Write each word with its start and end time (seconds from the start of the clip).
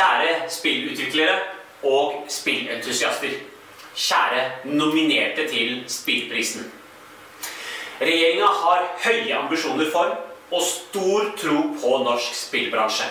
Kjære 0.00 0.48
spillutviklere 0.48 1.40
og 1.82 2.24
spillentusiaster. 2.28 3.32
Kjære 3.96 4.44
nominerte 4.64 5.48
til 5.48 5.84
Spillprisen. 5.88 6.72
Regjeringa 8.00 8.46
har 8.46 8.86
høye 9.04 9.34
ambisjoner 9.36 9.90
for 9.92 10.16
og 10.50 10.62
stor 10.62 11.26
tro 11.36 11.56
på 11.82 11.98
norsk 12.04 12.34
spillbransje. 12.34 13.10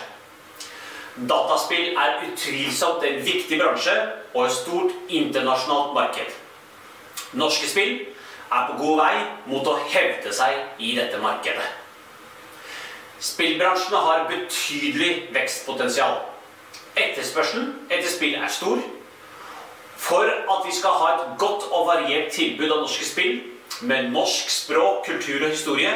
Dataspill 1.29 1.93
er 1.93 2.23
utvilsomt 2.25 3.05
en 3.05 3.21
viktig 3.25 3.61
bransje 3.61 3.93
og 4.33 4.47
et 4.47 4.57
stort 4.57 4.97
internasjonalt 5.09 5.93
marked. 5.93 6.33
Norske 7.33 7.69
spill 7.69 7.93
er 8.49 8.65
på 8.71 8.79
god 8.81 8.97
vei 9.03 9.13
mot 9.51 9.67
å 9.69 9.77
hevde 9.93 10.33
seg 10.33 10.81
i 10.81 10.95
dette 10.97 11.21
markedet. 11.21 11.69
Spillbransjen 13.19 14.01
har 14.09 14.25
betydelig 14.33 15.27
vekstpotensial. 15.37 16.17
Etterspørselen 16.97 17.75
etter 17.89 18.09
spill 18.09 18.35
er 18.35 18.49
stor. 18.51 18.81
For 19.99 20.25
at 20.25 20.65
vi 20.65 20.75
skal 20.75 20.95
ha 21.01 21.13
et 21.15 21.25
godt 21.39 21.67
og 21.71 21.87
variert 21.87 22.31
tilbud 22.31 22.71
av 22.71 22.83
norske 22.85 23.05
spill 23.05 23.41
med 23.81 24.11
norsk 24.13 24.49
språk, 24.49 25.05
kultur 25.05 25.43
og 25.43 25.51
historie, 25.51 25.91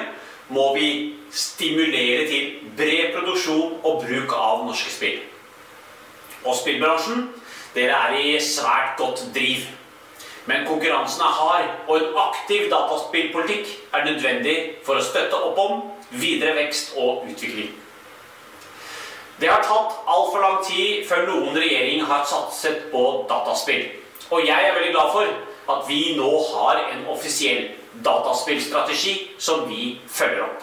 må 0.54 0.74
vi 0.76 0.90
stimulere 1.32 2.28
til 2.28 2.50
bred 2.78 3.14
produksjon 3.16 3.80
og 3.84 4.04
bruk 4.04 4.36
av 4.38 4.66
norske 4.68 4.92
spill. 4.92 5.22
Og 6.44 6.56
spillbransjen, 6.60 7.30
dere 7.76 7.96
er 8.10 8.20
i 8.20 8.36
svært 8.44 8.98
godt 9.00 9.24
driv. 9.36 9.66
Men 10.46 10.68
konkurransen 10.68 11.24
er 11.24 11.38
hard, 11.40 11.70
og 11.88 11.98
en 11.98 12.18
aktiv 12.26 12.68
dataspillpolitikk 12.72 13.70
er 13.96 14.06
nødvendig 14.10 14.58
for 14.84 15.00
å 15.00 15.06
støtte 15.06 15.40
opp 15.40 15.62
om 15.64 15.86
videre 16.20 16.58
vekst 16.60 16.98
og 17.00 17.24
utvikling. 17.32 17.72
Det 19.44 19.50
har 19.52 19.64
tatt 19.68 20.06
altfor 20.08 20.40
lang 20.40 20.62
tid 20.64 21.02
før 21.04 21.26
noen 21.28 21.58
regjering 21.60 22.06
har 22.08 22.22
satset 22.24 22.86
på 22.94 23.02
dataspill. 23.28 23.90
Og 24.32 24.46
jeg 24.48 24.56
er 24.70 24.78
veldig 24.78 24.94
glad 24.94 25.10
for 25.12 25.74
at 25.74 25.82
vi 25.90 26.14
nå 26.16 26.30
har 26.54 26.80
en 26.86 27.02
offisiell 27.12 27.66
dataspillstrategi 28.06 29.16
som 29.36 29.66
vi 29.68 29.98
følger 30.08 30.46
opp. 30.46 30.62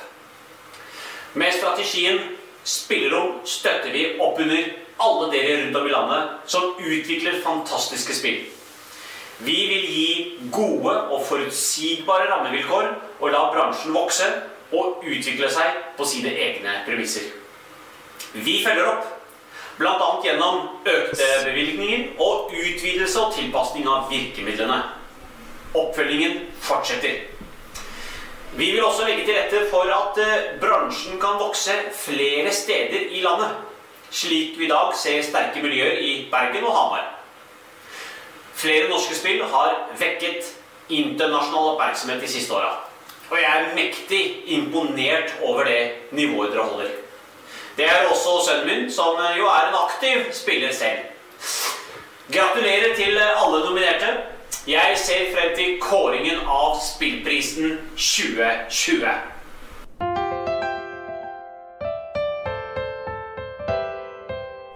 Med 1.36 1.52
strategien 1.58 2.22
Spillerom 2.64 3.42
støtter 3.44 3.92
vi 3.92 4.06
opp 4.20 4.40
under 4.40 4.72
alle 5.00 5.28
dere 5.34 5.58
rundt 5.60 5.76
om 5.76 5.90
i 5.90 5.92
landet 5.92 6.48
som 6.54 6.80
utvikler 6.80 7.38
fantastiske 7.44 8.16
spill. 8.16 8.40
Vi 9.44 9.58
vil 9.74 9.86
gi 9.92 10.08
gode 10.56 10.96
og 11.12 11.20
forutsigbare 11.28 12.32
rammevilkår 12.32 12.88
og 13.20 13.28
la 13.36 13.44
bransjen 13.52 13.92
vokse 13.96 14.32
og 14.72 15.04
utvikle 15.04 15.52
seg 15.52 15.84
på 16.00 16.08
sine 16.08 16.32
egne 16.48 16.80
premisser. 16.88 17.28
Vi 18.32 18.60
følger 18.64 18.86
opp, 18.86 19.06
bl.a. 19.80 20.10
gjennom 20.22 20.60
økte 20.86 21.28
bevilgninger 21.48 22.20
og 22.22 22.52
utvidelse 22.54 23.18
og 23.18 23.34
tilpasning 23.34 23.88
av 23.90 24.06
virkemidlene. 24.12 24.78
Oppfølgingen 25.74 26.44
fortsetter. 26.62 27.24
Vi 28.52 28.70
vil 28.70 28.84
også 28.84 29.06
legge 29.06 29.24
til 29.26 29.36
rette 29.38 29.64
for 29.70 29.90
at 29.94 30.18
eh, 30.18 30.46
bransjen 30.62 31.18
kan 31.22 31.38
vokse 31.38 31.74
flere 31.94 32.50
steder 32.54 33.10
i 33.14 33.22
landet, 33.22 33.54
slik 34.10 34.58
vi 34.58 34.66
i 34.66 34.70
dag 34.70 34.94
ser 34.98 35.22
sterke 35.22 35.62
miljøer 35.62 36.02
i 36.02 36.14
Bergen 36.30 36.66
og 36.66 36.74
Hamar. 36.74 37.04
Flere 38.54 38.88
norske 38.90 39.14
spill 39.14 39.42
har 39.52 39.76
vekket 39.98 40.50
internasjonal 40.90 41.74
oppmerksomhet 41.74 42.22
de 42.22 42.30
siste 42.30 42.54
åra. 42.54 42.74
Og 43.30 43.38
jeg 43.38 43.50
er 43.50 43.76
mektig 43.78 44.24
imponert 44.58 45.38
over 45.46 45.64
det 45.64 46.10
nivået 46.10 46.50
dere 46.52 46.66
holder. 46.66 46.90
Det 47.80 47.88
er 47.88 48.10
også 48.12 48.32
sønnen 48.46 48.66
min, 48.68 48.90
som 48.92 49.16
jo 49.38 49.46
er 49.48 49.68
en 49.68 49.76
aktiv 49.84 50.32
spiller 50.32 50.72
selv. 50.72 50.98
Gratulerer 52.34 52.92
til 52.96 53.16
alle 53.18 53.64
nominerte. 53.64 54.10
Jeg 54.68 54.92
ser 54.96 55.30
frem 55.32 55.54
til 55.56 55.78
kåringen 55.80 56.42
av 56.44 56.76
Spillprisen 56.84 57.78
2020. 57.96 59.08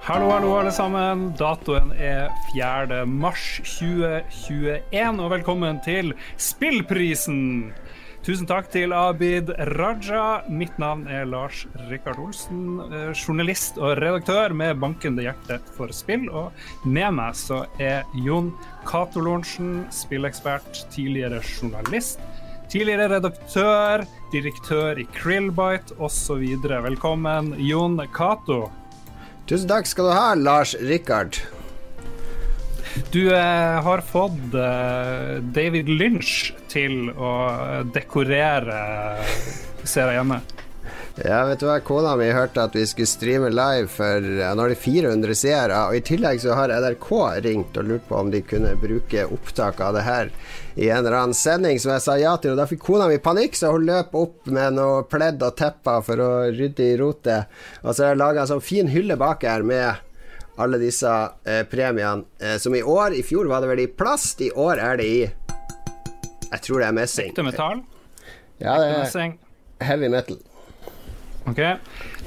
Hallo, 0.09 0.31
hallo, 0.31 0.57
alle 0.63 0.73
sammen. 0.73 1.29
Datoen 1.37 1.93
er 1.99 2.33
4. 2.57 3.05
mars 3.07 3.61
2021, 3.65 5.21
og 5.21 5.31
velkommen 5.37 5.85
til 5.85 6.15
Spillprisen. 6.41 7.75
Tusen 8.25 8.47
takk 8.49 8.71
til 8.73 8.95
Abid 8.97 9.51
Raja. 9.77 10.41
Mitt 10.49 10.79
navn 10.81 11.03
er 11.13 11.27
Lars 11.29 11.67
Rikard 11.91 12.17
Olsen, 12.23 12.79
eh, 12.87 13.11
journalist 13.13 13.77
og 13.77 13.99
redaktør 14.01 14.55
med 14.57 14.79
bankende 14.81 15.27
hjerte 15.27 15.59
for 15.77 15.93
spill. 15.93 16.31
Og 16.33 16.87
med 16.87 17.13
meg 17.13 17.37
så 17.37 17.67
er 17.79 18.09
Jon 18.17 18.49
Cato 18.89 19.21
Lorentzen, 19.21 19.85
spillekspert, 19.93 20.87
tidligere 20.91 21.43
journalist. 21.45 22.19
Tidligere 22.73 23.11
redaktør, 23.13 24.07
direktør 24.33 24.97
i 24.97 25.05
Krillbite 25.13 25.93
osv. 26.01 26.47
Velkommen, 26.65 27.53
Jon 27.61 28.01
Cato. 28.17 28.71
Tusen 29.47 29.69
takk 29.69 29.85
skal 29.85 30.09
du 30.09 30.17
ha, 30.17 30.33
Lars 30.33 30.73
Rikard. 30.81 31.43
Du 33.13 33.35
eh, 33.35 33.83
har 33.83 34.01
fått 34.07 34.55
eh, 34.55 35.39
David 35.55 35.89
Lynch 35.89 36.53
til 36.71 37.11
å 37.11 37.33
dekorere 37.95 38.83
ser 39.83 40.13
jeg 40.13 40.21
hjemme. 40.21 40.39
Ja, 41.15 41.45
vet 41.47 41.61
du 41.63 41.69
hva, 41.69 41.77
kona 41.83 42.17
mi 42.19 42.27
hørte 42.35 42.65
at 42.67 42.75
vi 42.75 42.83
skulle 42.91 43.07
streame 43.07 43.51
live 43.55 43.87
for 43.91 44.19
Nå 44.19 44.65
er 44.65 44.73
det 44.73 44.79
400 44.83 45.37
seere, 45.39 45.83
og 45.87 45.99
i 45.99 46.03
tillegg 46.07 46.41
så 46.43 46.57
har 46.59 46.75
NRK 46.75 47.11
ringt 47.45 47.79
og 47.79 47.87
lurt 47.87 48.09
på 48.09 48.19
om 48.19 48.33
de 48.33 48.41
kunne 48.43 48.73
bruke 48.83 49.27
opptak 49.27 49.79
av 49.79 49.95
det 49.95 50.03
her 50.07 50.33
i 50.75 50.89
en 50.89 51.05
eller 51.05 51.19
annen 51.21 51.39
sending 51.39 51.79
som 51.79 51.93
jeg 51.95 52.03
sa 52.03 52.17
ja 52.19 52.35
til, 52.43 52.55
og 52.55 52.59
da 52.59 52.67
fikk 52.67 52.83
kona 52.83 53.07
mi 53.11 53.21
panikk, 53.23 53.55
så 53.55 53.71
hun 53.75 53.87
løp 53.87 54.15
opp 54.19 54.51
med 54.51 54.75
noe 54.79 55.05
pledd 55.07 55.43
og 55.47 55.55
tepper 55.59 56.03
for 56.07 56.23
å 56.23 56.33
rydde 56.51 56.91
i 56.91 56.99
rotet, 56.99 57.55
og 57.83 57.93
så 57.93 58.09
har 58.09 58.15
jeg 58.17 58.23
laga 58.25 58.43
en 58.43 58.51
sånn 58.57 58.67
fin 58.73 58.91
hylle 58.91 59.19
bak 59.21 59.47
her 59.47 59.67
med 59.67 60.04
alle 60.61 60.79
disse 60.79 61.11
eh, 61.45 61.63
premiene, 61.71 62.25
eh, 62.41 62.57
som 62.63 62.75
i 62.75 62.83
år 62.83 63.17
I 63.19 63.23
fjor 63.27 63.49
var 63.51 63.65
det 63.65 63.73
vel 63.73 63.85
i 63.85 63.91
plast, 63.91 64.41
i 64.45 64.51
år 64.51 64.79
er 64.83 65.01
det 65.01 65.09
i 65.11 65.21
Jeg 65.25 66.61
tror 66.63 66.81
det 66.81 66.89
er 66.89 66.95
messing. 66.95 67.31
Ekte 67.33 67.43
metall? 67.47 67.81
Ja, 68.63 68.77
det 68.79 68.91
er 68.95 69.33
heavy 69.83 70.09
metal. 70.09 70.39
Ok. 71.51 71.61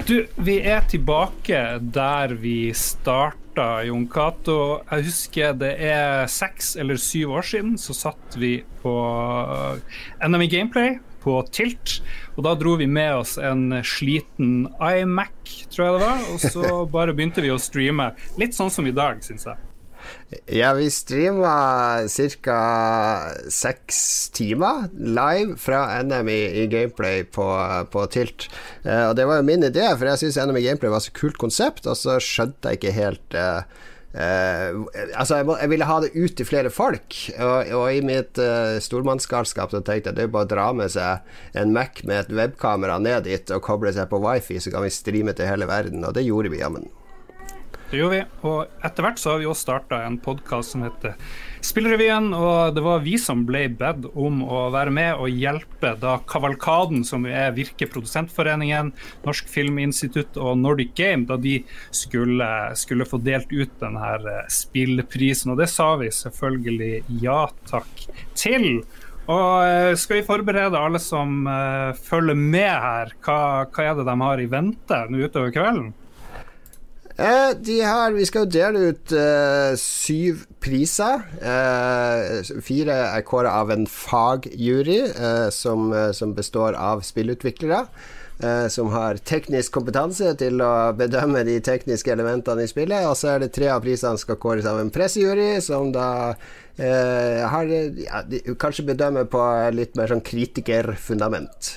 Du, 0.06 0.26
vi 0.36 0.58
er 0.60 0.84
tilbake 0.90 1.62
der 1.80 2.34
vi 2.38 2.70
starta, 2.76 3.82
Jon 3.88 4.04
Cato. 4.12 4.84
Jeg 4.90 5.08
husker 5.08 5.56
det 5.58 5.72
er 5.88 6.28
seks 6.30 6.76
eller 6.78 7.00
syv 7.00 7.38
år 7.40 7.48
siden 7.48 7.74
så 7.80 7.96
satt 7.96 8.38
vi 8.38 8.60
på 8.82 8.94
NME 10.22 10.46
Gameplay 10.52 10.98
på 11.24 11.40
Tilt. 11.50 11.98
Og 12.36 12.44
da 12.46 12.54
dro 12.58 12.76
vi 12.78 12.86
med 12.86 13.24
oss 13.24 13.36
en 13.42 13.80
sliten 13.82 14.68
iMac, 14.78 15.34
tror 15.72 15.86
jeg 15.86 15.96
det 15.96 16.04
var, 16.04 16.26
og 16.32 16.44
så 16.44 16.76
bare 16.96 17.16
begynte 17.16 17.44
vi 17.44 17.54
å 17.54 17.60
streame. 17.62 18.12
Litt 18.40 18.56
sånn 18.56 18.72
som 18.72 18.86
i 18.88 18.94
dag, 18.94 19.22
syns 19.24 19.48
jeg. 19.48 19.64
Ja, 20.46 20.74
vi 20.76 20.90
streama 20.92 22.06
ca. 22.42 22.60
seks 23.50 24.28
timer 24.36 24.88
live 24.92 25.56
fra 25.60 26.02
NM 26.02 26.28
i, 26.28 26.40
i 26.62 26.66
Gameplay 26.70 27.24
på, 27.24 27.46
på 27.92 28.06
Tilt. 28.12 28.48
Eh, 28.84 29.08
og 29.08 29.16
det 29.16 29.26
var 29.28 29.40
jo 29.40 29.48
min 29.48 29.64
idé, 29.66 29.84
for 29.96 30.08
jeg 30.08 30.22
syns 30.22 30.40
NM 30.40 30.60
i 30.60 30.64
Gameplay 30.68 30.92
var 30.92 31.04
så 31.04 31.14
kult 31.16 31.40
konsept, 31.40 31.88
og 31.88 31.96
så 31.98 32.18
skjønte 32.22 32.72
jeg 32.72 32.80
ikke 32.80 32.96
helt 32.96 33.36
eh, 33.36 33.62
eh, 34.18 34.76
altså, 35.14 35.38
jeg, 35.38 35.48
må, 35.48 35.56
jeg, 35.62 35.72
ville 35.72 35.88
ha 35.88 35.98
det 36.04 36.12
ut 36.16 36.36
til 36.38 36.48
flere 36.48 36.72
folk, 36.74 37.16
og, 37.38 37.72
og 37.78 37.86
i 37.94 38.02
mitt 38.04 38.40
uh, 38.42 38.76
stormannsgalskap 38.82 39.74
så 39.74 39.80
tenkte 39.80 40.10
jeg 40.10 40.18
det 40.18 40.26
er 40.26 40.34
bare 40.34 40.48
å 40.48 40.52
dra 40.54 40.68
med 40.76 40.92
seg 40.94 41.58
en 41.58 41.74
Mac 41.76 42.02
med 42.04 42.26
et 42.26 42.36
webkamera 42.40 42.98
ned 43.02 43.28
dit 43.28 43.54
og 43.54 43.64
koble 43.64 43.94
seg 43.94 44.10
på 44.10 44.22
wifi, 44.24 44.58
så 44.60 44.74
kan 44.74 44.86
vi 44.86 44.94
streame 44.94 45.36
til 45.38 45.50
hele 45.50 45.70
verden, 45.70 46.04
og 46.04 46.18
det 46.18 46.26
gjorde 46.26 46.52
vi 46.52 46.64
jammen. 46.64 46.90
Det 47.88 47.96
gjorde 47.96 48.18
vi, 48.18 48.24
og 48.44 48.82
etter 48.84 49.04
hvert 49.06 49.20
så 49.20 49.30
har 49.30 49.38
vi 49.40 49.46
også 49.48 49.64
starta 49.64 50.02
en 50.04 50.18
podkast 50.20 50.74
som 50.74 50.82
heter 50.84 51.14
Spillrevyen, 51.64 52.34
og 52.36 52.74
det 52.76 52.82
var 52.84 53.00
vi 53.00 53.14
som 53.16 53.46
ble 53.48 53.62
bedt 53.80 54.04
om 54.12 54.42
å 54.44 54.66
være 54.74 54.92
med 54.92 55.22
og 55.22 55.32
hjelpe 55.32 55.94
da 55.96 56.18
Kavalkaden, 56.28 57.00
som 57.08 57.24
er 57.24 57.54
Virke 57.56 57.88
Produsentforeningen, 57.88 58.90
Norsk 59.24 59.48
Filminstitutt 59.48 60.36
og 60.36 60.60
Nordic 60.60 60.92
Game, 61.00 61.24
da 61.30 61.38
de 61.40 61.62
skulle, 61.88 62.48
skulle 62.76 63.08
få 63.08 63.22
delt 63.24 63.48
ut 63.56 63.72
denne 63.80 64.42
spillprisen. 64.52 65.54
Og 65.54 65.62
det 65.62 65.70
sa 65.72 65.94
vi 65.96 66.10
selvfølgelig 66.12 67.22
ja 67.24 67.46
takk 67.70 68.04
til. 68.36 68.84
Og 69.32 69.96
skal 70.00 70.20
vi 70.20 70.26
forberede 70.28 70.76
alle 70.76 71.00
som 71.00 71.48
uh, 71.48 71.96
følger 71.96 72.36
med 72.36 72.68
her, 72.68 73.16
hva, 73.24 73.40
hva 73.64 73.88
er 73.88 73.96
det 73.96 74.06
de 74.08 74.18
har 74.26 74.44
i 74.44 74.50
vente 74.52 75.00
nå 75.08 75.24
utover 75.24 75.56
kvelden? 75.56 75.90
Eh, 77.18 77.50
de 77.58 77.80
her, 77.82 78.12
Vi 78.14 78.24
skal 78.28 78.44
jo 78.44 78.50
dele 78.54 78.82
ut 78.92 79.12
eh, 79.12 79.72
syv 79.80 80.44
priser. 80.62 81.24
Eh, 81.42 82.52
fire 82.62 82.94
er 83.08 83.24
kåra 83.26 83.56
av 83.58 83.72
en 83.74 83.88
fagjury 83.90 85.00
eh, 85.08 85.48
som, 85.50 85.90
eh, 85.92 86.12
som, 86.14 86.34
består 86.34 86.78
av 86.78 87.02
spillutviklere. 87.02 87.86
eh, 88.38 88.68
som 88.68 88.92
har 88.94 89.18
teknisk 89.18 89.72
kompetanse 89.74 90.30
til 90.38 90.62
å 90.62 90.92
bedømme 90.94 91.42
de 91.42 91.58
tekniske 91.58 92.12
elementene 92.14 92.62
i 92.62 92.70
spillet. 92.70 93.08
Og 93.10 93.18
så 93.18 93.32
er 93.32 93.42
det 93.42 93.50
tre 93.56 93.66
av 93.74 93.82
prisene 93.82 94.14
skal 94.22 94.38
kåres 94.38 94.70
av 94.70 94.78
en 94.78 94.94
pressejury, 94.94 95.58
som 95.60 95.90
da 95.90 96.36
har 96.78 97.66
ja, 97.66 98.20
de, 98.22 98.38
kanskje 98.54 98.84
bedømmer 98.86 99.24
på 99.26 99.42
litt 99.74 99.96
mer 99.98 100.06
sånn 100.06 100.22
kritikerfundament. 100.22 101.72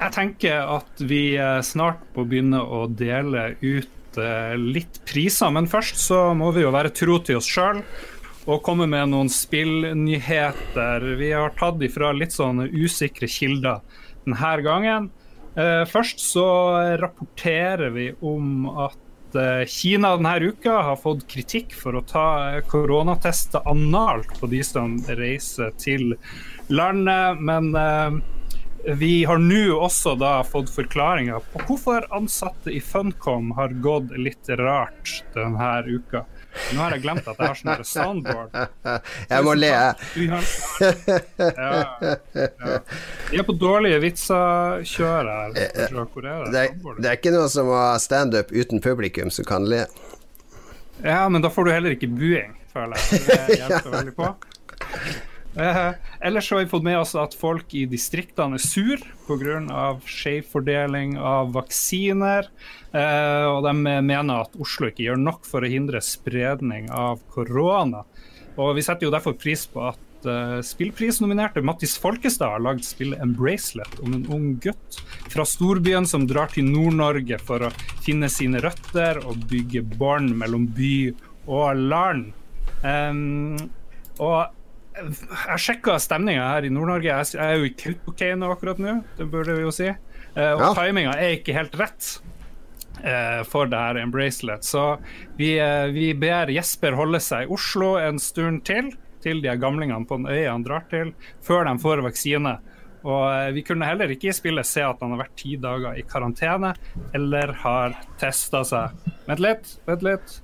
Jeg 0.00 0.14
tenker 0.16 0.66
at 0.66 1.06
vi 1.06 1.38
snart 1.62 2.02
må 2.16 2.26
begynne 2.26 2.58
å 2.58 2.88
dele 2.90 3.52
ut 3.62 4.01
eh, 4.20 4.54
litt 4.58 5.00
priser, 5.08 5.52
men 5.54 5.68
først 5.70 6.00
så 6.00 6.24
må 6.36 6.50
vi 6.56 6.64
jo 6.64 6.72
være 6.74 6.92
tro 6.96 7.18
til 7.24 7.40
oss 7.40 7.48
sjøl 7.48 7.82
og 8.50 8.62
komme 8.66 8.88
med 8.90 9.12
noen 9.12 9.30
spillnyheter. 9.30 11.04
Vi 11.18 11.30
har 11.30 11.54
tatt 11.58 11.82
ifra 11.86 12.10
litt 12.16 12.34
sånne 12.34 12.66
usikre 12.74 13.28
kilder 13.30 13.82
denne 14.24 14.54
gangen. 14.66 15.10
Eh, 15.54 15.84
først 15.86 16.22
så 16.24 16.46
rapporterer 16.98 17.92
vi 17.94 18.08
om 18.18 18.66
at 18.72 19.38
eh, 19.38 19.62
Kina 19.70 20.16
denne 20.16 20.34
uka 20.50 20.80
har 20.88 20.98
fått 20.98 21.28
kritikk 21.30 21.76
for 21.78 21.98
å 21.98 22.04
ta 22.06 22.26
koronatester 22.70 23.62
analt 23.70 24.34
på 24.40 24.50
de 24.50 24.62
som 24.66 24.98
reiser 25.06 25.70
til 25.78 26.16
landet. 26.72 27.38
Men 27.38 27.70
vi 28.84 29.24
har 29.24 29.38
nå 29.38 29.76
også 29.78 30.14
da 30.18 30.42
fått 30.44 30.70
forklaringer 30.74 31.42
på 31.52 31.60
hvorfor 31.68 32.06
ansatte 32.14 32.72
i 32.74 32.80
Funcom 32.82 33.52
har 33.54 33.74
gått 33.84 34.10
litt 34.18 34.48
rart 34.58 35.22
denne 35.34 35.68
uka. 35.86 36.24
Nå 36.74 36.82
har 36.82 36.96
jeg 36.96 37.04
glemt 37.04 37.28
at 37.30 37.38
jeg 37.38 37.48
har 37.48 37.60
sånn 37.60 37.84
soundboard. 37.86 38.56
Jeg 39.30 39.46
må 39.46 39.54
le. 39.56 39.70
Ja, 39.72 40.40
ja. 41.38 42.80
Vi 43.30 43.40
er 43.40 43.46
på 43.46 43.56
dårlige 43.56 44.02
vitser-kjør 44.02 45.30
her. 45.30 45.54
Er 45.54 45.54
det? 46.52 46.66
Det 46.98 47.08
er 47.08 47.16
ikke 47.16 47.32
noe 47.34 47.48
som 47.52 47.70
å 47.72 47.78
ha 47.78 47.94
standup 48.02 48.52
uten 48.52 48.82
publikum 48.84 49.32
som 49.32 49.48
kan 49.48 49.68
le. 49.70 49.86
Ja, 51.02 51.24
men 51.28 51.42
da 51.42 51.50
får 51.50 51.66
du 51.66 51.72
heller 51.72 51.96
ikke 51.96 52.10
buing, 52.10 52.54
føler 52.74 52.98
jeg. 52.98 53.26
Det 53.26 53.58
hjelper 53.62 53.94
veldig 53.96 54.16
på. 54.18 54.34
Eh, 55.56 55.90
ellers 56.20 56.50
har 56.50 56.58
vi 56.58 56.66
fått 56.66 56.82
med 56.82 56.98
oss 56.98 57.12
at 57.18 57.34
folk 57.36 57.74
i 57.76 57.84
distriktene 57.84 58.56
er 58.56 58.62
sur 58.64 59.02
pga. 59.26 59.98
skjev 60.08 60.46
fordeling 60.48 61.18
av 61.18 61.52
vaksiner. 61.52 62.48
Eh, 62.92 63.44
og 63.50 63.60
de 63.66 63.74
mener 63.76 64.46
at 64.46 64.56
Oslo 64.56 64.88
ikke 64.88 65.04
gjør 65.10 65.20
nok 65.20 65.44
for 65.44 65.60
å 65.60 65.68
hindre 65.68 66.00
spredning 66.00 66.88
av 66.90 67.20
korona. 67.28 68.04
Og 68.56 68.76
Vi 68.76 68.82
setter 68.82 69.06
jo 69.06 69.12
derfor 69.12 69.36
pris 69.36 69.66
på 69.66 69.80
at 69.88 70.26
uh, 70.28 70.60
spillprisnominerte 70.60 71.62
Mattis 71.64 71.96
Folkestad 71.96 72.52
har 72.52 72.60
lagd 72.60 72.84
spillet 72.84 73.18
'Embracelet' 73.18 74.00
om 74.04 74.12
en 74.12 74.26
ung 74.28 74.58
gutt 74.60 75.00
fra 75.32 75.44
storbyen 75.48 76.04
som 76.06 76.26
drar 76.28 76.52
til 76.52 76.68
Nord-Norge 76.68 77.38
for 77.40 77.64
å 77.64 77.72
finne 78.04 78.28
sine 78.28 78.60
røtter 78.60 79.24
og 79.24 79.48
bygge 79.48 79.82
bånd 79.96 80.36
mellom 80.36 80.68
by 80.68 81.14
og 81.48 81.80
land. 81.80 82.32
Og 84.20 84.52
jeg 84.92 85.62
sjekka 85.64 85.96
stemninga 86.02 86.48
her 86.54 86.66
i 86.66 86.72
Nord-Norge. 86.72 87.08
Jeg 87.08 87.40
er 87.40 87.56
jo 87.56 87.68
i 87.68 87.74
Kautokeino 87.78 88.50
akkurat 88.52 88.80
nå, 88.82 88.98
det 89.18 89.28
burde 89.32 89.56
vi 89.56 89.64
jo 89.64 89.72
si. 89.74 89.88
Uh, 90.32 90.54
og 90.56 90.62
ja. 90.64 90.72
timinga 90.78 91.14
er 91.20 91.36
ikke 91.36 91.56
helt 91.56 91.74
rett 91.80 92.08
uh, 93.02 93.40
for 93.48 93.70
det 93.70 93.80
her 93.80 94.00
Embracelet. 94.02 94.64
Så 94.64 94.84
vi, 95.38 95.54
uh, 95.60 95.88
vi, 95.92 96.12
ber 96.18 96.52
Jesper 96.52 96.96
holde 96.98 97.20
seg 97.24 97.46
i 97.46 97.52
Oslo 97.52 97.94
en 98.00 98.20
stund 98.22 98.64
til, 98.68 98.92
til 99.24 99.42
de 99.44 99.56
gamlingene 99.60 100.08
på 100.08 100.20
den 100.20 100.30
øya 100.32 100.52
han 100.54 100.66
drar 100.66 100.86
til, 100.92 101.14
før 101.44 101.66
de 101.68 101.76
får 101.82 102.04
vaksine. 102.08 102.56
Og 103.02 103.56
vi 103.56 103.64
kunne 103.66 103.88
heller 103.88 104.12
ikke 104.14 104.28
i 104.30 104.36
spillet 104.36 104.68
se 104.68 104.84
at 104.86 105.00
han 105.02 105.10
har 105.10 105.24
vært 105.24 105.34
ti 105.40 105.56
dager 105.58 105.96
i 105.98 106.04
karantene 106.06 106.70
eller 107.16 107.50
har 107.64 107.96
testa 108.20 108.62
seg. 108.68 108.94
Vent 109.26 109.42
litt, 109.42 109.72
vent 109.88 110.06
litt. 110.06 110.36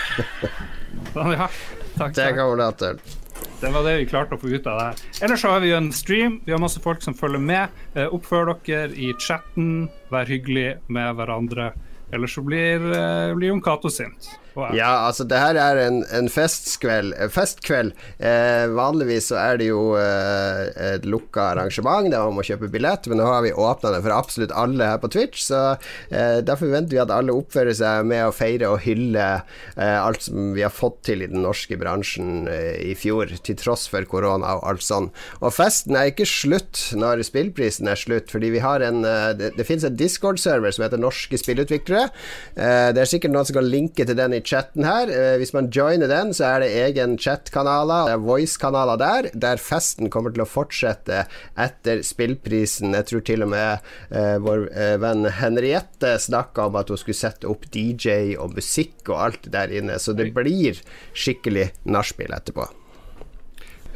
Sånn, 1.10 1.34
ja. 1.34 1.50
Takk. 1.96 2.14
Det 2.14 2.30
kommer 2.38 2.62
det 2.62 2.70
til. 2.78 3.19
Det 3.60 3.70
var 3.70 3.84
det 3.84 3.98
vi 4.00 4.06
klarte 4.08 4.38
å 4.38 4.40
få 4.40 4.48
ut 4.54 4.66
av 4.70 4.78
det 4.78 4.84
her. 4.86 5.00
Ellers 5.26 5.42
så 5.44 5.50
har 5.52 5.60
vi 5.60 5.74
en 5.76 5.90
stream. 5.92 6.38
Vi 6.46 6.52
har 6.54 6.60
masse 6.62 6.80
folk 6.80 7.02
som 7.04 7.12
følger 7.12 7.42
med. 7.44 7.80
Eh, 7.92 8.08
oppfør 8.08 8.54
dere 8.64 8.94
i 8.96 9.10
chatten. 9.20 9.90
Vær 10.08 10.30
hyggelig 10.30 10.78
med 10.88 11.18
hverandre. 11.18 11.66
Ellers 12.10 12.32
så 12.34 12.42
blir, 12.42 12.80
uh, 12.80 13.36
blir 13.36 13.52
Jon 13.52 13.60
Cato 13.62 13.92
sint. 13.92 14.30
Ja, 14.56 15.06
altså 15.06 15.24
det 15.28 15.38
her 15.38 15.58
er 15.60 15.78
en, 15.84 16.00
en 16.14 16.28
festkveld. 16.32 17.14
Eh, 17.16 17.30
festkveld. 17.32 17.92
Eh, 18.18 18.66
vanligvis 18.74 19.30
så 19.30 19.38
er 19.40 19.60
det 19.60 19.68
jo 19.70 19.94
eh, 19.98 20.62
et 20.96 21.06
lukka 21.08 21.50
arrangement 21.52 22.10
der 22.10 22.24
man 22.26 22.38
må 22.38 22.44
kjøpe 22.46 22.70
billett, 22.72 23.06
men 23.10 23.20
nå 23.20 23.28
har 23.28 23.44
vi 23.44 23.52
åpna 23.54 23.92
det 23.94 24.02
for 24.04 24.14
absolutt 24.14 24.54
alle 24.56 24.88
her 24.92 25.00
på 25.02 25.10
Twitch, 25.12 25.44
så 25.46 25.60
eh, 26.10 26.40
derfor 26.44 26.66
forventer 26.66 26.96
vi 26.96 27.02
at 27.02 27.14
alle 27.14 27.34
oppfører 27.36 27.76
seg 27.76 28.08
med 28.10 28.26
å 28.26 28.34
feire 28.34 28.70
og 28.72 28.82
hylle 28.84 29.28
eh, 29.40 29.98
alt 30.00 30.26
som 30.26 30.52
vi 30.56 30.64
har 30.64 30.74
fått 30.74 31.00
til 31.08 31.24
i 31.24 31.30
den 31.30 31.44
norske 31.44 31.78
bransjen 31.80 32.48
i 32.50 32.92
fjor, 32.98 33.30
til 33.44 33.58
tross 33.58 33.86
for 33.90 34.04
korona 34.08 34.56
og 34.58 34.66
alt 34.68 34.84
sånn. 34.84 35.10
Og 35.40 35.54
festen 35.54 35.96
er 35.98 36.10
ikke 36.10 36.28
slutt 36.28 36.90
når 36.98 37.24
spillprisen 37.26 37.88
er 37.90 37.98
slutt, 38.00 38.30
fordi 38.32 38.52
vi 38.54 38.62
har 38.64 38.82
en 38.84 39.00
Det, 39.00 39.50
det 39.56 39.64
finnes 39.66 39.84
en 39.86 39.96
Discord-server 39.96 40.72
som 40.74 40.84
heter 40.84 41.00
Norske 41.00 41.38
spillutviklere 41.38 42.08
det 42.54 43.00
er 43.00 43.08
sikkert 43.08 43.32
noen 43.32 43.46
som 43.48 43.56
kan 43.56 43.68
linke 43.68 44.04
til 44.06 44.16
den 44.18 44.34
i 44.36 44.39
chatten 44.44 44.84
her. 44.86 45.10
Eh, 45.10 45.36
hvis 45.40 45.52
man 45.56 45.70
joiner 45.74 46.10
den, 46.10 46.32
så 46.36 46.46
er 46.48 46.64
det 46.64 46.70
egen 46.82 47.16
chat-kanaler, 47.20 48.16
voice-kanaler 48.22 49.00
der, 49.00 49.28
der 49.34 49.60
festen 49.62 50.10
kommer 50.12 50.34
til 50.34 50.44
å 50.44 50.48
fortsette 50.48 51.24
etter 51.60 52.02
spillprisen. 52.06 52.96
Jeg 52.96 53.08
tror 53.10 53.24
til 53.26 53.46
og 53.46 53.52
med 53.54 53.86
eh, 54.10 54.36
vår 54.42 54.66
uh, 54.74 54.96
venn 55.02 55.28
Henriette 55.40 56.16
snakka 56.22 56.68
om 56.70 56.78
at 56.80 56.90
hun 56.92 57.00
skulle 57.00 57.18
sette 57.18 57.48
opp 57.50 57.66
DJ 57.72 58.36
og 58.40 58.56
musikk 58.58 59.08
og 59.10 59.18
alt 59.28 59.48
der 59.52 59.72
inne, 59.80 59.98
så 60.00 60.14
det 60.16 60.30
blir 60.36 60.80
skikkelig 61.14 61.70
nachspiel 61.88 62.34
etterpå. 62.36 62.68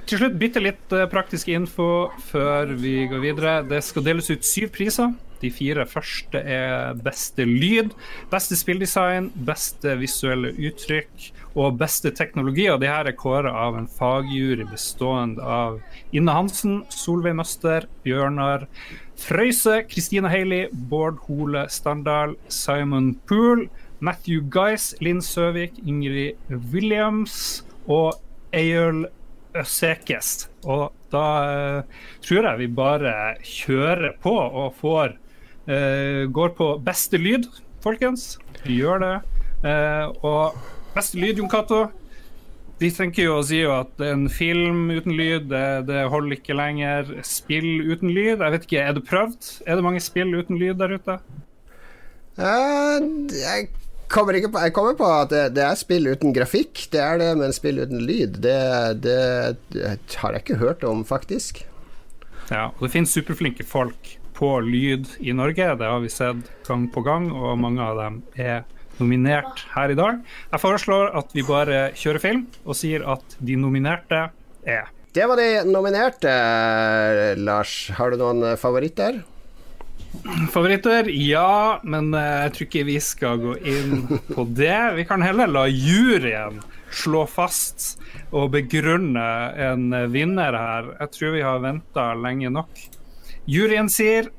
Til 0.05 0.21
slutt 0.21 0.35
bitte 0.37 0.61
litt 0.61 0.93
praktisk 1.11 1.49
info 1.49 2.11
før 2.29 2.75
vi 2.77 3.07
går 3.09 3.23
videre. 3.23 3.55
Det 3.65 3.81
skal 3.87 4.05
deles 4.05 4.29
ut 4.29 4.45
syv 4.45 4.75
priser. 4.75 5.15
De 5.45 5.51
fire 5.53 5.85
første 5.89 6.41
er 6.41 6.97
beste 7.05 7.45
lyd, 7.45 7.93
beste 8.33 8.57
spilldesign, 8.57 9.29
beste 9.45 9.99
visuelle 10.01 10.55
uttrykk 10.57 11.31
og 11.55 11.77
beste 11.81 12.13
teknologi. 12.17 12.67
Og 12.73 12.81
de 12.81 12.89
her 12.89 13.11
er 13.11 13.19
kåra 13.19 13.53
av 13.67 13.77
en 13.79 13.89
fagjury 13.91 14.65
bestående 14.71 15.45
av 15.45 15.81
Inne 16.17 16.33
Hansen, 16.33 16.83
Solveig 16.89 17.37
Møster, 17.37 17.89
Bjørnar 18.07 18.65
Frøyse, 19.21 19.83
Kristina 19.91 20.33
Haley, 20.33 20.69
Bård 20.73 21.21
Hole 21.29 21.67
Standal, 21.71 22.35
Simon 22.49 23.15
Poole, 23.29 23.69
Matthew 24.01 24.43
Guys, 24.51 24.93
Linn 25.01 25.23
Søvik, 25.23 25.77
Ingrid 25.87 26.41
Williams 26.73 27.65
og 27.87 28.17
Eyul 28.55 29.05
Øsekes. 29.55 30.49
Og 30.67 30.91
da 31.15 31.27
uh, 31.47 32.01
tror 32.25 32.49
jeg 32.49 32.63
vi 32.65 32.71
bare 32.75 33.15
kjører 33.47 34.17
på 34.23 34.35
og 34.35 34.75
får 34.81 35.15
Uh, 35.65 36.29
går 36.29 36.53
på 36.59 36.71
beste 36.85 37.21
lyd, 37.21 37.49
folkens. 37.85 38.35
Gjør 38.69 39.01
det. 39.01 39.15
Uh, 39.65 40.13
og 40.25 40.57
beste 40.97 41.21
lyd, 41.21 41.41
Jon 41.41 41.51
Cato. 41.51 41.87
De 42.83 42.91
tenker 42.91 43.29
jo 43.29 43.39
å 43.39 43.45
si 43.47 43.61
at 43.71 44.03
en 44.03 44.27
film 44.33 44.91
uten 44.91 45.15
lyd, 45.15 45.47
det, 45.53 45.87
det, 45.89 46.03
holder 46.11 46.37
ikke 46.37 46.57
lenger. 46.59 47.15
Spill 47.25 47.87
uten 47.87 48.11
lyd, 48.13 48.43
jeg 48.43 48.57
vet 48.57 48.67
ikke, 48.67 48.83
er 48.83 48.97
det 48.97 49.05
prøvd? 49.09 49.51
Er 49.65 49.79
det 49.79 49.87
mange 49.87 50.03
spill 50.05 50.35
uten 50.35 50.59
lyd 50.61 50.77
der 50.83 50.97
ute? 50.99 51.17
Uh, 52.35 52.99
jeg 53.31 53.71
kommer 54.11 54.35
på 54.35 54.65
Jeg 54.67 54.75
kommer 54.75 54.97
på 54.99 55.07
at 55.07 55.31
det, 55.31 55.45
det, 55.55 55.63
er 55.65 55.79
spill 55.79 56.11
uten 56.11 56.35
grafikk, 56.35 56.89
det 56.93 57.01
er 57.01 57.23
det, 57.23 57.31
men 57.39 57.55
spill 57.57 57.79
uten 57.81 58.03
lyd, 58.05 58.43
det, 58.43 58.59
det, 59.07 59.23
det 59.73 59.95
har 60.21 60.35
jeg 60.35 60.45
ikke 60.45 60.61
hørt 60.61 60.85
om, 60.85 61.07
faktisk. 61.07 61.63
Ja, 62.51 62.69
og 62.75 62.85
det 62.85 62.93
finnes 62.99 63.15
superflinke 63.15 63.65
folk 63.65 64.17
på 64.35 64.51
lyd 64.65 65.09
i 65.21 65.35
Norge. 65.37 65.75
Det 65.79 65.91
har 65.91 66.01
vi 66.03 66.11
sett 66.13 66.49
gang 66.67 66.89
på 66.93 67.05
gang, 67.07 67.31
og 67.33 67.59
mange 67.63 67.83
av 67.85 68.01
dem 68.01 68.23
er 68.35 68.65
nominert 69.01 69.65
her 69.75 69.91
i 69.91 69.99
dag. 69.99 70.21
Jeg 70.53 70.63
foreslår 70.63 71.15
at 71.19 71.35
vi 71.35 71.47
bare 71.47 71.89
kjører 71.99 72.23
film 72.23 72.45
og 72.65 72.79
sier 72.79 73.07
at 73.15 73.39
de 73.41 73.59
nominerte 73.59 74.29
er 74.65 74.91
Det 75.15 75.27
var 75.31 75.39
de 75.39 75.49
nominerte, 75.69 76.33
Lars. 77.39 77.75
Har 77.95 78.11
du 78.11 78.19
noen 78.19 78.57
favoritter? 78.59 79.23
Favoritter? 80.51 81.09
Ja, 81.11 81.81
men 81.83 82.15
eh, 82.15 82.47
jeg 82.47 82.55
tror 82.55 82.67
ikke 82.69 82.87
vi 82.89 82.97
skal 83.03 83.43
gå 83.43 83.57
inn 83.67 84.07
på 84.31 84.47
det. 84.57 84.79
Vi 84.99 85.07
kan 85.07 85.23
heller 85.23 85.51
la 85.51 85.67
juryen 85.71 86.61
slå 86.95 87.25
fast 87.27 87.97
og 88.35 88.53
begrunne 88.55 89.27
en 89.69 89.89
vinner 90.13 90.55
her. 90.59 90.91
Jeg 91.01 91.15
tror 91.17 91.35
vi 91.35 91.43
har 91.47 91.63
venta 91.63 92.13
lenge 92.19 92.51
nok. 92.55 92.85
Juryen 93.47 93.91
sier 93.93 94.31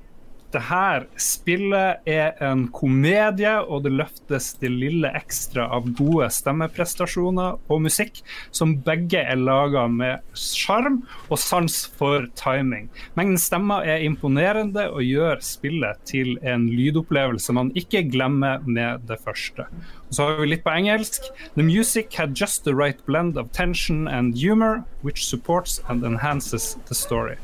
det 0.56 0.62
her 0.70 1.04
spillet 1.20 2.06
er 2.08 2.38
en 2.46 2.62
komedie, 2.72 3.52
og 3.60 3.84
det 3.84 3.92
løftes 3.92 4.54
det 4.62 4.70
lille 4.72 5.10
ekstra 5.18 5.66
av 5.76 5.90
gode 5.98 6.30
stemmeprestasjoner 6.32 7.58
og 7.60 7.82
musikk, 7.84 8.22
som 8.56 8.78
begge 8.86 9.20
er 9.20 9.36
laga 9.36 9.84
med 9.92 10.24
sjarm 10.40 11.02
og 11.28 11.42
sans 11.42 11.76
for 12.00 12.30
timing. 12.40 12.88
Mengden 13.20 13.42
stemmer 13.42 13.84
er 13.84 14.06
imponerende 14.06 14.88
og 14.94 15.04
gjør 15.04 15.44
spillet 15.44 16.00
til 16.08 16.38
en 16.42 16.70
lydopplevelse 16.72 17.56
man 17.58 17.74
ikke 17.76 18.06
glemmer 18.14 18.64
med 18.64 19.04
det 19.10 19.20
første. 19.26 19.68
Og 20.08 20.16
så 20.16 20.30
har 20.30 20.40
vi 20.40 20.54
litt 20.54 20.64
på 20.64 20.72
engelsk. 20.72 21.28
The 21.60 21.68
music 21.68 22.16
had 22.16 22.40
just 22.40 22.64
the 22.64 22.74
right 22.74 23.04
blend 23.06 23.36
of 23.38 23.52
tension 23.52 24.08
and 24.08 24.40
humor, 24.40 24.86
which 25.04 25.26
supports 25.26 25.82
and 25.90 26.06
enhances 26.06 26.78
the 26.88 26.96
story. 26.96 27.36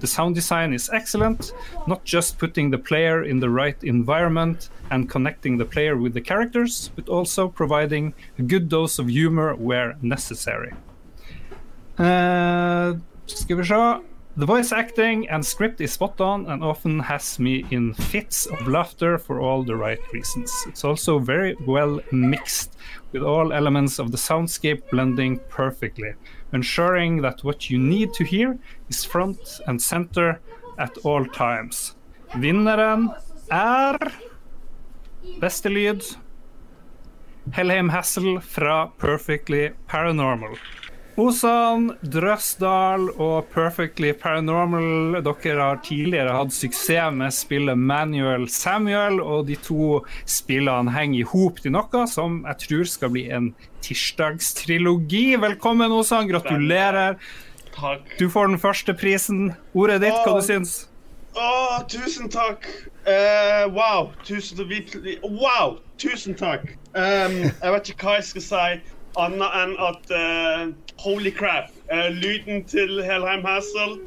The 0.00 0.06
sound 0.06 0.34
design 0.34 0.72
is 0.72 0.90
excellent, 0.92 1.52
not 1.86 2.04
just 2.04 2.38
putting 2.38 2.70
the 2.70 2.78
player 2.78 3.24
in 3.24 3.40
the 3.40 3.50
right 3.50 3.82
environment 3.84 4.70
and 4.90 5.08
connecting 5.08 5.58
the 5.58 5.64
player 5.64 5.96
with 5.96 6.14
the 6.14 6.20
characters, 6.20 6.90
but 6.94 7.08
also 7.08 7.48
providing 7.48 8.14
a 8.38 8.42
good 8.42 8.68
dose 8.68 8.98
of 8.98 9.08
humor 9.08 9.54
where 9.54 9.96
necessary. 10.02 10.72
Uh, 11.98 12.94
skal 13.26 13.56
vi 13.56 13.64
se. 13.64 14.00
The 14.38 14.44
voice 14.44 14.70
acting 14.70 15.26
and 15.30 15.42
script 15.42 15.80
is 15.80 15.92
spot 15.92 16.20
on 16.20 16.44
and 16.44 16.62
often 16.62 17.00
has 17.00 17.38
me 17.38 17.64
in 17.70 17.94
fits 17.94 18.44
of 18.44 18.68
laughter 18.68 19.16
for 19.16 19.40
all 19.40 19.62
the 19.62 19.74
right 19.76 20.12
reasons. 20.12 20.52
It's 20.68 20.84
also 20.84 21.18
very 21.18 21.56
well 21.66 22.00
mixed, 22.12 22.76
with 23.12 23.22
all 23.22 23.50
elements 23.50 23.98
of 23.98 24.10
the 24.10 24.18
soundscape 24.18 24.90
blending 24.90 25.40
perfectly, 25.48 26.12
ensuring 26.52 27.22
that 27.22 27.44
what 27.44 27.70
you 27.70 27.78
need 27.78 28.12
to 28.14 28.24
hear 28.24 28.58
is 28.88 29.04
front 29.04 29.60
and 29.66 29.80
center 29.80 30.40
at 30.78 30.96
all 31.04 31.24
times. 31.26 31.96
Vinneren 32.34 33.10
er 33.50 33.98
Beste 35.40 35.68
lyd 35.68 36.02
Helheim 37.52 37.88
Hassel 37.88 38.40
fra 38.40 38.86
Perfectly 38.98 39.72
Paranormal. 39.86 40.56
Osan, 41.16 41.94
Drøsdal 42.04 43.06
og 43.16 43.46
Perfectly 43.48 44.10
Paranormal, 44.20 45.22
dere 45.24 45.62
har 45.62 45.78
tidligere 45.80 46.34
hatt 46.36 46.52
suksess 46.52 47.14
med 47.16 47.32
spillet 47.32 47.80
Manuel 47.80 48.44
Samuel, 48.52 49.22
og 49.24 49.46
de 49.48 49.56
to 49.64 50.02
spillene 50.28 50.92
henger 50.92 51.22
i 51.22 51.28
hop 51.30 51.62
til 51.64 51.72
noe 51.72 52.02
som 52.12 52.42
jeg 52.44 52.60
tror 52.66 52.90
skal 52.92 53.14
bli 53.14 53.22
en 53.32 53.46
tirsdagstrilogi. 53.86 55.38
Velkommen, 55.40 55.94
Osan. 55.96 56.28
Gratulerer. 56.28 57.16
Takk. 57.72 58.12
Du 58.20 58.28
får 58.28 58.52
den 58.52 58.60
første 58.60 58.92
prisen. 58.92 59.54
Ordet 59.72 60.02
ditt, 60.04 60.20
hva 60.20 60.36
du 60.36 60.44
syns? 60.44 60.82
Å, 61.32 61.80
tusen 61.88 62.28
takk. 62.32 62.68
Uh, 63.08 63.64
wow. 63.72 64.12
Tusen, 64.28 64.60
wow. 65.24 65.78
tusen 65.96 66.36
takk. 66.36 66.74
Um, 66.92 67.40
jeg 67.48 67.72
vet 67.72 67.90
ikke 67.94 68.10
hva 68.10 68.18
jeg 68.20 68.28
skal 68.34 68.46
si 68.50 68.68
annet 69.16 69.54
enn 69.60 69.74
at 69.80 70.12
uh, 70.12 70.72
holy 71.00 71.30
crap. 71.30 71.70
Uh, 71.92 72.08
lyden 72.12 72.64
til 72.68 73.02
Helheim 73.04 73.44
Hassel 73.44 73.98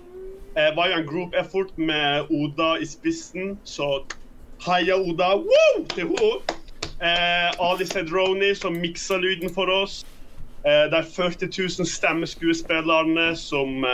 uh, 0.56 0.70
var 0.78 0.92
jo 0.92 1.00
en 1.00 1.08
group 1.08 1.36
effort 1.38 1.72
med 1.78 2.30
Oda 2.30 2.75
i 2.82 2.86
spissen, 2.86 3.58
så 3.63 4.04
heia 4.66 4.98
Oda 5.00 5.36
Woo! 5.42 5.86
til 5.96 6.13
henne. 6.13 6.58
Ali 7.63 7.86
Sedroni 7.88 8.51
som 8.56 8.75
miksa 8.75 9.18
lyden 9.18 9.54
for 9.54 9.72
oss. 9.72 10.06
de 10.66 11.04
40 11.16 11.48
000 11.80 11.88
stemmeskuespillerne 11.88 13.36
som 13.39 13.86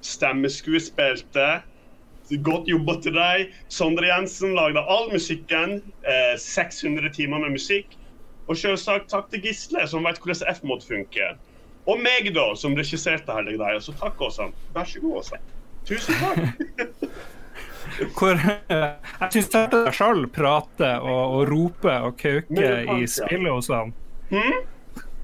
stemmeskuespilte. 0.00 1.48
Godt 2.44 2.68
jobba 2.68 2.94
til 3.04 3.12
deg. 3.12 3.52
Sondre 3.68 4.08
Jensen 4.08 4.56
lagde 4.56 4.80
all 4.80 5.12
musikken. 5.12 5.82
600 6.38 7.12
timer 7.12 7.44
med 7.44 7.58
musikk. 7.58 7.97
Og 8.48 8.56
selvsagt 8.56 9.10
takk 9.12 9.28
til 9.32 9.44
Gisle, 9.44 9.84
som 9.88 10.06
vet 10.08 10.20
hvordan 10.22 10.54
F-mod 10.56 10.84
funker. 10.88 11.36
Og 11.88 12.00
meg, 12.00 12.30
da, 12.36 12.50
som 12.56 12.76
regisserte 12.76 13.32
hele 13.36 13.56
greia. 13.56 13.80
Så 13.80 13.94
takk, 14.00 14.20
Åsan. 14.24 14.54
Vær 14.74 14.88
så 14.88 15.02
god, 15.04 15.20
Åsan. 15.22 15.50
Tusen 15.88 16.22
takk. 16.22 17.04
Hvor, 18.18 18.36
jeg 18.36 19.30
syns 19.32 19.54
jeg 19.54 19.92
sjøl 19.96 20.26
prate 20.30 20.90
og, 21.00 21.22
og, 21.38 21.44
rope 21.48 21.94
og 22.04 22.18
kauke 22.20 22.66
i 22.98 23.06
spillet 23.08 23.48
hos 23.48 23.70
han. 23.72 23.94
Hmm? 24.28 24.58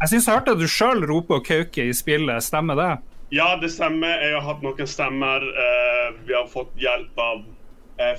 Jeg 0.01 0.11
syns 0.11 0.29
jeg 0.29 0.39
hørte 0.39 0.55
du 0.59 0.65
sjøl 0.71 1.05
rope 1.11 1.37
og 1.39 1.45
kauke 1.47 1.85
i 1.91 1.93
spillet, 1.95 2.43
stemmer 2.43 2.79
det? 2.81 2.89
Ja, 3.35 3.53
det 3.61 3.71
stemmer. 3.75 4.17
Jeg 4.23 4.39
har 4.39 4.47
hatt 4.49 4.65
noen 4.65 4.89
stemmer. 4.89 5.45
Vi 6.25 6.35
har 6.35 6.49
fått 6.51 6.73
hjelp 6.81 7.21
av 7.21 7.45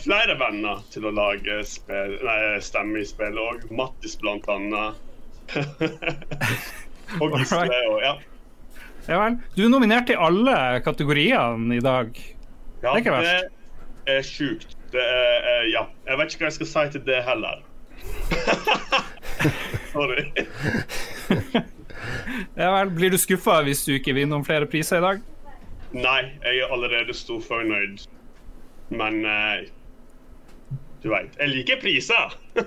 flere 0.01 0.37
venner 0.39 0.83
til 0.93 1.07
å 1.07 1.11
lage 1.15 1.59
spill, 1.67 2.15
nei, 2.23 2.37
stemme 2.63 3.01
i 3.01 3.07
spillet 3.07 3.41
òg. 3.41 3.65
Mattis, 3.75 4.15
blant 4.21 4.47
annet. 4.51 5.01
og 7.21 7.35
Gisle 7.35 7.81
og 7.91 7.99
ja. 8.01 8.15
Ja 9.05 9.19
vel. 9.21 9.37
Du 9.53 9.65
er 9.67 9.69
nominert 9.69 10.09
i 10.09 10.17
alle 10.17 10.55
kategoriene 10.85 11.77
i 11.77 11.83
dag. 11.83 12.15
Ja, 12.81 12.89
det 12.89 12.95
er 12.95 13.03
ikke 13.03 13.13
verst. 13.19 13.53
Det 14.05 14.15
er 14.15 14.25
sjukt. 14.25 14.75
Det 14.93 15.03
er 15.03 15.69
Ja. 15.73 15.85
Jeg 16.07 16.17
vet 16.19 16.33
ikke 16.33 16.45
hva 16.45 16.49
jeg 16.49 16.57
skal 16.59 16.71
si 16.71 16.85
til 16.95 17.05
det 17.05 17.21
heller. 17.25 17.61
Sorry. 19.93 20.25
ja 22.61 22.71
vel. 22.73 22.91
Blir 22.97 23.13
du 23.13 23.19
skuffa 23.21 23.61
hvis 23.65 23.85
du 23.85 23.95
ikke 23.97 24.15
vinner 24.17 24.37
noen 24.37 24.47
flere 24.47 24.69
priser 24.69 25.01
i 25.01 25.05
dag? 25.05 25.23
Nei, 25.95 26.21
jeg 26.43 26.63
er 26.65 26.73
allerede 26.73 27.13
storfornøyd. 27.15 28.05
Men 28.89 29.25
eh, 29.25 29.65
du 31.05 31.09
veit, 31.11 31.33
jeg 31.37 31.51
liker 31.51 31.81
priser. 31.81 32.33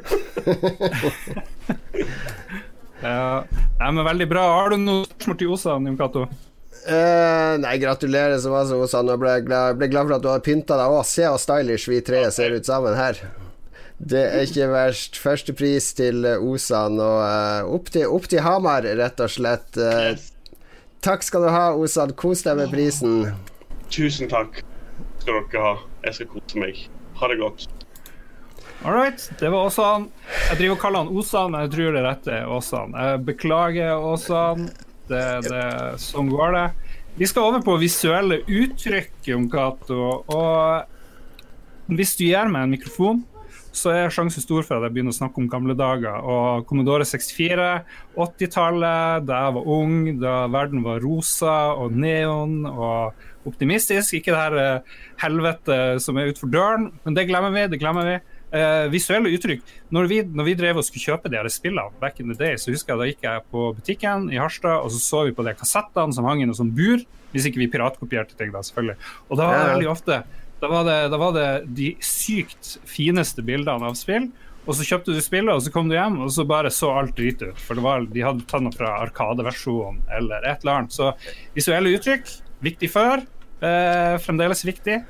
ja, 3.02 3.44
men 3.90 4.04
Veldig 4.06 4.28
bra. 4.30 4.44
Har 4.60 4.70
du 4.70 4.76
noe 4.82 5.06
spørsmål 5.08 5.38
til 5.40 5.54
Osan, 5.54 5.84
Nim 5.86 5.98
Cato? 5.98 6.22
Uh, 6.88 7.58
nei, 7.60 7.74
gratulerer 7.82 8.38
så 8.40 8.52
masse, 8.52 8.78
Osan. 8.78 9.10
Jeg 9.10 9.20
ble, 9.20 9.34
glad, 9.46 9.76
ble 9.80 9.90
glad 9.90 10.06
for 10.06 10.16
at 10.18 10.24
du 10.24 10.30
har 10.30 10.46
pynta 10.46 10.78
deg 10.78 10.94
òg. 10.94 11.04
Se 11.06 11.26
hvor 11.26 11.42
stylish 11.42 11.90
vi 11.90 11.98
tre 12.06 12.22
ser 12.34 12.54
ut 12.54 12.66
sammen 12.68 12.94
her. 12.98 13.14
Det 13.98 14.22
er 14.22 14.46
ikke 14.46 14.70
verst. 14.70 15.18
Førstepris 15.18 15.90
til 15.98 16.22
Osan, 16.38 17.02
og 17.02 17.18
uh, 17.26 17.74
opp, 17.74 17.90
til, 17.94 18.06
opp, 18.06 18.30
til, 18.30 18.42
Hamar, 18.46 18.86
rett 19.02 19.18
og 19.22 19.30
slett. 19.34 19.70
Uh, 19.74 20.14
yes. 20.14 20.30
Takk 21.02 21.26
skal 21.26 21.46
du 21.46 21.50
ha, 21.54 21.72
Osan. 21.74 22.14
Kos 22.18 22.46
deg 22.46 22.54
med 22.62 22.70
prisen. 22.74 23.34
Tusen 23.90 24.30
takk 24.30 24.62
skal 25.28 25.44
dere 25.52 25.64
ha. 25.64 25.74
Jeg 26.06 26.16
skal 26.16 26.30
kose 26.32 26.62
meg. 26.62 26.80
Ha 27.20 27.28
det 27.28 27.38
godt. 27.42 27.68
All 28.86 28.94
right. 28.94 29.30
Det 29.40 29.50
var 29.50 29.66
Åsan. 29.68 30.08
Jeg 30.48 30.60
driver 30.60 30.76
og 30.76 30.82
kaller 30.82 31.04
han 31.04 31.16
Osan, 31.20 31.52
men 31.52 31.64
jeg 31.66 31.72
tror 31.74 31.96
det 31.96 32.04
rette 32.06 32.34
er 32.34 32.52
Åsan. 32.54 32.94
Jeg 32.94 33.24
beklager, 33.26 34.04
Åsan. 34.12 34.68
Det, 35.08 35.24
det, 35.48 35.64
sånn 36.04 36.30
går 36.30 36.54
det. 36.54 36.66
Vi 37.18 37.26
skal 37.26 37.48
over 37.48 37.64
på 37.64 37.74
visuelle 37.80 38.42
uttrykk, 38.44 39.16
Jon 39.26 39.48
Cato. 39.50 40.22
Og 40.30 41.96
hvis 41.98 42.14
du 42.18 42.28
gir 42.28 42.52
meg 42.52 42.68
en 42.68 42.76
mikrofon, 42.76 43.24
så 43.78 43.92
er 43.92 44.12
sjansen 44.12 44.42
stor 44.42 44.64
for 44.66 44.78
at 44.78 44.86
jeg 44.86 44.94
begynner 44.94 45.14
å 45.14 45.18
snakke 45.18 45.42
om 45.42 45.48
gamle 45.50 45.74
dager. 45.78 46.22
Og 46.22 46.68
Commodore 46.68 47.06
64, 47.08 47.66
80-tallet, 48.16 49.26
da 49.28 49.42
jeg 49.44 49.56
var 49.58 49.72
ung, 49.74 49.96
da 50.22 50.36
verden 50.52 50.84
var 50.86 51.02
rosa 51.04 51.58
og 51.78 51.96
neon 51.98 52.62
og 52.70 53.26
optimistisk. 53.48 54.16
Ikke 54.18 54.34
det 54.34 54.40
her 54.40 54.56
uh, 54.78 54.96
helvete 55.22 55.78
som 56.04 56.18
er 56.18 56.32
utenfor 56.32 56.52
døren, 56.52 56.90
men 57.04 57.16
det 57.18 57.28
glemmer 57.30 57.54
vi. 57.54 57.66
det 57.72 57.80
glemmer 57.82 58.08
vi. 58.08 58.16
Uh, 58.48 58.86
visuelle 58.92 59.32
uttrykk. 59.36 59.64
Når 59.92 60.08
vi, 60.08 60.22
når 60.24 60.46
vi, 60.46 60.56
drev 60.56 60.80
og 60.80 60.86
skulle 60.86 61.04
kjøpe 61.04 61.32
de 61.32 61.40
her 61.40 61.48
spillene, 61.52 61.92
back 62.00 62.20
in 62.22 62.32
the 62.32 62.38
day, 62.38 62.56
så 62.56 62.72
husker 62.72 62.94
jeg 62.94 63.00
da 63.00 63.08
gikk 63.10 63.28
jeg 63.28 63.46
på 63.52 63.70
butikken 63.76 64.28
i 64.32 64.40
Harstad, 64.40 64.80
og 64.80 64.92
så 64.94 65.02
så 65.02 65.24
vi 65.28 65.36
på 65.36 65.44
de 65.44 65.56
kassettene 65.58 66.16
som 66.16 66.28
hang 66.28 66.44
i 66.44 66.48
noe 66.48 66.56
sånt 66.56 66.76
bur. 66.76 67.04
Hvis 67.34 67.48
ikke 67.50 67.60
vi 67.60 67.68
piratkopierte 67.68 68.38
ting, 68.38 68.54
da, 68.54 68.62
selvfølgelig. 68.64 68.96
Og 69.28 69.40
da 69.40 69.48
var 69.50 69.58
det 69.60 69.72
veldig 69.74 69.90
ofte 69.92 70.22
da 70.60 70.68
var, 70.68 70.84
det, 70.84 71.08
da 71.08 71.18
var, 71.20 71.32
det, 71.36 71.48
de 71.78 71.92
sykt 72.02 72.78
fineste 72.88 73.44
bildene 73.46 73.86
av 73.86 73.94
spill. 73.98 74.26
Og 74.68 74.76
så 74.76 74.84
kjøpte 74.84 75.14
du 75.16 75.20
spillet, 75.24 75.54
og 75.54 75.62
så 75.64 75.72
kom 75.72 75.88
du 75.88 75.94
hjem, 75.96 76.18
og 76.24 76.32
så 76.34 76.44
bare 76.48 76.72
så 76.74 76.90
alt 76.98 77.14
drit 77.16 77.40
ut. 77.40 77.60
For 77.62 77.78
var, 77.84 78.04
de 78.10 78.24
hadde 78.24 78.44
tatt 78.50 78.64
noe 78.64 78.74
fra 78.74 78.98
Arkadeversjonen 79.06 80.02
eller 80.18 80.44
et 80.44 80.64
eller 80.64 80.82
annet. 80.82 80.96
Så 80.96 81.12
visuelle 81.54 81.94
uttrykk, 81.96 82.28
viktig 82.66 82.90
før. 82.92 83.22
Eh, 83.60 84.18
fremdeles 84.22 84.64
viktig. 84.64 85.00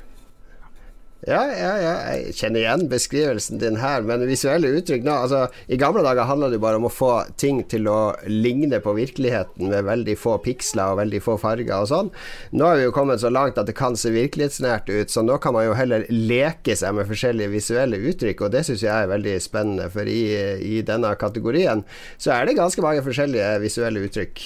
Ja, 1.27 1.41
ja, 1.51 1.71
ja, 1.83 1.93
jeg 2.15 2.31
kjenner 2.37 2.61
igjen 2.61 2.85
beskrivelsen 2.87 3.59
din 3.59 3.75
her, 3.81 4.05
men 4.07 4.21
visuelle 4.23 4.69
uttrykk 4.77 5.03
nå 5.03 5.17
altså, 5.25 5.41
I 5.67 5.75
gamle 5.75 5.99
dager 6.05 6.23
handla 6.29 6.47
det 6.47 6.61
bare 6.63 6.79
om 6.79 6.87
å 6.87 6.91
få 6.93 7.09
ting 7.35 7.59
til 7.67 7.89
å 7.91 8.13
ligne 8.31 8.79
på 8.79 8.93
virkeligheten 8.95 9.67
med 9.67 9.83
veldig 9.83 10.15
få 10.15 10.37
piksler 10.45 10.93
og 10.93 11.01
veldig 11.01 11.19
få 11.25 11.35
farger 11.41 11.75
og 11.75 11.89
sånn. 11.91 12.13
Nå 12.55 12.69
er 12.69 12.79
vi 12.79 12.87
jo 12.87 12.95
kommet 12.95 13.19
så 13.19 13.33
langt 13.35 13.59
at 13.59 13.67
det 13.67 13.75
kan 13.75 13.99
se 13.99 14.13
virkelighetsnært 14.15 14.87
ut, 14.87 15.11
så 15.11 15.25
nå 15.27 15.35
kan 15.43 15.57
man 15.57 15.67
jo 15.67 15.75
heller 15.75 16.07
leke 16.07 16.77
seg 16.79 16.95
med 16.95 17.11
forskjellige 17.11 17.51
visuelle 17.51 17.99
uttrykk, 17.99 18.47
og 18.47 18.55
det 18.55 18.63
syns 18.69 18.87
jeg 18.87 18.95
er 18.95 19.11
veldig 19.11 19.35
spennende, 19.43 19.91
for 19.91 20.07
i, 20.07 20.23
i 20.63 20.79
denne 20.87 21.11
kategorien 21.19 21.83
så 22.15 22.37
er 22.37 22.47
det 22.47 22.55
ganske 22.61 22.85
mange 22.85 23.03
forskjellige 23.03 23.57
visuelle 23.65 24.07
uttrykk. 24.07 24.45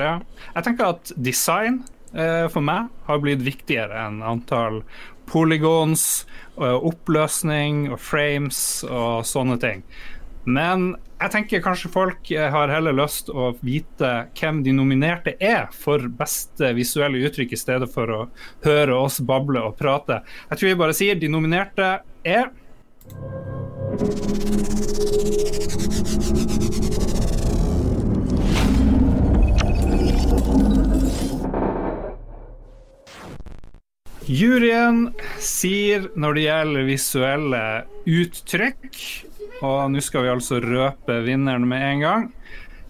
Ja. 0.00 0.16
Jeg 0.56 0.64
tenker 0.66 0.96
at 0.96 1.12
design 1.20 1.84
for 2.14 2.62
meg 2.62 2.92
har 3.08 3.18
blitt 3.18 3.40
viktigere 3.42 4.04
enn 4.06 4.20
antall 4.22 4.82
polygons, 5.26 6.24
og 6.54 6.86
oppløsning 6.92 7.88
og 7.90 7.98
frames 7.98 8.58
og 8.86 9.24
sånne 9.26 9.56
ting. 9.62 9.82
Men 10.44 10.92
jeg 11.22 11.32
tenker 11.32 11.62
kanskje 11.64 11.90
folk 11.92 12.30
eh, 12.34 12.50
har 12.52 12.68
heller 12.68 12.96
lyst 12.96 13.30
å 13.32 13.54
vite 13.64 14.10
hvem 14.36 14.60
de 14.66 14.74
nominerte 14.76 15.32
er 15.40 15.70
for 15.72 16.04
beste 16.18 16.74
visuelle 16.76 17.22
uttrykk, 17.24 17.54
i 17.54 17.60
stedet 17.60 17.88
for 17.92 18.12
å 18.12 18.20
høre 18.66 18.98
oss 18.98 19.22
bable 19.24 19.62
og 19.64 19.78
prate. 19.80 20.20
Jeg 20.50 20.60
tror 20.60 20.72
vi 20.72 20.80
bare 20.84 20.98
sier 20.98 21.16
de 21.16 21.32
nominerte 21.32 21.96
er 22.24 22.52
Juryen 34.24 35.10
sier 35.42 36.06
når 36.16 36.36
det 36.36 36.44
gjelder 36.46 36.86
visuelle 36.88 37.64
uttrykk, 38.08 39.00
og 39.60 39.90
nå 39.92 40.00
skal 40.04 40.24
vi 40.24 40.30
altså 40.32 40.60
røpe 40.64 41.18
vinneren 41.26 41.66
med 41.68 41.84
en 41.90 42.04
gang. 42.04 42.24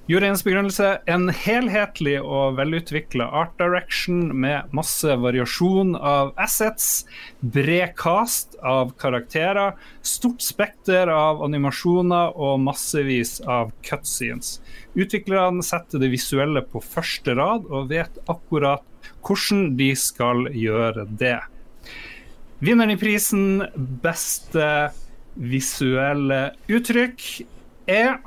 Juryens 0.05 0.43
begrunnelse 0.45 0.99
en 1.09 1.31
helhetlig 1.33 2.19
og 2.21 2.59
velutvikla 2.59 3.25
art 3.41 3.55
direction 3.57 4.35
med 4.37 4.75
masse 4.77 5.15
variasjon 5.17 5.95
av 5.97 6.35
assets, 6.45 7.07
bred 7.41 7.95
cast 7.97 8.53
av 8.61 8.93
karakterer, 9.01 9.73
stort 10.05 10.45
spekter 10.45 11.09
av 11.09 11.41
animasjoner 11.47 12.37
og 12.37 12.61
massevis 12.67 13.39
av 13.49 13.73
cutscenes. 13.89 14.59
Utviklerne 14.93 15.65
setter 15.65 16.05
det 16.05 16.13
visuelle 16.13 16.61
på 16.69 16.85
første 16.85 17.39
rad 17.41 17.65
og 17.73 17.89
vet 17.95 18.21
akkurat 18.29 18.85
hvordan 19.25 19.73
de 19.81 19.89
skal 19.97 20.51
gjøre 20.53 21.09
det. 21.17 21.39
Vinneren 22.61 22.93
i 22.93 23.01
prisen 23.01 23.65
Beste 24.05 24.69
visuelle 25.33 26.51
uttrykk 26.69 27.25
er 27.89 28.21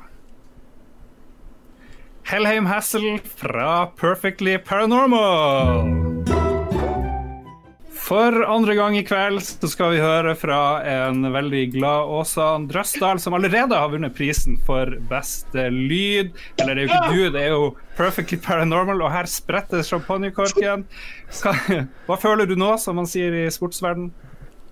Helheim 2.28 2.66
Hassel 2.66 3.18
fra 3.24 3.86
Perfectly 3.96 4.58
Paranormal. 4.58 5.88
For 8.08 8.44
andre 8.44 8.74
gang 8.76 8.98
i 8.98 9.04
kveld 9.04 9.40
så 9.40 9.70
skal 9.72 9.94
vi 9.94 10.02
høre 10.02 10.34
fra 10.36 10.58
en 10.84 11.24
veldig 11.32 11.62
glad 11.78 12.12
Åsa 12.18 12.50
Drøsdal, 12.68 13.16
som 13.16 13.32
allerede 13.38 13.80
har 13.80 13.88
vunnet 13.94 14.12
prisen 14.16 14.60
for 14.68 14.92
beste 15.08 15.70
lyd. 15.72 16.36
Eller 16.60 16.76
det 16.76 16.84
er 16.84 16.84
jo 16.84 16.92
ikke 16.92 17.16
du, 17.16 17.24
det 17.32 17.46
er 17.46 17.52
jo 17.54 17.66
Perfectly 17.96 18.36
Paranormal, 18.44 19.00
og 19.08 19.14
her 19.16 19.24
spretter 19.32 19.80
champagnekorken. 19.80 20.84
Hva 21.32 22.20
føler 22.20 22.44
du 22.44 22.58
nå, 22.60 22.74
som 22.76 23.00
man 23.00 23.08
sier 23.08 23.40
i 23.40 23.48
sportsverden? 23.56 24.12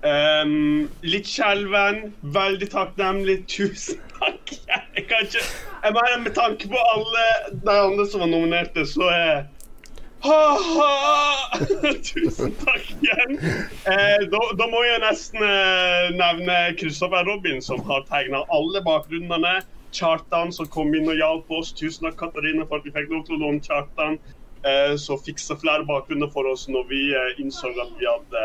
Um, 0.06 0.88
litt 1.02 1.26
skjelven, 1.26 2.12
veldig 2.34 2.68
takknemlig. 2.70 3.40
Tusen 3.50 3.98
takk. 4.18 4.52
Jeg 4.68 5.06
kan 5.08 5.24
ikke 5.24 5.42
Jeg 5.42 5.94
mener, 5.96 6.22
med 6.22 6.34
tanke 6.36 6.68
på 6.70 6.82
alle 6.92 7.24
de 7.50 7.74
andre 7.74 8.06
som 8.10 8.22
var 8.22 8.30
nominerte, 8.30 8.86
så 8.86 9.08
er 9.10 9.46
Ha-ha! 10.26 11.58
Tusen 12.10 12.54
takk 12.62 12.86
igjen. 12.98 13.36
Eh, 13.86 14.22
da, 14.32 14.40
da, 14.58 14.68
må 14.70 14.82
jeg 14.86 15.02
nesten 15.04 15.42
eh, 15.44 16.08
nevne 16.16 16.56
Kristoffer 16.80 17.26
Robin, 17.28 17.60
som 17.62 17.82
har 17.90 18.06
tegna 18.10 18.44
alle 18.54 18.82
bakgrunnene. 18.86 19.60
Chartan 19.96 20.50
som 20.52 20.68
kom 20.72 20.94
inn 20.94 21.08
og 21.08 21.18
hjalp 21.20 21.52
oss. 21.58 21.74
Tusen 21.76 22.08
takk, 22.08 22.18
Katarina, 22.24 22.66
for 22.66 22.80
at 22.80 22.88
vi 22.88 22.94
fikk 22.96 23.12
lov 23.12 23.26
til 23.26 23.38
å 23.38 23.44
låne 23.46 23.62
Chartan. 23.64 24.18
Eh, 24.66 24.96
som 24.98 25.20
fiksa 25.22 25.54
flere 25.60 25.86
bakgrunner 25.86 26.30
for 26.32 26.48
oss 26.50 26.64
når 26.66 26.88
vi 26.90 27.02
eh, 27.14 27.34
innså 27.42 27.70
at 27.76 27.92
vi 28.00 28.08
hadde 28.08 28.44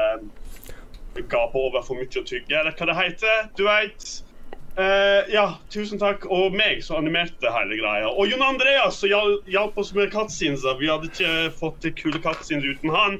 eh, 1.18 1.56
over 1.56 1.82
for 1.86 2.00
mye 2.00 2.22
å 2.22 2.26
tygge, 2.28 2.58
eller 2.60 2.76
hva 2.78 2.90
det 2.90 2.98
heter. 2.98 3.48
Du 3.58 3.66
veit. 3.68 4.10
Uh, 4.78 5.28
ja, 5.28 5.46
tusen 5.70 6.00
takk. 6.00 6.26
Og 6.32 6.56
meg 6.56 6.84
som 6.86 7.02
animerte 7.02 7.52
hele 7.52 7.78
greia. 7.82 8.10
Og 8.10 8.32
Jon 8.32 8.44
Andreas 8.46 9.02
som 9.02 9.12
hjalp 9.52 9.78
oss 9.78 9.92
med 9.98 10.12
cutscenes. 10.14 10.64
Vi 10.80 10.90
hadde 10.90 11.12
ikke 11.12 11.52
fått 11.60 11.82
til 11.84 11.96
kule 11.98 12.24
cutscenes 12.24 12.68
uten 12.68 12.94
han. 12.96 13.20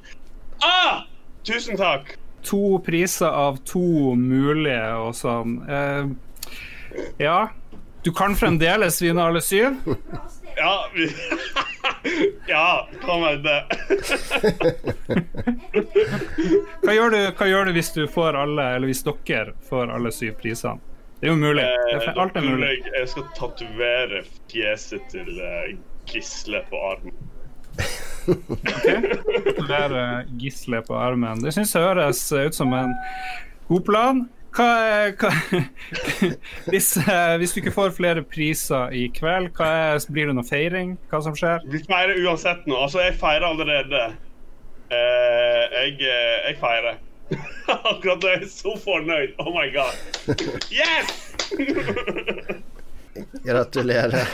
Ah! 0.64 1.04
Tusen 1.48 1.80
takk. 1.80 2.14
To 2.48 2.78
priser 2.86 3.30
av 3.30 3.60
to 3.68 4.14
mulige 4.18 4.86
og 5.02 5.16
sånn. 5.18 5.58
Uh, 5.68 6.14
ja. 7.22 7.50
Du 8.02 8.10
kan 8.16 8.34
fremdeles 8.38 9.02
vinne 9.04 9.28
alle 9.28 9.44
syv. 9.46 9.78
Ja, 10.62 10.90
vi 10.94 11.10
Ja, 12.48 12.90
kan 13.02 13.44
det. 13.44 13.66
hva, 16.84 16.94
gjør 16.94 17.10
du, 17.14 17.20
hva 17.38 17.48
gjør 17.50 17.66
du 17.66 17.74
hvis 17.78 17.90
du 17.96 18.04
får 18.10 18.38
alle, 18.38 18.66
eller 18.76 18.92
hvis 18.92 19.02
dere 19.08 19.56
får 19.70 19.94
alle 19.96 20.12
syv 20.14 20.36
prisene? 20.42 20.78
Det 21.22 21.30
er 21.30 21.34
jo 21.34 21.38
mulig. 21.42 21.66
Er, 21.66 22.08
alt 22.18 22.38
er 22.38 22.46
mulig. 22.46 22.70
Jeg, 22.86 23.10
skal 23.10 23.26
tatovere 23.38 24.24
fjeset 24.50 25.04
til 25.14 25.30
uh, 25.38 25.74
Gisle 26.10 26.64
på 26.70 26.82
armen. 26.92 27.18
OK. 28.30 28.88
Tatovere 29.46 30.06
Gisle 30.42 30.82
på 30.86 30.98
armen. 30.98 31.42
Det 31.46 31.54
syns 31.58 31.76
jeg 31.78 31.86
høres 31.86 32.22
ut 32.34 32.58
som 32.58 32.74
en 32.78 32.94
god 33.70 33.86
plan. 33.90 34.26
Hva, 34.52 34.68
hva 35.16 35.30
hvis, 36.72 36.90
uh, 37.00 37.38
hvis, 37.40 37.54
du 37.54 37.62
ikke 37.62 37.74
får 37.76 37.94
flere 37.96 38.24
priser 38.28 38.92
i 38.92 39.06
kveld, 39.16 39.54
er, 39.64 40.02
blir 40.12 40.28
det 40.28 40.36
noe 40.36 40.48
feiring? 40.48 40.98
Hva 41.12 41.22
som 41.24 41.38
skjer? 41.38 41.64
Vi 41.72 41.84
feirer 41.88 42.20
uansett 42.26 42.68
nå. 42.68 42.76
Altså, 42.76 43.00
jeg 43.06 43.16
feirer 43.22 43.48
allerede. 43.48 44.04
Eh, 44.92 45.64
jeg, 45.78 45.96
jeg 46.04 46.58
feirer. 46.60 47.00
Akkurat 47.94 48.20
nå 48.20 48.34
er 48.34 48.44
jeg 48.44 48.52
så 48.52 48.76
fornøyd. 48.84 49.40
Oh 49.40 49.54
my 49.56 49.70
god. 49.72 49.96
Yes! 50.68 51.32
Gratulerer. 53.46 54.28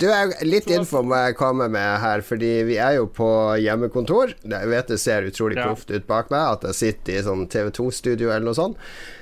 Du 0.00 0.06
er 0.12 0.32
Litt 0.44 0.68
info 0.72 1.02
må 1.06 1.18
jeg 1.24 1.36
komme 1.38 1.68
med 1.72 2.00
her, 2.02 2.24
fordi 2.26 2.50
vi 2.68 2.76
er 2.82 2.98
jo 2.98 3.06
på 3.12 3.28
hjemmekontor. 3.60 4.34
Jeg 4.44 4.72
vet 4.72 4.92
det 4.92 5.00
ser 5.00 5.28
utrolig 5.28 5.58
ja. 5.60 5.68
proft 5.68 5.92
ut 5.92 6.06
bak 6.08 6.28
meg, 6.32 6.58
at 6.58 6.68
jeg 6.70 6.78
sitter 6.80 7.16
i 7.16 7.24
sånn 7.26 7.46
TV2-studio 7.50 8.30
eller 8.30 8.50
noe 8.50 8.58
sånt. 8.58 8.78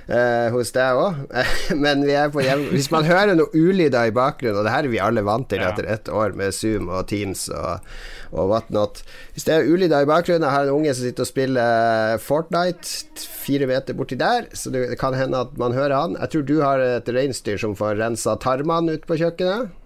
Eh, 0.08 0.48
hos 0.54 0.72
deg 0.72 0.96
òg. 0.96 1.18
Men 1.84 2.02
vi 2.08 2.14
er 2.16 2.30
på 2.32 2.40
hjemme 2.40 2.70
Hvis 2.72 2.88
man 2.88 3.04
hører 3.04 3.34
noe 3.36 3.52
ulyder 3.52 4.08
i 4.08 4.14
bakgrunnen, 4.16 4.56
og 4.56 4.64
det 4.64 4.72
her 4.72 4.86
er 4.86 4.92
vi 4.94 5.02
alle 5.04 5.24
vant 5.26 5.50
til 5.50 5.60
etter 5.60 5.84
ett 5.84 6.08
år 6.08 6.32
med 6.38 6.56
Zoom 6.56 6.88
og 6.88 7.10
Teams 7.10 7.44
og, 7.52 7.84
og 8.32 8.48
whatnot 8.48 9.02
Hvis 9.34 9.44
det 9.44 9.58
er 9.58 9.68
ulyder 9.68 10.06
i 10.06 10.08
bakgrunnen, 10.08 10.46
jeg 10.48 10.54
har 10.54 10.64
en 10.64 10.78
unge 10.78 10.94
som 10.96 11.04
sitter 11.04 11.26
og 11.26 11.28
spiller 11.28 12.22
Fortnite 12.24 13.28
fire 13.48 13.68
meter 13.68 13.96
borti 13.96 14.16
der, 14.20 14.48
så 14.56 14.72
det 14.72 14.96
kan 15.00 15.16
hende 15.16 15.44
at 15.44 15.54
man 15.60 15.76
hører 15.76 15.96
han. 15.96 16.16
Jeg 16.20 16.32
tror 16.32 16.48
du 16.48 16.56
har 16.64 16.82
et 16.84 17.12
reinsdyr 17.12 17.60
som 17.60 17.76
får 17.76 18.00
rensa 18.00 18.36
tarmene 18.40 18.96
ute 18.96 19.08
på 19.08 19.20
kjøkkenet. 19.20 19.76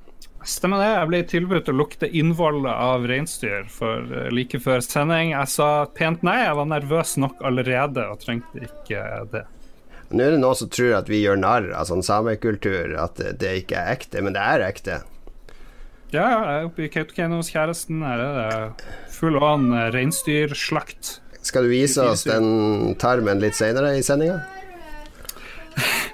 Stemmer 0.48 0.82
det. 0.82 0.90
Jeg 0.90 1.08
ble 1.10 1.20
tilbudt 1.30 1.70
å 1.70 1.74
lukte 1.76 2.08
innvollet 2.10 2.72
av 2.72 3.06
reinsdyr 3.06 3.68
for 3.70 4.06
uh, 4.10 4.28
like 4.34 4.58
før 4.62 4.82
sending. 4.84 5.32
Jeg 5.34 5.50
sa 5.52 5.70
pent 5.94 6.24
nei, 6.26 6.40
jeg 6.42 6.58
var 6.58 6.70
nervøs 6.70 7.16
nok 7.22 7.42
allerede 7.46 8.06
og 8.10 8.22
trengte 8.22 8.66
ikke 8.66 9.04
det. 9.32 9.44
Nå 10.12 10.26
er 10.26 10.34
det 10.34 10.42
noen 10.42 10.58
som 10.58 10.68
tror 10.68 10.98
at 10.98 11.08
vi 11.08 11.22
gjør 11.22 11.38
narr 11.40 11.70
av 11.72 11.88
sånn 11.88 12.04
samekultur, 12.04 12.92
at 13.00 13.22
det 13.40 13.52
ikke 13.62 13.78
er 13.80 13.94
ekte, 13.94 14.20
men 14.20 14.36
det 14.36 14.42
er 14.44 14.66
ekte. 14.66 14.98
Ja, 16.12 16.26
jeg 16.26 16.40
er 16.44 16.66
oppe 16.68 16.84
i 16.84 16.90
Kautokeino 16.92 17.38
hos 17.40 17.48
kjæresten. 17.54 18.02
Her 18.04 18.20
er 18.20 18.34
det 18.36 18.88
full 19.14 19.38
on 19.40 19.70
reinsdyrslakt. 19.94 21.14
Skal 21.42 21.64
du 21.64 21.72
vise 21.72 22.04
oss 22.04 22.26
den 22.28 22.92
tarmen 23.00 23.40
litt 23.40 23.56
senere 23.56 23.94
i 23.96 24.04
sendinga? 24.04 24.42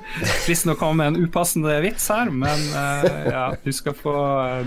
Å 0.69 0.77
komme 0.79 1.03
med 1.03 1.13
en 1.13 1.29
upassende 1.29 1.77
vits 1.85 2.09
her, 2.13 2.31
men 2.35 2.65
uh, 2.75 3.05
ja, 3.29 3.45
du 3.63 3.71
skal, 3.75 3.95
få, 3.97 4.15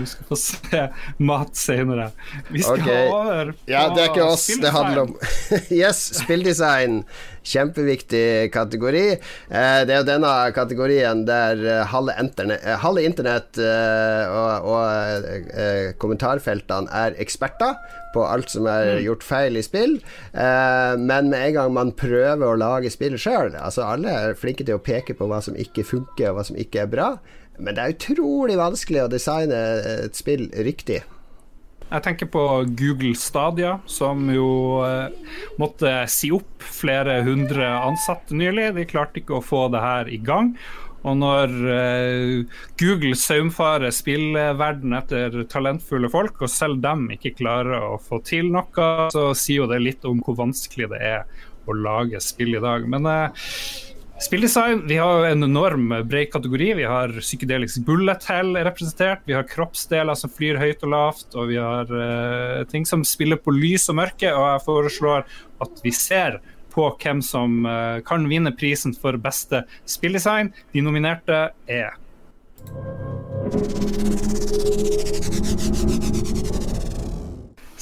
du 0.00 0.06
skal, 0.08 0.28
få, 0.30 0.38
se 0.40 0.86
mat 1.22 1.56
senere. 1.58 2.10
Vi 2.48 2.64
skal 2.64 2.80
okay. 2.80 3.10
over 3.10 3.52
på 3.52 3.70
Ja, 3.70 3.84
det 3.94 4.06
er 4.06 4.12
ikke 4.12 4.26
oss 4.26 4.48
det 4.62 4.72
handler 4.74 5.06
om. 5.06 5.14
yes, 5.82 6.04
spilldesign. 6.22 7.02
Kjempeviktig 7.42 8.52
kategori. 8.54 9.06
Eh, 9.50 9.80
det 9.86 9.94
er 9.94 10.02
jo 10.02 10.08
denne 10.08 10.34
kategorien 10.54 11.24
der 11.26 11.62
eh, 11.62 11.82
halve, 11.90 12.14
internett, 12.22 12.62
eh, 12.62 12.78
halve 12.82 13.02
internett 13.06 13.58
og, 13.62 14.70
og 14.72 15.96
kommentarfeltene 16.02 16.90
er 17.02 17.18
eksperter 17.22 17.76
på 18.12 18.24
alt 18.28 18.52
som 18.52 18.66
er 18.70 18.96
mm. 18.96 19.02
gjort 19.06 19.26
feil 19.26 19.58
i 19.58 19.64
spill. 19.64 19.96
Eh, 20.32 20.94
men 21.00 21.30
med 21.32 21.48
en 21.48 21.56
gang 21.56 21.74
man 21.76 21.94
prøver 21.98 22.46
å 22.46 22.58
lage 22.58 22.92
spill 22.92 23.16
sjøl 23.20 23.56
Altså 23.56 23.86
alle 23.86 24.12
er 24.12 24.38
flinke 24.38 24.66
til 24.66 24.78
å 24.78 24.84
peke 24.84 25.16
på 25.18 25.28
hva 25.30 25.40
som 25.44 25.58
ikke 25.58 25.86
funker, 25.88 26.30
og 26.30 26.38
hva 26.38 26.46
som 26.50 26.60
ikke 26.60 26.84
er 26.84 26.92
bra. 26.92 27.08
Men 27.58 27.76
det 27.76 27.84
er 27.84 27.96
utrolig 27.96 28.58
vanskelig 28.60 29.04
å 29.04 29.10
designe 29.12 29.58
et 30.06 30.18
spill 30.18 30.48
riktig. 30.66 31.02
Jeg 31.92 32.04
tenker 32.06 32.28
på 32.32 32.42
Google 32.72 33.12
Stadia, 33.20 33.74
som 33.84 34.24
jo 34.32 34.80
eh, 34.86 35.12
måtte 35.60 35.90
si 36.08 36.30
opp 36.32 36.64
flere 36.64 37.18
hundre 37.26 37.68
ansatte 37.68 38.36
nylig. 38.38 38.70
De 38.78 38.86
klarte 38.88 39.20
ikke 39.20 39.36
å 39.36 39.44
få 39.44 39.66
det 39.74 39.82
her 39.84 40.08
i 40.08 40.20
gang. 40.24 40.54
Og 41.02 41.16
når 41.18 41.54
uh, 41.66 42.58
Google 42.78 43.16
saumfarer 43.18 43.90
spillverden 43.90 44.94
etter 44.94 45.40
talentfulle 45.50 46.06
folk, 46.12 46.44
og 46.46 46.52
selv 46.52 46.78
dem 46.84 47.08
ikke 47.10 47.34
klarer 47.40 47.88
å 47.90 47.96
få 47.98 48.20
til 48.22 48.52
noe, 48.54 48.92
så 49.10 49.32
sier 49.34 49.64
jo 49.64 49.70
det 49.72 49.80
litt 49.82 50.06
om 50.06 50.22
hvor 50.22 50.38
vanskelig 50.38 50.92
det 50.94 51.00
er 51.02 51.24
å 51.66 51.74
lage 51.74 52.22
spill 52.22 52.54
i 52.54 52.62
dag. 52.62 52.86
Men 52.90 53.10
uh, 53.10 53.50
Spilldesign 54.22 54.86
vi 54.86 54.96
har 54.96 55.24
en 55.24 55.42
enorm 55.42 55.88
bred 56.08 56.32
kategori. 56.32 56.74
Vi 56.74 56.84
har 56.84 57.08
psykedelisk 57.20 57.82
bullet 57.86 58.24
hell 58.30 58.54
representert. 58.56 59.24
Vi 59.26 59.34
har 59.34 59.48
kroppsdeler 59.50 60.14
som 60.14 60.30
flyr 60.30 60.60
høyt 60.62 60.84
og 60.86 60.92
lavt, 60.94 61.26
og 61.34 61.50
vi 61.50 61.58
har 61.58 61.90
uh, 61.90 62.62
ting 62.70 62.86
som 62.86 63.02
spiller 63.06 63.40
på 63.42 63.54
lys 63.56 63.88
og 63.90 63.98
mørke. 63.98 64.30
Og 64.30 64.46
jeg 64.46 64.64
foreslår 64.68 65.26
at 65.66 65.82
vi 65.82 65.94
ser 65.96 66.38
på 66.72 66.86
hvem 67.02 67.22
som 67.26 67.66
uh, 67.66 67.98
kan 68.06 68.28
vinne 68.30 68.54
prisen 68.54 68.94
for 68.94 69.18
beste 69.18 69.64
spilldesign. 69.90 70.52
De 70.70 70.86
nominerte 70.86 71.48
er 71.66 71.98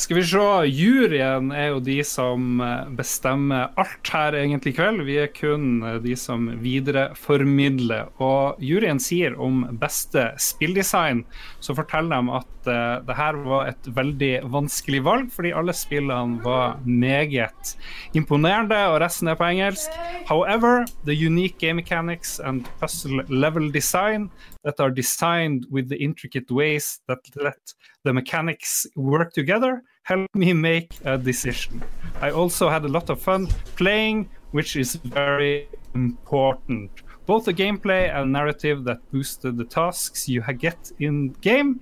skal 0.00 0.16
vi 0.16 0.22
se, 0.24 0.42
Juryen 0.72 1.50
er 1.52 1.66
jo 1.74 1.80
de 1.84 1.98
som 2.06 2.60
eh, 2.64 2.88
bestemmer 2.96 3.74
alt 3.80 4.12
her 4.14 4.36
egentlig 4.38 4.72
i 4.72 4.76
kveld. 4.78 5.02
Vi 5.04 5.18
er 5.20 5.28
kun 5.34 5.82
eh, 5.84 5.98
de 6.00 6.14
som 6.16 6.46
videreformidler. 6.62 8.08
Og 8.22 8.60
juryen 8.64 9.00
sier 9.02 9.36
om 9.36 9.66
beste 9.80 10.30
spilldesign, 10.40 11.24
så 11.60 11.76
forteller 11.76 12.16
de 12.16 12.38
at 12.38 12.70
uh, 12.70 13.02
det 13.06 13.16
her 13.16 13.36
var 13.44 13.68
et 13.70 13.90
veldig 13.96 14.30
vanskelig 14.52 15.02
valg, 15.04 15.28
fordi 15.32 15.52
alle 15.56 15.74
spillene 15.76 16.40
var 16.44 16.80
meget 16.84 17.74
imponerende, 18.16 18.78
og 18.90 19.00
resten 19.04 19.30
er 19.30 19.38
på 19.38 19.48
engelsk. 19.48 19.94
However, 20.28 20.86
the 21.04 21.16
unique 21.16 21.58
game 21.60 21.80
mechanics 21.80 22.38
and 22.40 22.68
puzzle 22.80 23.22
level 23.28 23.70
design 23.70 24.30
that 24.64 24.80
are 24.80 24.90
designed 24.90 25.66
with 25.70 25.88
the 25.88 25.96
intricate 25.96 26.50
ways 26.50 27.00
that 27.08 27.20
let 27.36 27.74
the 28.04 28.12
mechanics 28.12 28.86
work 28.96 29.32
together 29.32 29.82
help 30.04 30.28
me 30.34 30.52
make 30.52 30.92
a 31.04 31.16
decision. 31.18 31.82
I 32.20 32.30
also 32.30 32.68
had 32.68 32.84
a 32.84 32.88
lot 32.88 33.10
of 33.10 33.20
fun 33.20 33.48
playing, 33.76 34.28
which 34.50 34.76
is 34.76 34.94
very 34.94 35.68
important. 35.94 36.90
Both 37.26 37.44
the 37.44 37.54
gameplay 37.54 38.14
and 38.14 38.32
narrative 38.32 38.84
that 38.84 38.98
boosted 39.12 39.56
the 39.56 39.64
tasks 39.64 40.28
you 40.28 40.42
get 40.58 40.92
in 40.98 41.32
game 41.40 41.80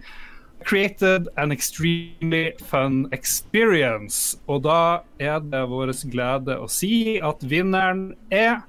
created 0.65 1.29
an 1.37 1.53
extremely 1.53 2.53
fun 2.59 3.09
experience. 3.13 4.37
Og 4.49 4.63
da 4.67 5.03
er 5.21 5.41
det 5.41 5.65
vår 5.71 5.93
glede 6.11 6.59
å 6.59 6.69
si 6.69 7.19
at 7.23 7.43
vinneren 7.43 8.13
er 8.31 8.65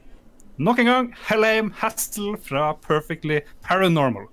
nok 0.58 0.80
en 0.80 0.92
gang 0.92 1.14
Helheim 1.28 1.72
Hastel 1.82 2.38
fra 2.38 2.74
Perfectly 2.86 3.42
Paranormal. 3.66 4.30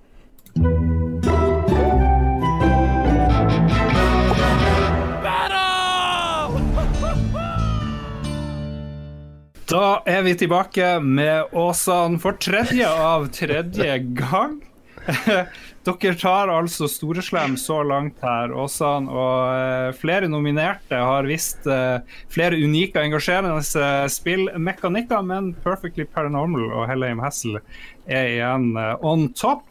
Da 9.66 9.98
er 10.07 10.20
vi 10.22 10.31
tilbake 10.38 11.00
med 11.02 11.55
Åsan 11.59 12.20
for 12.22 12.37
tredje 12.38 12.87
av 12.87 13.24
tredje 13.35 13.96
gang. 14.14 14.61
Dere 15.87 16.12
tar 16.20 16.52
altså 16.55 16.87
Storeslem 16.87 17.57
så 17.59 17.81
langt 17.83 18.22
her, 18.22 18.55
Åsan, 18.55 19.09
og 19.11 19.40
eh, 19.50 19.88
flere 19.98 20.29
nominerte 20.31 21.00
har 21.02 21.26
visst 21.26 21.66
eh, 21.66 21.98
flere 22.31 22.61
unike 22.62 22.94
og 22.94 23.09
engasjerende 23.09 23.59
eh, 23.59 24.05
spillmekanikker, 24.14 25.26
men 25.26 25.50
Perfectly 25.66 26.07
Paranormal 26.14 26.68
og 26.68 26.87
Hellheim 26.92 27.24
Hassel 27.24 27.59
er 28.07 28.31
igjen 28.37 28.70
on 29.02 29.26
top. 29.35 29.66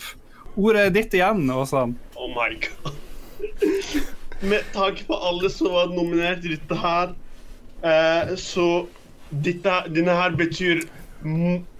Ordet 0.60 0.90
er 0.90 0.94
ditt 1.00 1.16
igjen, 1.16 1.48
Åsan. 1.56 1.96
Oh 2.20 2.28
my 2.36 2.52
god. 2.68 3.00
Med 4.44 4.68
tanke 4.76 5.08
på 5.08 5.24
alle 5.32 5.56
som 5.56 5.72
var 5.72 5.96
nominert 5.96 6.44
i 6.44 6.58
dette 6.58 6.84
her, 6.84 7.16
så 8.36 8.70
dette, 9.32 9.82
denne 9.96 10.16
her 10.16 10.36
betyr 10.38 10.86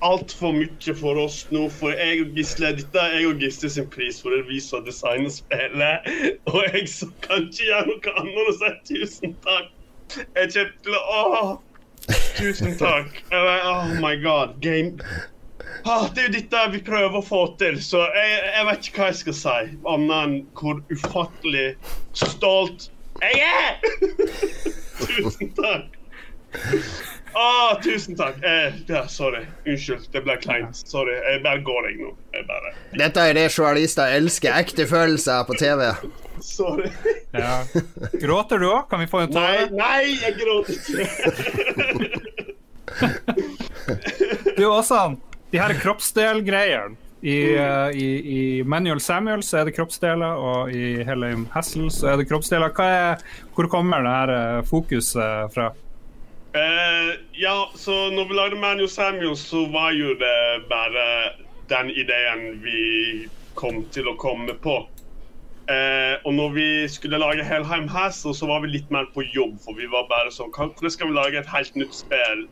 altfor 0.02 0.56
mye 0.56 0.96
for 0.98 1.20
oss 1.22 1.44
nå. 1.54 1.68
For 1.70 1.94
jeg 1.94 2.24
og 2.24 2.34
Gisle, 2.38 2.72
dette 2.80 3.02
er 3.02 3.20
jeg 3.20 3.30
og 3.30 3.44
Gisle 3.44 3.70
sin 3.70 3.88
pris 3.94 4.22
for 4.22 4.34
det 4.34 4.46
vi 4.50 4.60
som 4.64 4.86
designer 4.86 5.30
spillet. 5.30 6.10
Og 6.52 6.64
jeg 6.74 6.90
så 6.90 7.10
kan 7.26 7.46
ikke 7.46 7.70
gjøre 7.70 7.86
noe 7.92 8.16
annet 8.16 8.42
enn 8.42 8.50
å 8.50 8.58
si 8.58 8.74
tusen 8.90 9.38
takk. 9.46 9.72
Jeg 10.16 10.52
kommer 10.54 10.74
til 10.86 10.98
å 11.00 11.22
tusen 12.40 12.76
takk. 12.80 13.22
Oh 13.34 13.94
my 14.02 14.16
god. 14.22 14.60
Game 14.62 14.98
ah, 15.86 16.08
Det 16.14 16.24
er 16.24 16.28
jo 16.28 16.34
dette 16.38 16.66
vi 16.74 16.82
prøver 16.86 17.20
å 17.20 17.26
få 17.26 17.42
til, 17.62 17.80
så 17.82 18.06
jeg, 18.16 18.36
jeg 18.56 18.68
vet 18.70 18.90
ikke 18.90 19.02
hva 19.02 19.12
jeg 19.12 19.22
skal 19.22 19.38
si. 19.42 19.58
Annet 19.94 20.18
enn 20.18 20.38
hvor 20.58 20.82
ufattelig 20.94 21.68
stolt 22.18 22.90
jeg 23.22 23.46
er! 23.48 23.78
tusen 25.00 25.54
takk. 25.56 25.94
Ah, 27.36 27.82
tusen 27.84 28.16
takk. 28.16 28.36
Eh, 28.44 28.74
ja, 28.88 29.08
sorry. 29.08 29.46
Unnskyld. 29.68 30.08
Det 30.12 30.22
ble 30.24 30.38
kleint. 30.40 30.76
Sorry. 30.88 31.18
Jeg 31.20 31.42
bare 31.44 31.60
går, 31.68 31.90
jeg 31.90 31.98
nå. 32.00 32.14
Jeg 32.32 32.46
bare... 32.48 32.72
Dette 32.96 33.26
er 33.28 33.36
det 33.36 33.50
journalister 33.52 34.16
elsker. 34.16 34.56
Ekte 34.56 34.88
følelser 34.88 35.44
på 35.44 35.58
TV. 35.60 35.90
Sorry. 36.40 36.90
Ja. 37.36 37.58
Gråter 38.24 38.64
du 38.64 38.70
òg? 38.70 38.88
Kan 38.92 39.04
vi 39.04 39.10
få 39.12 39.26
en 39.26 39.36
tåre? 39.36 39.68
Nei, 39.68 39.68
nei, 39.76 40.16
jeg 40.24 40.34
gråter 40.40 40.74
ikke. 40.80 41.04
du, 44.56 44.64
Åsan. 44.72 45.20
De 45.52 45.60
her 45.60 45.76
kroppsdelgreiene. 45.84 46.96
I, 47.26 47.58
uh, 47.58 47.90
i, 47.90 48.10
I, 48.22 48.64
Manuel 48.70 49.00
Samuel 49.02 49.42
så 49.44 49.58
er 49.58 49.68
det 49.68 49.74
kroppsdeler, 49.74 50.38
og 50.38 50.70
i 50.70 51.02
Helheim 51.08 51.48
Hassel 51.56 51.88
så 51.92 52.12
er 52.12 52.20
det 52.22 52.28
kroppsdeler. 52.30 52.70
Er, 52.86 53.24
hvor 53.58 53.68
kommer 53.72 54.06
det 54.06 54.14
her 54.14 54.34
uh, 54.36 54.66
fokuset 54.70 55.52
fra? 55.56 55.72
Uh, 56.56 57.20
ja, 57.32 57.72
så 57.76 57.92
når 58.16 58.28
vi 58.30 58.34
lagde 58.34 58.56
Manu 58.56 58.88
Samuel, 58.88 59.36
så 59.38 59.66
var 59.66 59.92
jo 59.92 60.14
det 60.16 60.68
bare 60.70 61.08
den 61.68 61.90
ideen 61.92 62.62
vi 62.64 63.28
kom 63.60 63.82
til 63.92 64.08
å 64.08 64.14
komme 64.16 64.56
på. 64.64 64.78
Uh, 65.68 66.16
og 66.24 66.32
når 66.38 66.54
vi 66.56 66.68
skulle 66.88 67.20
lage 67.20 67.44
Helheim 67.44 67.90
Hassel, 67.92 68.32
så 68.38 68.48
var 68.48 68.62
vi 68.64 68.72
litt 68.72 68.94
mer 68.94 69.10
på 69.12 69.26
jobb. 69.36 69.58
For 69.66 69.76
vi 69.76 69.90
var 69.92 70.08
bare 70.08 70.32
sånn 70.32 70.54
Hvordan 70.56 70.94
skal 70.94 71.12
vi 71.12 71.18
lage 71.18 71.42
et 71.42 71.52
helt 71.52 71.76
nytt 71.76 71.98
spill, 71.98 72.46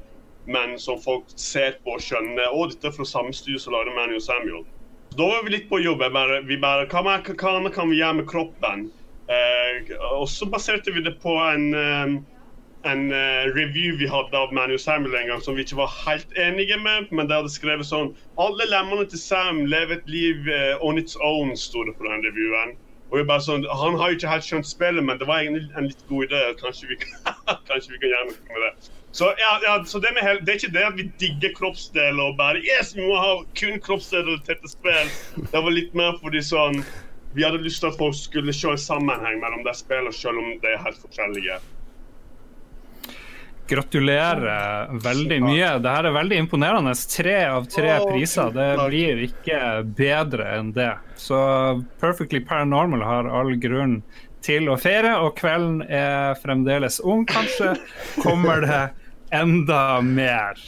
men 0.51 0.75
som 0.81 0.99
folk 0.99 1.31
ser 1.39 1.77
på 1.85 1.95
og 1.95 2.03
skjønner 2.03 2.51
Å, 2.51 2.67
dette 2.73 2.89
er 2.89 2.95
fra 2.97 3.07
samme 3.07 3.31
studio 3.31 3.61
som 3.61 3.77
lagde 3.77 3.95
Manu 3.95 4.19
Samuel. 4.19 4.67
Så 5.13 5.21
da 5.21 5.29
var 5.31 5.47
vi 5.47 5.55
litt 5.55 5.71
på 5.71 5.79
jobb. 5.79 6.03
Bare, 6.11 6.41
vi 6.43 6.59
bare 6.59 6.89
Hva 6.91 7.05
annet 7.07 7.71
kan 7.71 7.87
vi 7.93 8.01
gjøre 8.01 8.19
med 8.19 8.27
kroppen? 8.27 8.89
Uh, 9.31 9.95
og 10.17 10.27
så 10.27 10.49
baserte 10.51 10.91
vi 10.91 11.07
det 11.07 11.15
på 11.23 11.39
en 11.39 11.71
en 12.83 13.11
uh, 13.11 13.49
review 13.55 13.97
vi 13.97 14.07
hadde 14.11 14.37
av 14.37 14.53
Manu 14.53 14.77
Samuel 14.77 15.15
en 15.15 15.29
gang 15.31 15.43
som 15.43 15.55
vi 15.55 15.63
ikke 15.63 15.79
var 15.79 15.91
helt 16.03 16.37
enige 16.37 16.77
med. 16.83 17.11
Men 17.11 17.29
det 17.29 17.37
hadde 17.39 17.51
skrevet 17.53 17.87
sånn 17.87 18.13
Alle 18.41 18.67
lemmene 18.71 19.05
til 19.09 19.21
Sam 19.21 19.63
lever 19.71 19.99
et 19.99 20.09
liv 20.11 20.49
uh, 20.49 20.81
on 20.83 20.99
its 20.99 21.15
own, 21.21 21.55
sto 21.59 21.85
det 21.87 21.95
på 21.99 22.09
den 22.09 22.25
reviewen. 22.27 22.75
Og 23.11 23.19
vi 23.19 23.27
bare 23.29 23.45
sånn, 23.45 23.63
Han 23.83 23.95
har 23.99 24.09
jo 24.11 24.17
ikke 24.17 24.33
helt 24.33 24.47
skjønt 24.47 24.67
spillet, 24.67 25.05
men 25.05 25.21
det 25.21 25.29
var 25.29 25.43
egentlig 25.43 25.69
en 25.77 25.87
litt 25.87 26.03
god 26.09 26.27
idé. 26.27 26.43
Kanskje 26.59 26.91
vi 26.91 26.99
kan, 27.03 27.39
kanskje 27.69 27.95
vi 27.95 28.01
kan 28.01 28.13
gjøre 28.15 28.29
noe 28.31 28.51
med 28.51 28.67
det. 28.67 28.91
Så, 29.13 29.27
ja, 29.37 29.51
ja, 29.61 29.73
så 29.85 29.99
det, 30.01 30.09
med, 30.15 30.39
det, 30.41 30.49
er 30.49 30.57
ikke 30.57 30.73
det 30.73 30.85
at 30.87 30.95
vi 30.97 31.03
digger 31.21 31.51
kroppsdeler 31.53 32.31
og 32.31 32.39
bare 32.39 32.63
Yes, 32.65 32.95
vi 32.97 33.05
må 33.05 33.19
ha 33.21 33.35
kun 33.59 33.77
kroppsdeler 33.85 34.41
til 34.47 34.57
spill. 34.71 35.11
Det 35.51 35.61
var 35.61 35.75
litt 35.75 35.93
mer 35.93 36.17
fordi 36.23 36.41
sånn 36.41 36.81
Vi 37.37 37.45
hadde 37.45 37.61
lyst 37.61 37.83
til 37.83 37.91
at 37.91 37.99
folk 38.01 38.17
skulle 38.17 38.53
se 38.53 38.73
en 38.73 38.81
sammenheng 38.81 39.39
mellom 39.41 39.61
de 39.65 39.73
spillene, 39.77 40.13
selv 40.13 40.41
om 40.41 40.51
de 40.61 40.73
er 40.73 40.81
helt 40.81 40.99
forskjellige. 41.01 41.61
Gratulerer 43.69 44.91
veldig 45.03 45.39
mye. 45.43 45.69
Det 45.81 45.93
her 45.95 46.07
er 46.09 46.15
veldig 46.17 46.39
imponerende. 46.43 46.93
Tre 47.09 47.37
av 47.47 47.67
tre 47.71 47.95
priser. 48.09 48.51
Det 48.55 48.67
blir 48.81 49.23
ikke 49.29 49.59
bedre 49.97 50.49
enn 50.57 50.73
det. 50.75 50.91
Så 51.19 51.39
Perfectly 52.03 52.43
Paranormal 52.43 53.05
har 53.07 53.29
all 53.31 53.55
grunn 53.63 54.01
til 54.43 54.67
å 54.67 54.75
feire, 54.75 55.15
og 55.23 55.37
kvelden 55.39 55.81
er 55.87 56.35
fremdeles 56.43 56.99
ung. 56.99 57.23
Kanskje 57.29 57.77
kommer 58.19 58.65
det 58.67 58.83
enda 59.33 60.01
mer. 60.03 60.59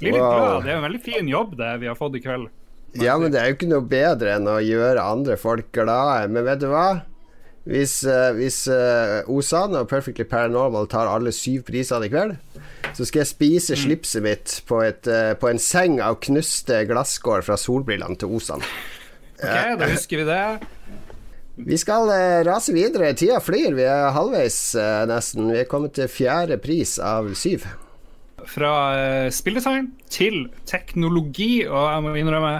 Blir 0.00 0.16
litt 0.16 0.20
glad. 0.20 0.64
Det 0.66 0.72
er 0.72 0.80
en 0.80 0.86
veldig 0.88 1.02
fin 1.04 1.28
jobb 1.30 1.54
det 1.60 1.76
vi 1.84 1.90
har 1.90 1.98
fått 1.98 2.18
i 2.18 2.22
kveld. 2.24 2.50
Ja, 2.96 3.14
men 3.20 3.30
det 3.30 3.40
er 3.40 3.50
jo 3.50 3.56
ikke 3.58 3.68
noe 3.70 3.84
bedre 3.86 4.36
enn 4.38 4.48
å 4.48 4.56
gjøre 4.64 5.02
andre 5.04 5.36
folk 5.38 5.68
glade. 5.74 6.26
Men 6.32 6.46
vet 6.48 6.62
du 6.62 6.70
hva? 6.72 6.88
Hvis, 7.66 7.98
uh, 8.06 8.30
hvis 8.38 8.60
uh, 8.70 9.26
Osan 9.32 9.74
og 9.74 9.88
Perfectly 9.90 10.26
Paranormal 10.30 10.86
tar 10.90 11.10
alle 11.10 11.32
syv 11.34 11.64
prisene 11.66 12.06
i 12.06 12.12
kveld, 12.12 12.36
så 12.94 13.06
skal 13.08 13.24
jeg 13.24 13.30
spise 13.32 13.74
mm. 13.74 13.80
slipset 13.82 14.22
mitt 14.22 14.54
på, 14.68 14.80
et, 14.86 15.02
uh, 15.10 15.34
på, 15.38 15.50
en 15.50 15.58
seng 15.58 15.98
av 16.04 16.20
knuste 16.22 16.84
glasskår 16.86 17.42
fra 17.46 17.58
solbrillene 17.58 18.18
til 18.20 18.36
Osan. 18.38 18.62
Ok, 19.36 19.74
da 19.80 19.90
husker 19.90 20.22
vi 20.22 20.28
det. 20.28 20.44
Vi 21.66 21.76
skal 21.80 22.08
rase 22.44 22.72
videre. 22.76 23.10
Tida 23.16 23.40
flyr. 23.40 23.74
Vi 23.76 23.84
er 23.88 24.12
halvveis 24.12 24.58
nesten. 25.08 25.50
Vi 25.52 25.62
er 25.62 25.68
kommet 25.68 25.96
til 25.96 26.08
fjerde 26.12 26.60
pris 26.60 26.98
av 27.00 27.32
syv. 27.36 27.64
Fra 28.50 28.72
uh, 28.94 29.28
spilldesign 29.34 29.90
til 30.12 30.46
teknologi. 30.68 31.66
Og 31.66 31.86
jeg 31.90 32.04
må 32.04 32.14
innrømme, 32.18 32.52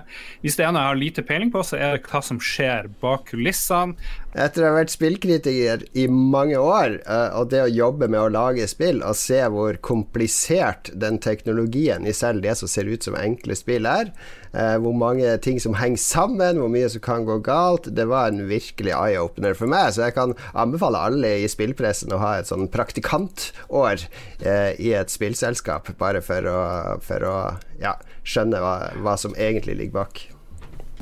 hvis 0.43 0.59
det 0.59 0.67
ene 0.67 0.83
jeg 0.83 0.91
har 0.93 1.01
lite 1.01 1.25
peiling 1.27 1.53
på, 1.55 1.65
så 1.67 1.79
er 1.79 1.97
det 1.97 2.07
hva 2.11 2.23
som 2.25 2.41
skjer 2.43 2.91
bak 3.03 3.29
kulissene. 3.33 3.97
Etter 4.37 4.67
å 4.67 4.71
ha 4.71 4.77
vært 4.77 4.93
spillkritiker 4.93 5.87
i 5.97 6.07
mange 6.13 6.59
år, 6.61 6.99
uh, 7.09 7.39
og 7.41 7.53
det 7.55 7.63
å 7.65 7.73
jobbe 7.73 8.11
med 8.13 8.21
å 8.21 8.33
lage 8.33 8.69
spill, 8.71 9.01
og 9.07 9.17
se 9.19 9.41
hvor 9.53 9.79
komplisert 9.85 10.93
den 10.93 11.21
teknologien 11.25 12.07
i 12.07 12.15
selv 12.17 12.45
det 12.45 12.59
som 12.61 12.71
ser 12.71 12.91
ut 12.91 13.07
som 13.07 13.17
enkle 13.19 13.57
spill 13.57 13.89
er, 13.89 14.13
uh, 14.55 14.77
hvor 14.83 14.95
mange 14.97 15.33
ting 15.45 15.61
som 15.63 15.77
henger 15.79 16.03
sammen, 16.03 16.61
hvor 16.61 16.71
mye 16.73 16.91
som 16.93 17.05
kan 17.05 17.27
gå 17.29 17.39
galt, 17.47 17.91
det 17.97 18.09
var 18.11 18.31
en 18.31 18.47
virkelig 18.51 18.95
eye-opener 18.95 19.57
for 19.59 19.71
meg. 19.71 19.95
Så 19.95 20.07
jeg 20.07 20.17
kan 20.19 20.37
anbefale 20.55 21.03
alle 21.09 21.33
i 21.43 21.51
spillpressen 21.51 22.15
å 22.15 22.21
ha 22.23 22.37
et 22.39 22.51
sånn 22.51 22.69
praktikantår 22.73 24.07
eh, 24.45 24.73
i 24.83 24.93
et 24.97 25.13
spillselskap, 25.13 25.93
bare 26.01 26.23
for 26.25 26.47
å, 26.51 26.61
for 27.05 27.27
å 27.27 27.37
ja, 27.83 27.97
skjønne 28.27 28.63
hva, 28.63 28.79
hva 29.05 29.19
som 29.21 29.37
egentlig 29.37 29.79
ligger 29.81 30.01
bak. 30.03 30.27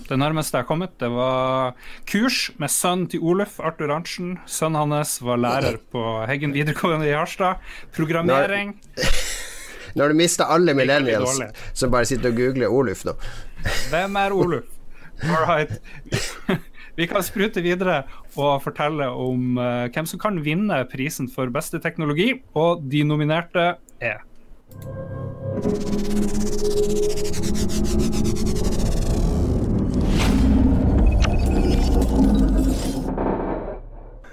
Det 0.04 0.18
nærmeste 0.20 0.58
jeg 0.58 0.64
har 0.64 0.68
kommet, 0.68 0.96
det 1.00 1.08
var 1.14 1.72
kurs 2.10 2.50
med 2.60 2.72
sønnen 2.72 3.06
til 3.08 3.22
Oluf, 3.24 3.56
Arthur 3.62 3.94
Arntzen. 3.94 4.34
Sønnen 4.50 4.92
hans 4.92 5.16
var 5.24 5.40
lærer 5.40 5.78
på 5.94 6.02
Heggen 6.28 6.52
videregående 6.56 7.08
i 7.08 7.16
Harstad. 7.16 7.62
Programmering. 7.96 8.76
Når, 9.94 10.02
har 10.02 10.10
du 10.10 10.18
mister 10.18 10.50
alle 10.50 10.74
millennials 10.74 11.38
som 11.72 11.90
bare 11.94 12.06
sitter 12.08 12.32
og 12.32 12.38
googler 12.40 12.72
Oluf 12.72 13.04
nå. 13.06 13.12
Hvem 13.92 14.16
er 14.18 14.32
Oluf? 14.34 14.70
All 15.22 15.44
right. 15.46 15.70
Vi 16.98 17.06
kan 17.10 17.22
sprute 17.26 17.62
videre 17.62 18.00
og 18.34 18.62
fortelle 18.62 19.06
om 19.06 19.58
uh, 19.58 19.86
hvem 19.94 20.06
som 20.06 20.18
kan 20.22 20.40
vinne 20.42 20.80
prisen 20.90 21.30
for 21.30 21.50
beste 21.54 21.78
teknologi, 21.82 22.32
og 22.58 22.82
de 22.90 23.02
nominerte 23.06 23.74
er 24.02 24.22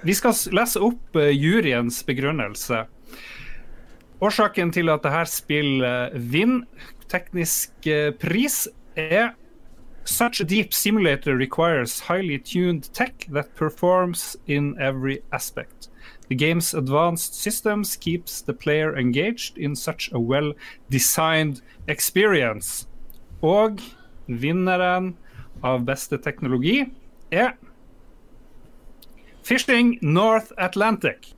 Vi 0.02 0.14
skal 0.18 0.34
lese 0.58 0.82
opp 0.82 1.18
uh, 1.18 1.30
juryens 1.30 2.02
begrunnelse. 2.06 2.82
Årsaken 4.22 4.70
til 4.70 4.90
at 4.92 5.02
dette 5.02 5.24
spillet 5.30 6.14
vinner 6.14 6.90
teknisk 7.10 7.88
uh, 7.90 8.12
pris, 8.14 8.68
er 8.96 9.32
Such 10.04 10.40
a 10.40 10.44
deep 10.44 10.74
simulator 10.74 11.36
requires 11.36 12.00
highly 12.00 12.38
tuned 12.38 12.92
tech 12.92 13.26
that 13.32 13.54
performs 13.54 14.36
in 14.46 14.76
every 14.80 15.22
aspect. 15.32 15.90
The 16.28 16.34
game's 16.34 16.74
advanced 16.74 17.34
systems 17.34 17.96
keeps 17.96 18.42
the 18.42 18.52
player 18.52 18.96
engaged 18.96 19.58
in 19.58 19.76
such 19.76 20.10
a 20.12 20.18
well-designed 20.18 21.62
experience. 21.86 22.88
Og 23.42 23.78
vinneren 24.26 25.14
av 25.62 25.84
beste 25.86 26.18
teknologi 26.18 26.86
er 27.30 27.54
Fishing 29.42 29.98
North 30.02 30.52
Atlantic. 30.58 31.34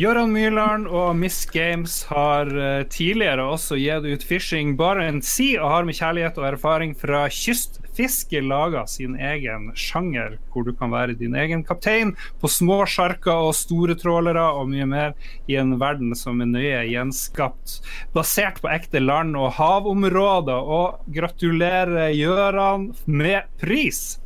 Gøran 0.00 0.30
Myrland 0.32 0.86
og 0.88 1.10
Miss 1.18 1.42
Games 1.52 1.98
har 2.08 2.48
uh, 2.48 2.86
tidligere 2.88 3.44
også 3.44 3.76
gitt 3.76 4.06
ut 4.08 4.22
Fishing 4.24 4.70
Barents 4.78 5.28
Sea, 5.28 5.58
og 5.60 5.74
har 5.74 5.84
med 5.84 5.98
kjærlighet 5.98 6.38
og 6.40 6.46
erfaring 6.48 6.94
fra 6.96 7.26
kystfiske 7.28 8.40
laga 8.40 8.86
sin 8.88 9.18
egen 9.20 9.66
sjanger, 9.76 10.38
hvor 10.54 10.64
du 10.64 10.70
kan 10.72 10.94
være 10.94 11.18
din 11.20 11.36
egen 11.36 11.60
kaptein 11.68 12.14
på 12.40 12.48
små 12.48 12.78
sjarker 12.88 13.42
og 13.50 13.52
store 13.58 13.98
trålere 14.00 14.46
og 14.56 14.70
mye 14.70 14.86
mer 14.88 15.12
i 15.52 15.58
en 15.60 15.74
verden 15.82 16.14
som 16.16 16.40
er 16.40 16.48
nøye 16.48 16.86
gjenskapt, 16.94 17.82
basert 18.16 18.62
på 18.64 18.70
ekte 18.72 19.02
land 19.04 19.36
og 19.36 19.52
havområder. 19.58 20.64
Og 20.80 21.12
gratulerer 21.12 22.14
Gøran 22.16 22.94
med 23.04 23.52
pris! 23.60 24.16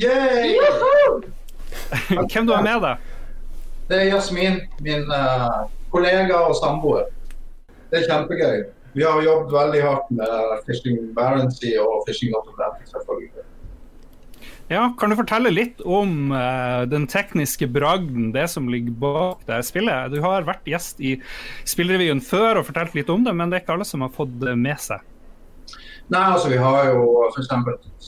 Yay! 0.00 0.56
Hvem 2.32 2.48
du 2.48 2.56
har 2.56 2.64
med 2.64 2.80
deg? 2.86 3.12
Det 3.86 3.98
er 4.00 4.08
Jasmin, 4.10 4.60
min 4.82 5.04
uh, 5.12 5.66
kollega 5.92 6.40
og 6.48 6.56
samboer. 6.58 7.06
Det 7.90 8.00
er 8.00 8.08
kjempegøy. 8.08 8.64
Vi 8.96 9.04
har 9.04 9.20
jobbet 9.22 9.52
veldig 9.52 9.82
hardt 9.84 10.08
med 10.18 10.62
Fishing 10.66 11.12
Barency 11.14 11.76
og 11.78 12.02
Fishing 12.08 12.32
Atlantic, 12.34 12.88
selvfølgelig. 12.90 13.44
Ja, 14.68 14.88
Kan 14.98 15.12
du 15.12 15.16
fortelle 15.20 15.52
litt 15.52 15.82
om 15.86 16.32
uh, 16.34 16.82
den 16.90 17.06
tekniske 17.06 17.68
bragden, 17.70 18.32
det 18.34 18.48
som 18.50 18.66
ligger 18.72 18.96
bak 18.98 19.44
det 19.46 19.60
spillet? 19.68 20.10
Du 20.10 20.18
har 20.24 20.48
vært 20.48 20.66
gjest 20.66 20.98
i 20.98 21.20
Spillrevyen 21.68 22.18
før 22.24 22.58
og 22.58 22.66
fortalt 22.72 22.96
litt 22.98 23.12
om 23.12 23.22
det, 23.22 23.36
men 23.36 23.52
det 23.52 23.60
er 23.60 23.66
ikke 23.66 23.76
alle 23.76 23.86
som 23.86 24.02
har 24.02 24.10
fått 24.16 24.34
det 24.42 24.56
med 24.58 24.82
seg. 24.82 25.04
Nei, 26.10 26.22
altså 26.22 26.50
Vi 26.50 26.58
har 26.58 26.90
jo 26.90 27.28
f.eks. 27.28 27.52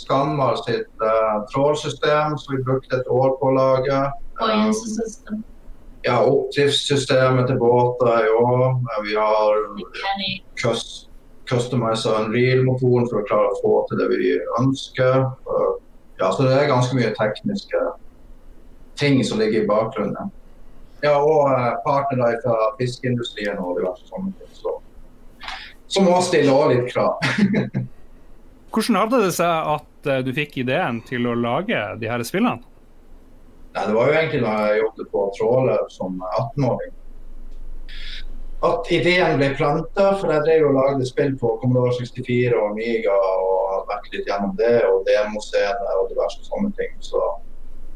Skanmar 0.03 0.59
sitt 0.65 0.91
uh, 1.05 1.45
trålsystem 1.53 2.35
som 2.39 2.57
vi 2.57 2.65
brukte 2.67 2.99
et 2.99 3.13
år 3.13 3.39
på 3.39 3.53
å 3.53 3.55
lage. 3.55 4.03
Um, 4.43 5.45
ja, 6.07 6.19
oppdriftssystemet 6.23 7.49
til 7.51 7.59
båter 7.61 8.27
i 8.27 8.33
år. 8.39 8.65
Vi 9.05 9.15
har 9.19 9.63
customiza 11.49 12.15
en 12.19 12.33
Real-motoren 12.33 13.09
for 13.11 13.23
å 13.23 13.27
klare 13.29 13.53
å 13.53 13.61
få 13.63 13.75
til 13.89 14.03
det 14.03 14.09
vi 14.13 14.35
ønsker. 14.61 15.25
Ja, 16.19 16.33
så 16.33 16.45
det 16.45 16.57
er 16.57 16.71
ganske 16.71 16.99
mye 16.99 17.15
tekniske 17.17 17.83
ting 18.99 19.23
som 19.25 19.39
ligger 19.39 19.63
i 19.63 19.69
bakgrunnen. 19.69 20.33
Ja, 21.01 21.15
og 21.23 21.53
eh, 21.53 21.75
partnere 21.85 22.41
fra 22.43 22.73
fiskeindustrien 22.81 23.61
og 23.63 23.79
diverse 23.79 24.09
sånne 24.11 24.33
ting. 24.35 24.51
Så, 24.59 24.73
som 25.87 26.09
må 26.09 26.17
stille 26.27 26.51
også 26.51 26.73
litt 26.73 26.89
krav. 26.91 27.23
Hvordan 28.75 28.99
hadde 28.99 29.21
det 29.23 29.37
seg 29.37 29.71
at 29.77 30.11
eh, 30.11 30.25
du 30.27 30.33
fikk 30.35 30.59
ideen 30.65 30.99
til 31.07 31.31
å 31.31 31.37
lage 31.39 31.79
de 32.03 32.11
her 32.11 32.25
spillene? 32.27 32.59
Nei, 33.75 33.87
Det 33.87 33.95
var 33.95 34.09
jo 34.09 34.15
egentlig 34.21 34.41
da 34.43 34.55
jeg 34.67 34.81
jobbet 34.83 35.11
på 35.13 35.25
tråler 35.39 35.85
som 35.93 36.23
18-åring. 36.39 36.95
At 38.69 38.89
ideen 38.91 39.37
ble 39.39 39.53
planta, 39.55 40.07
for 40.19 40.33
jeg 40.35 40.43
drev 40.47 40.65
og 40.67 40.79
lagde 40.81 41.07
spill 41.07 41.37
på 41.39 41.53
Commodore 41.61 41.93
64 41.95 42.57
og 42.59 42.73
Amiga 42.73 43.15
og 43.15 43.59
hadde 43.73 43.91
vært 43.93 44.09
litt 44.15 44.27
gjennom 44.27 44.57
det, 44.59 44.79
og 44.89 45.05
demoscene 45.07 45.99
og 46.01 46.09
diverse 46.11 46.43
sånne 46.49 46.73
ting. 46.81 46.97
Så, 47.05 47.23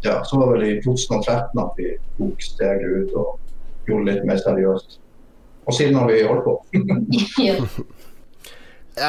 ja, 0.07 0.21
så 0.29 0.39
var 0.39 0.53
det 0.53 0.61
vel 0.61 0.69
i 0.69 0.83
2013 0.85 1.65
at 1.65 1.81
vi 1.81 1.89
tok 2.21 2.47
steget 2.47 2.87
ut 2.87 3.19
og 3.19 3.91
gjorde 3.91 4.07
det 4.07 4.15
litt 4.15 4.31
mer 4.31 4.39
seriøst. 4.45 5.01
Og 5.67 5.75
siden 5.75 5.99
har 5.99 6.07
vi 6.11 6.23
holdt 6.27 6.47
på. 6.47 6.55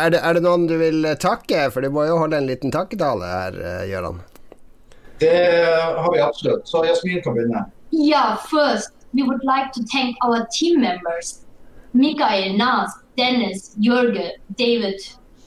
er, 0.01 0.09
det, 0.13 0.19
er 0.19 0.33
det 0.33 0.45
noen 0.45 0.65
du 0.69 0.77
vil 0.81 1.05
takke, 1.21 1.67
for 1.73 1.85
du 1.85 1.93
må 1.93 2.09
jo 2.09 2.17
holde 2.21 2.41
en 2.41 2.49
liten 2.49 2.73
takketale 2.73 3.29
her, 3.29 3.61
eh, 3.61 3.89
Gøran? 3.93 4.23
Det 5.23 5.65
har 5.97 6.13
vi 6.13 6.19
absolutt. 6.19 6.67
Så 6.67 6.85
Jasmin 6.85 7.23
kan 7.23 7.33
begynne. 7.33 7.65
Yeah, 7.91 8.37
first 8.37 8.91
we 9.13 9.23
would 9.23 9.43
like 9.43 9.71
to 9.77 9.81
thank 9.93 10.11
our 10.25 10.39
team 10.59 10.81
members. 10.81 11.27
Mikael, 11.91 12.57
Nas, 12.57 12.91
Dennis, 13.17 13.75
Jørge, 13.77 14.31
David 14.57 14.99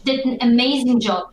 did 0.04 0.20
an 0.26 0.38
amazing 0.40 1.00
job. 1.00 1.24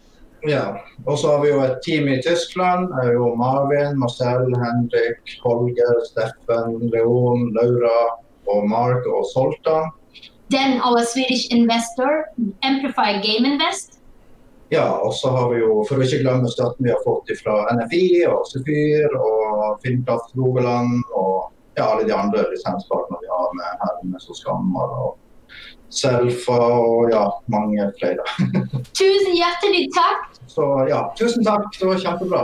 Ja, 0.48 0.76
og 1.06 1.20
så 1.20 1.28
har 1.32 1.42
vi 1.44 1.50
jo 1.54 1.62
et 1.64 1.78
team 1.86 2.08
i 2.08 2.18
Tyskland. 2.22 2.90
Jo 3.14 3.36
Marvin, 3.36 4.00
Marcel, 4.00 4.50
Henrik, 4.64 5.22
Holger, 5.46 5.96
Steffen, 6.10 6.90
Leon, 6.92 7.54
Laura 7.56 8.00
og 8.48 8.70
Mark 8.70 9.06
og 9.08 9.24
Soltan. 9.34 9.92
Then 10.50 10.82
our 10.82 11.06
Swedish 11.14 11.48
investor, 11.52 12.12
Amplify 12.64 13.12
Game 13.28 13.48
Invest. 13.52 13.93
Ja, 14.74 14.88
og 15.06 15.14
så 15.14 15.30
har 15.30 15.50
vi 15.54 15.60
jo, 15.62 15.84
for 15.86 16.02
å 16.02 16.06
ikke 16.06 16.24
glemme 16.24 16.50
støtten 16.50 16.88
vi 16.88 16.94
har 16.94 17.02
fått 17.06 17.30
fra 17.38 17.60
NFI 17.78 18.06
og 18.26 18.48
Sefyr 18.50 19.14
og 19.20 19.76
Filmkraft 19.84 20.34
Rogaland 20.40 21.04
og 21.14 21.52
ja, 21.78 21.92
alle 21.92 22.08
de 22.08 22.16
andre 22.16 22.46
lisenspartnerne 22.50 23.22
vi 23.22 23.30
har 23.30 23.54
med 23.60 23.84
Hermes 23.84 24.26
og 24.26 24.34
Soskammer 24.34 24.96
og 25.04 25.12
Selfa 25.94 26.58
og 26.58 27.14
ja, 27.14 27.22
mange 27.54 27.86
flere. 28.00 28.26
tusen 29.00 29.38
hjertelig 29.38 29.86
takk. 29.94 30.26
Så 30.50 30.66
ja, 30.90 31.04
tusen 31.20 31.46
takk. 31.46 31.70
Det 31.78 31.92
var 31.92 32.02
kjempebra. 32.08 32.44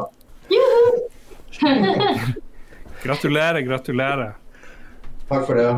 gratulerer, 3.05 3.63
gratulerer. 3.65 4.35
Takk 5.29 5.49
for 5.49 5.57
det. 5.57 5.71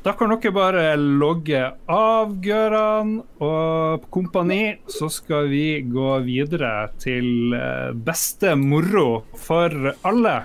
Da 0.00 0.14
kan 0.16 0.30
dere 0.32 0.50
bare 0.56 0.84
logge 0.96 1.58
av 1.92 2.30
Gøran 2.40 3.18
og 3.44 4.06
kompani, 4.08 4.78
så 4.88 5.10
skal 5.12 5.50
vi 5.52 5.82
gå 5.84 6.14
videre 6.24 6.88
til 7.02 7.52
eh, 7.52 7.90
beste 7.92 8.54
moro 8.56 9.26
for 9.36 9.92
alle. 10.08 10.38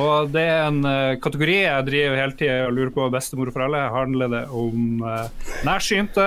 Og 0.00 0.32
det 0.32 0.44
er 0.46 0.62
en 0.70 0.80
uh, 0.84 1.18
kategori 1.20 1.58
jeg 1.58 1.84
driver 1.88 2.16
hele 2.20 2.36
tida 2.38 2.56
og 2.68 2.74
lurer 2.78 2.94
på. 2.94 3.10
Beste 3.12 3.36
moro 3.36 3.52
for 3.52 3.66
alle 3.66 3.84
handler 3.92 4.32
det 4.32 4.42
om 4.56 5.04
uh, 5.04 5.52
nærsynte. 5.68 6.26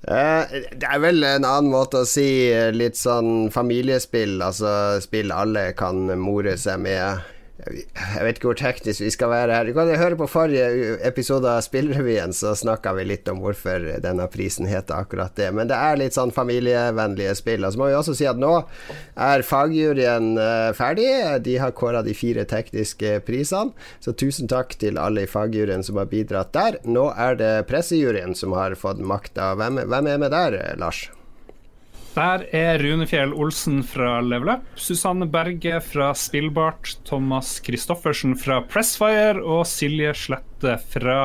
det 0.00 0.86
er 0.86 1.02
vel 1.02 1.24
en 1.26 1.44
annen 1.44 1.72
måte 1.74 2.04
å 2.04 2.08
si 2.08 2.50
litt 2.74 2.98
sånn 2.98 3.50
familiespill, 3.52 4.38
altså 4.42 5.00
spill 5.02 5.34
alle 5.34 5.72
kan 5.78 6.06
more 6.22 6.54
seg 6.60 6.82
med. 6.86 7.30
Jeg 7.66 8.24
vet 8.24 8.38
ikke 8.38 8.50
hvor 8.50 8.58
teknisk 8.58 9.02
vi 9.04 9.10
skal 9.12 9.30
være 9.32 9.56
her. 9.56 9.68
Du 9.68 9.76
kan 9.76 9.90
høre 10.00 10.18
på 10.18 10.28
forrige 10.30 10.96
episode 11.06 11.48
av 11.50 11.62
Spillrevyen, 11.64 12.32
så 12.36 12.54
snakka 12.58 12.94
vi 12.96 13.06
litt 13.08 13.28
om 13.30 13.42
hvorfor 13.42 13.84
denne 14.02 14.26
prisen 14.32 14.68
heter 14.70 15.02
akkurat 15.04 15.36
det. 15.38 15.50
Men 15.56 15.70
det 15.70 15.76
er 15.76 16.00
litt 16.00 16.16
sånn 16.16 16.34
familievennlige 16.34 17.36
spill. 17.38 17.66
Og 17.66 17.74
så 17.74 17.82
må 17.82 17.90
vi 17.90 17.98
også 17.98 18.16
si 18.18 18.28
at 18.30 18.40
nå 18.40 18.54
er 19.20 19.46
fagjuryen 19.46 20.32
uh, 20.40 20.72
ferdig. 20.76 21.08
De 21.44 21.58
har 21.60 21.76
kåra 21.76 22.04
de 22.06 22.16
fire 22.16 22.46
tekniske 22.48 23.18
prisene. 23.28 23.76
Så 24.00 24.16
tusen 24.16 24.50
takk 24.50 24.76
til 24.80 25.00
alle 25.00 25.26
i 25.26 25.30
fagjuryen 25.30 25.84
som 25.86 26.00
har 26.00 26.10
bidratt 26.10 26.54
der. 26.56 26.80
Nå 26.88 27.10
er 27.12 27.38
det 27.40 27.54
pressejuryen 27.70 28.36
som 28.38 28.56
har 28.56 28.78
fått 28.78 29.02
makta. 29.04 29.54
Hvem, 29.60 29.84
hvem 29.90 30.14
er 30.14 30.22
med 30.22 30.34
der, 30.34 30.62
Lars? 30.80 31.08
Der 32.10 32.42
er 32.50 32.80
Rune 32.82 33.06
Fjell 33.06 33.30
Olsen 33.38 33.84
fra 33.86 34.16
Level 34.24 34.50
Up, 34.56 34.64
Susanne 34.74 35.28
Berge 35.30 35.78
fra 35.84 36.08
Spillbart, 36.18 36.96
Thomas 37.06 37.60
Christoffersen 37.62 38.34
fra 38.34 38.56
Pressfire 38.66 39.38
og 39.38 39.62
Silje 39.70 40.10
Slette 40.18 40.74
fra 40.90 41.20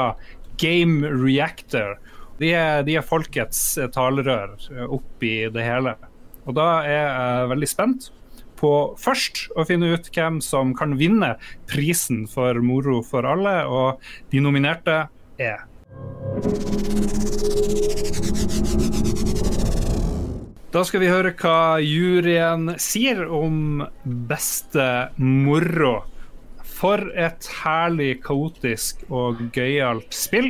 Game 0.61 1.09
Reactor. 1.09 1.97
De 2.37 2.51
er, 2.53 2.83
de 2.85 2.99
er 2.99 3.07
folkets 3.07 3.63
talerør 3.95 4.53
oppi 4.85 5.33
det 5.49 5.65
hele. 5.65 5.95
Og 6.45 6.53
da 6.59 6.67
er 6.85 7.01
jeg 7.01 7.49
veldig 7.55 7.71
spent 7.71 8.11
på 8.61 8.71
først 9.01 9.47
å 9.57 9.65
finne 9.65 9.89
ut 9.97 10.11
hvem 10.13 10.37
som 10.43 10.75
kan 10.77 10.93
vinne 11.01 11.33
prisen 11.71 12.27
for 12.29 12.61
Moro 12.61 13.01
for 13.03 13.25
alle, 13.25 13.57
og 13.65 14.05
de 14.29 14.43
nominerte 14.45 15.07
er 15.41 15.65
da 20.75 20.81
skal 20.83 20.99
vi 20.99 21.07
høre 21.07 21.29
hva 21.39 21.77
juryen 21.79 22.73
sier 22.83 23.21
om 23.31 23.79
beste 24.03 24.83
moro. 25.15 26.01
For 26.67 26.99
et 27.15 27.47
herlig, 27.61 28.17
kaotisk 28.25 29.05
og 29.07 29.39
gøyalt 29.55 30.11
spill. 30.11 30.49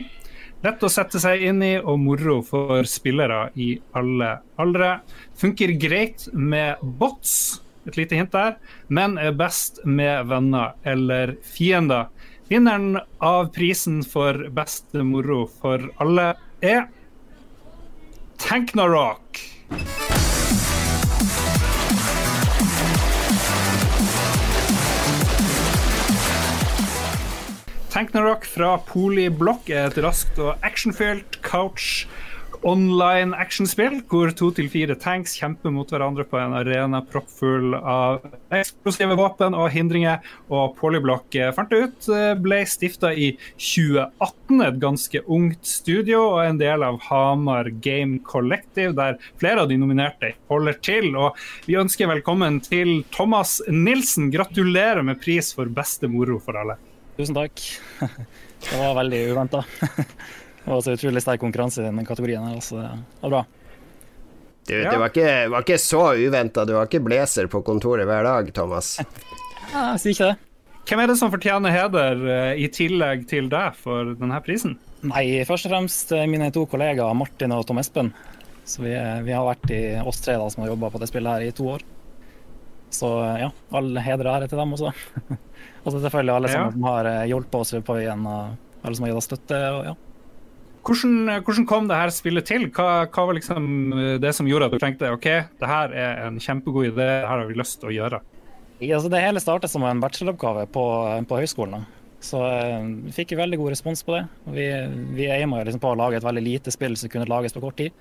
Lett 0.65 0.81
å 0.81 0.89
sette 0.89 1.21
seg 1.21 1.45
inn 1.45 1.61
i 1.61 1.75
og 1.77 2.01
moro 2.01 2.39
for 2.47 2.89
spillere 2.89 3.51
i 3.53 3.75
alle 3.93 4.31
aldre. 4.57 4.89
Funker 5.37 5.75
greit 5.77 6.25
med 6.33 6.81
bots, 6.81 7.61
et 7.85 7.99
lite 8.01 8.17
hint 8.17 8.33
der, 8.33 8.57
men 8.89 9.19
er 9.21 9.37
best 9.37 9.83
med 9.85 10.25
venner 10.31 10.73
eller 10.89 11.35
fiender. 11.45 12.09
Vinneren 12.49 12.97
av 13.21 13.51
prisen 13.53 14.01
for 14.01 14.47
beste 14.57 15.05
moro 15.05 15.43
for 15.61 15.85
alle 16.01 16.31
er 16.65 16.87
Tanknarock. 18.41 19.51
Tanknarock 27.95 28.43
fra 28.43 28.73
Poliblokk 28.83 29.69
er 29.71 29.85
et 29.87 29.97
raskt 30.03 30.35
og 30.43 30.57
actionfylt 30.67 31.37
couch 31.45 32.01
online 32.67 33.37
actionspill 33.39 34.01
hvor 34.11 34.33
to 34.35 34.49
til 34.57 34.67
fire 34.73 34.97
tanks 34.99 35.37
kjemper 35.39 35.71
mot 35.71 35.87
hverandre 35.87 36.25
på 36.27 36.35
en 36.41 36.57
arena 36.59 36.99
proppfull 37.07 37.71
av 37.77 38.25
eksplosive 38.51 39.15
våpen 39.15 39.55
og 39.55 39.69
hindringer. 39.71 40.19
Og 40.51 40.73
Polyblock 40.75 41.37
eh, 41.39 41.53
fant 41.55 41.71
det 41.71 41.79
ut 41.85 42.09
eh, 42.11 42.33
ble 42.35 42.57
stifta 42.67 43.13
i 43.15 43.29
2018, 43.53 44.65
et 44.65 44.81
ganske 44.81 45.21
ungt 45.37 45.69
studio 45.69 46.25
og 46.33 46.41
en 46.43 46.59
del 46.59 46.83
av 46.83 46.99
Hamar 47.07 47.69
Game 47.85 48.19
Collective, 48.27 48.91
der 48.97 49.21
flere 49.39 49.63
av 49.63 49.71
de 49.71 49.77
nominerte 49.79 50.33
holder 50.51 50.81
til. 50.83 51.13
Og 51.15 51.39
vi 51.69 51.79
ønsker 51.79 52.11
velkommen 52.11 52.59
til 52.65 53.05
Thomas 53.15 53.61
Nilsen. 53.71 54.33
Gratulerer 54.35 54.99
med 55.05 55.23
pris 55.23 55.53
for 55.55 55.71
beste 55.71 56.11
moro 56.11 56.41
for 56.43 56.59
alle. 56.59 56.75
Tusen 57.15 57.37
takk. 57.37 57.61
Det 58.65 58.79
var 58.79 58.95
veldig 58.97 59.19
uventa. 59.31 59.61
Det 60.65 60.71
var 60.71 60.81
så 60.81 60.95
utrolig 60.95 61.21
sterk 61.21 61.43
konkurranse 61.43 61.83
i 61.83 61.85
den 61.85 62.05
kategorien 62.07 62.47
her, 62.49 62.57
så 62.65 62.79
det 62.81 62.93
var 63.21 63.33
bra. 63.35 63.41
Du, 64.65 64.73
det 64.73 64.97
var 64.97 65.11
ikke, 65.11 65.33
var 65.53 65.61
ikke 65.61 65.77
så 65.77 66.01
uventa. 66.17 66.63
Du 66.65 66.73
har 66.73 66.87
ikke 66.89 67.03
blazer 67.05 67.45
på 67.51 67.61
kontoret 67.67 68.07
hver 68.09 68.25
dag, 68.25 68.49
Thomas. 68.55 68.97
Ja, 69.75 69.91
jeg 69.95 70.01
sier 70.01 70.13
ikke 70.13 70.27
det. 70.29 70.35
Hvem 70.85 70.99
er 71.01 71.09
det 71.09 71.15
som 71.19 71.31
fortjener 71.33 71.73
heder 71.73 72.19
eh, 72.31 72.59
i 72.61 72.67
tillegg 72.71 73.23
til 73.27 73.47
deg 73.51 73.73
for 73.81 74.11
denne 74.15 74.37
prisen? 74.45 74.75
Nei, 75.09 75.41
først 75.49 75.67
og 75.67 75.73
fremst 75.73 76.13
eh, 76.15 76.27
mine 76.29 76.51
to 76.53 76.63
kollegaer 76.69 77.17
Martin 77.17 77.51
og 77.55 77.65
Tom 77.67 77.81
Espen. 77.81 78.11
Så 78.69 78.85
vi, 78.85 78.93
eh, 78.93 79.23
vi 79.25 79.33
har 79.33 79.43
vært 79.49 79.73
i 79.73 79.79
oss 80.05 80.21
tre 80.23 80.37
da, 80.37 80.45
som 80.53 80.63
har 80.63 80.71
jobba 80.71 80.91
på 80.93 81.01
det 81.01 81.09
spillet 81.09 81.33
her 81.33 81.47
i 81.49 81.55
to 81.57 81.67
år. 81.73 81.83
Så 82.95 83.11
ja, 83.41 83.51
all 83.75 83.91
heder 83.99 84.29
og 84.29 84.37
ære 84.37 84.49
til 84.51 84.61
dem 84.61 84.75
også. 84.77 84.93
Og 85.85 85.93
så 85.93 85.99
selvfølgelig 86.01 86.33
alle 86.33 86.49
ja. 86.49 86.65
som 86.71 86.85
har 86.89 87.07
eh, 87.11 87.23
hjulpet 87.29 87.59
oss 87.59 87.75
på 87.85 87.95
veien, 87.97 88.23
og 88.25 88.85
alle 88.85 88.97
som 88.97 89.05
har 89.05 89.11
gitt 89.11 89.19
oss 89.19 89.27
støtte. 89.29 89.59
og 89.75 89.89
ja. 89.91 89.93
Hvordan, 90.85 91.43
hvordan, 91.45 91.65
kom 91.69 91.89
det 91.89 91.97
her 91.97 92.13
spillet 92.13 92.45
til? 92.45 92.67
Hva, 92.73 93.05
hva, 93.05 93.25
var 93.29 93.37
liksom 93.37 93.67
eh, 93.93 94.15
det 94.21 94.31
som 94.37 94.49
gjorde 94.49 94.69
at 94.69 94.73
du 94.73 94.81
tenkte 94.81 95.11
ok, 95.13 95.27
det 95.61 95.69
her 95.69 95.93
er 95.93 96.23
en 96.27 96.39
kjempegod 96.41 96.89
idé, 96.91 96.97
det 96.97 97.21
her 97.25 97.29
har 97.29 97.45
vi 97.49 97.57
lyst 97.57 97.79
til 97.81 97.91
å 97.91 97.95
gjøre? 97.95 98.21
Ja, 98.79 98.97
altså 98.97 99.09
det 99.13 99.21
hele 99.23 99.41
startet 99.41 99.71
som 99.71 99.85
en 99.87 100.01
bacheloroppgave 100.03 100.65
på, 100.73 100.85
på 101.29 101.39
høyskolen. 101.41 101.85
Så 102.25 102.41
eh, 102.49 102.81
vi 103.05 103.13
fikk 103.15 103.35
veldig 103.37 103.61
god 103.61 103.73
respons 103.75 104.01
på 104.05 104.17
det. 104.17 104.25
Vi, 104.57 104.67
vi 105.17 105.29
aima 105.31 105.61
liksom 105.63 105.83
på 105.83 105.93
å 105.93 105.99
lage 105.99 106.17
et 106.19 106.25
veldig 106.25 106.43
lite 106.45 106.73
spill 106.73 106.97
som 106.97 107.13
kunne 107.13 107.29
lages 107.29 107.53
på 107.53 107.63
kort 107.63 107.77
tid. 107.81 107.93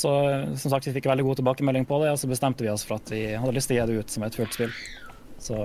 Så 0.00 0.10
som 0.56 0.72
sagt, 0.72 0.86
vi 0.88 0.94
fikk 0.96 1.10
veldig 1.10 1.26
god 1.26 1.40
tilbakemelding 1.40 1.84
på 1.88 1.98
det, 2.02 2.12
og 2.14 2.20
så 2.20 2.30
bestemte 2.30 2.64
vi 2.64 2.72
oss 2.72 2.86
for 2.88 2.96
at 3.00 3.12
vi 3.12 3.24
hadde 3.34 3.52
lyst 3.56 3.68
til 3.68 3.76
å 3.76 3.82
gi 3.82 3.90
det 3.90 4.04
ut 4.04 4.14
som 4.14 4.24
et 4.24 4.38
fullt 4.38 4.56
spill. 4.56 4.72
Så 5.40 5.58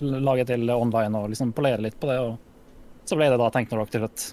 lage 0.00 0.46
til 0.48 0.68
online 0.72 1.20
og 1.20 1.30
liksom 1.32 1.52
polere 1.56 1.84
litt 1.84 1.98
på 2.00 2.08
det. 2.08 2.16
Og 2.20 3.04
så 3.08 3.18
ble 3.20 3.28
det 3.32 3.40
da 3.40 3.50
Tenknorok 3.52 3.92
til 3.92 4.04
slutt. 4.04 4.26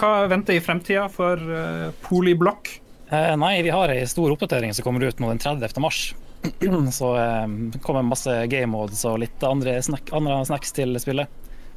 Hva 0.00 0.12
venter 0.30 0.56
i 0.56 0.62
fremtida 0.64 1.06
for 1.12 1.40
uh, 1.40 1.90
Poliblokk? 2.04 2.72
Eh, 3.10 3.36
nei, 3.36 3.56
vi 3.66 3.72
har 3.74 3.90
ei 3.92 4.04
stor 4.08 4.32
oppdatering 4.32 4.72
som 4.76 4.86
kommer 4.86 5.04
ut 5.04 5.20
nå 5.20 5.32
den 5.32 5.42
30. 5.42 5.80
mars. 5.82 6.14
så 6.98 7.10
eh, 7.20 7.46
kommer 7.82 8.06
masse 8.06 8.36
game 8.52 8.70
modes 8.72 9.02
og 9.08 9.18
litt 9.24 9.44
andre, 9.44 9.76
snack, 9.84 10.12
andre 10.16 10.38
snacks 10.48 10.72
til 10.76 10.96
spillet. 11.02 11.28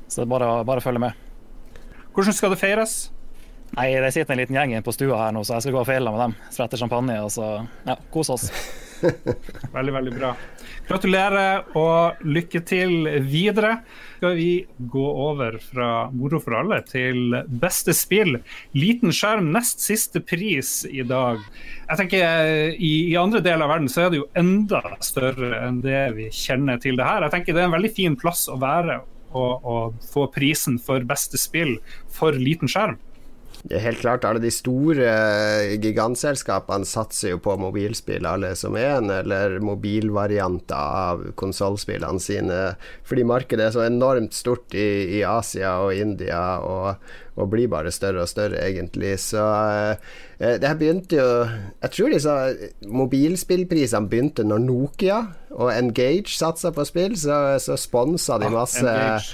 Så 0.07 0.21
det 0.21 0.27
er 0.27 0.33
bare, 0.35 0.51
bare 0.67 0.83
å 0.83 0.85
følge 0.85 1.03
med. 1.03 1.19
Hvordan 2.13 2.35
skal 2.37 2.53
det 2.53 2.61
feires? 2.61 2.97
Nei, 3.73 3.89
Det 4.01 4.11
sitter 4.13 4.35
en 4.35 4.41
liten 4.43 4.55
gjeng 4.55 4.83
på 4.85 4.93
stua 4.93 5.17
her 5.25 5.33
nå, 5.33 5.41
så 5.41 5.57
jeg 5.57 5.65
skal 5.65 5.73
gå 5.73 5.81
og 5.81 5.89
feile 5.89 6.13
med 6.13 6.21
dem. 6.21 6.33
Sprette 6.53 6.77
champagne 6.77 7.17
og 7.23 7.31
så 7.33 7.47
ja, 7.87 7.97
kose 8.13 8.35
oss. 8.35 8.49
veldig, 9.75 9.93
veldig 9.95 10.13
bra. 10.13 10.33
Gratulerer 10.87 11.77
og 11.79 12.21
lykke 12.27 12.59
til 12.67 13.07
videre. 13.25 13.77
Skal 14.17 14.35
vi 14.37 14.49
gå 14.77 15.03
over 15.25 15.57
fra 15.63 15.87
moro 16.13 16.37
for 16.43 16.59
alle 16.59 16.81
til 16.85 17.33
beste 17.47 17.95
spill. 17.97 18.37
Liten 18.77 19.15
skjerm, 19.15 19.49
nest 19.55 19.81
siste 19.83 20.21
pris 20.21 20.83
i 20.87 21.01
dag. 21.07 21.41
Jeg 21.87 22.01
tenker 22.03 22.75
i, 22.77 22.93
i 23.09 23.15
andre 23.19 23.41
deler 23.43 23.65
av 23.65 23.73
verden 23.73 23.89
så 23.91 24.05
er 24.05 24.13
det 24.13 24.21
jo 24.21 24.29
enda 24.39 24.83
større 25.03 25.63
enn 25.63 25.81
det 25.83 26.03
vi 26.19 26.27
kjenner 26.29 26.77
til 26.83 26.99
det 26.99 27.07
her. 27.09 27.25
Jeg 27.25 27.39
tenker 27.39 27.57
det 27.57 27.65
er 27.65 27.71
en 27.71 27.77
veldig 27.79 27.93
fin 27.95 28.19
plass 28.19 28.45
å 28.51 28.59
være 28.61 29.01
og 29.33 29.95
få 30.05 30.27
prisen 30.29 30.75
for 30.77 31.01
beste 31.09 31.39
spill 31.41 31.79
for 32.13 32.37
liten 32.37 32.69
skjerm. 32.69 32.99
Helt 33.71 34.01
klart, 34.01 34.25
alle 34.27 34.41
de 34.43 34.49
store 34.51 35.05
eh, 35.07 35.73
gigantselskapene 35.79 36.83
satser 36.83 37.31
jo 37.31 37.37
på 37.45 37.53
mobilspill, 37.61 38.25
alle 38.27 38.49
som 38.59 38.75
en, 38.75 39.07
eller 39.07 39.55
mobilvarianter 39.63 40.75
av 40.75 41.23
konsollspillene 41.39 42.19
sine. 42.19 42.57
Fordi 43.07 43.23
markedet 43.23 43.69
er 43.69 43.75
så 43.77 43.85
enormt 43.85 44.35
stort 44.35 44.75
i, 44.75 45.19
i 45.19 45.23
Asia 45.23 45.77
og 45.85 45.95
India, 45.95 46.43
og, 46.59 47.13
og, 47.35 47.49
blir 47.49 47.69
bare 47.71 47.91
større 47.93 48.23
og 48.23 48.29
større, 48.29 48.59
egentlig. 48.61 49.15
Så 49.21 49.41
eh, 49.41 50.57
det 50.59 50.67
her 50.67 50.77
begynte 50.77 51.17
jo 51.17 51.27
Jeg 51.81 51.91
tror 51.95 52.13
disse 52.13 52.35
mobilspillprisene 52.87 54.09
begynte 54.09 54.45
når 54.45 54.63
Nokia 54.63 55.19
og 55.53 55.69
Engage 55.73 56.33
satsa 56.33 56.71
på 56.73 56.85
spill, 56.87 57.17
så, 57.19 57.59
så 57.61 57.77
sponsa 57.77 58.39
de 58.41 58.49
ah, 58.49 58.55
masse 58.55 58.89
ah, 58.89 59.27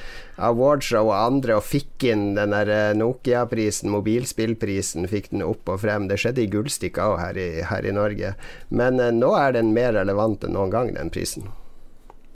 awardshow 0.49 1.09
og 1.09 1.15
andre 1.15 1.55
og 1.59 1.65
fikk 1.67 2.09
inn 2.11 2.33
den 2.37 2.55
der 2.55 2.71
eh, 2.73 2.97
Nokia-prisen, 2.97 3.91
mobilspillprisen, 3.93 5.07
fikk 5.11 5.31
den 5.33 5.45
opp 5.45 5.71
og 5.71 5.81
frem. 5.83 6.09
Det 6.09 6.19
skjedde 6.21 6.45
i 6.45 6.51
gullstykka 6.51 7.09
òg 7.13 7.23
her, 7.23 7.41
her, 7.71 7.87
i 7.87 7.95
Norge. 7.95 8.35
Men 8.69 8.99
eh, 9.03 9.15
nå 9.15 9.33
er 9.39 9.57
den 9.59 9.73
mer 9.75 9.95
relevant 9.99 10.45
enn 10.45 10.55
noen 10.57 10.75
gang, 10.75 10.93
den 10.95 11.11
prisen. 11.13 11.49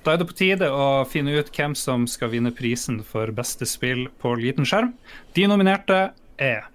Da 0.04 0.12
er 0.12 0.20
det 0.20 0.26
på 0.28 0.36
tide 0.36 0.68
å 0.68 1.06
finne 1.08 1.32
ut 1.40 1.48
hvem 1.56 1.72
som 1.80 2.04
skal 2.12 2.34
vinne 2.34 2.52
prisen 2.52 2.98
for 3.08 3.32
beste 3.32 3.64
spill 3.64 4.10
på 4.20 4.34
liten 4.36 4.68
skjerm. 4.68 4.92
De 5.32 5.48
nominerte 5.48 6.10
er 6.36 6.68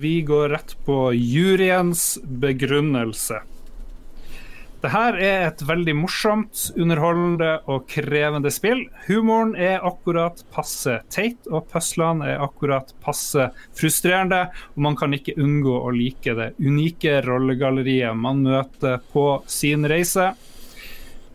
Vi 0.00 0.22
går 0.24 0.48
rett 0.48 0.72
på 0.86 1.10
juryens 1.12 2.14
begrunnelse. 2.24 3.42
Det 4.80 4.88
her 4.94 5.16
er 5.20 5.42
et 5.44 5.60
veldig 5.68 5.92
morsomt, 5.98 6.62
underholdende 6.80 7.50
og 7.68 7.82
krevende 7.90 8.48
spill. 8.52 8.86
Humoren 9.10 9.52
er 9.52 9.84
akkurat 9.84 10.40
passe 10.54 10.94
teit, 11.12 11.44
og 11.52 11.66
puslene 11.68 12.30
er 12.32 12.40
akkurat 12.40 12.94
passe 13.04 13.50
frustrerende. 13.76 14.46
Og 14.72 14.84
man 14.88 14.96
kan 14.96 15.12
ikke 15.12 15.36
unngå 15.36 15.74
å 15.84 15.92
like 15.92 16.32
det 16.38 16.54
unike 16.64 17.18
rollegalleriet 17.26 18.16
man 18.16 18.40
møter 18.46 19.04
på 19.12 19.26
sin 19.52 19.84
reise. 19.84 20.30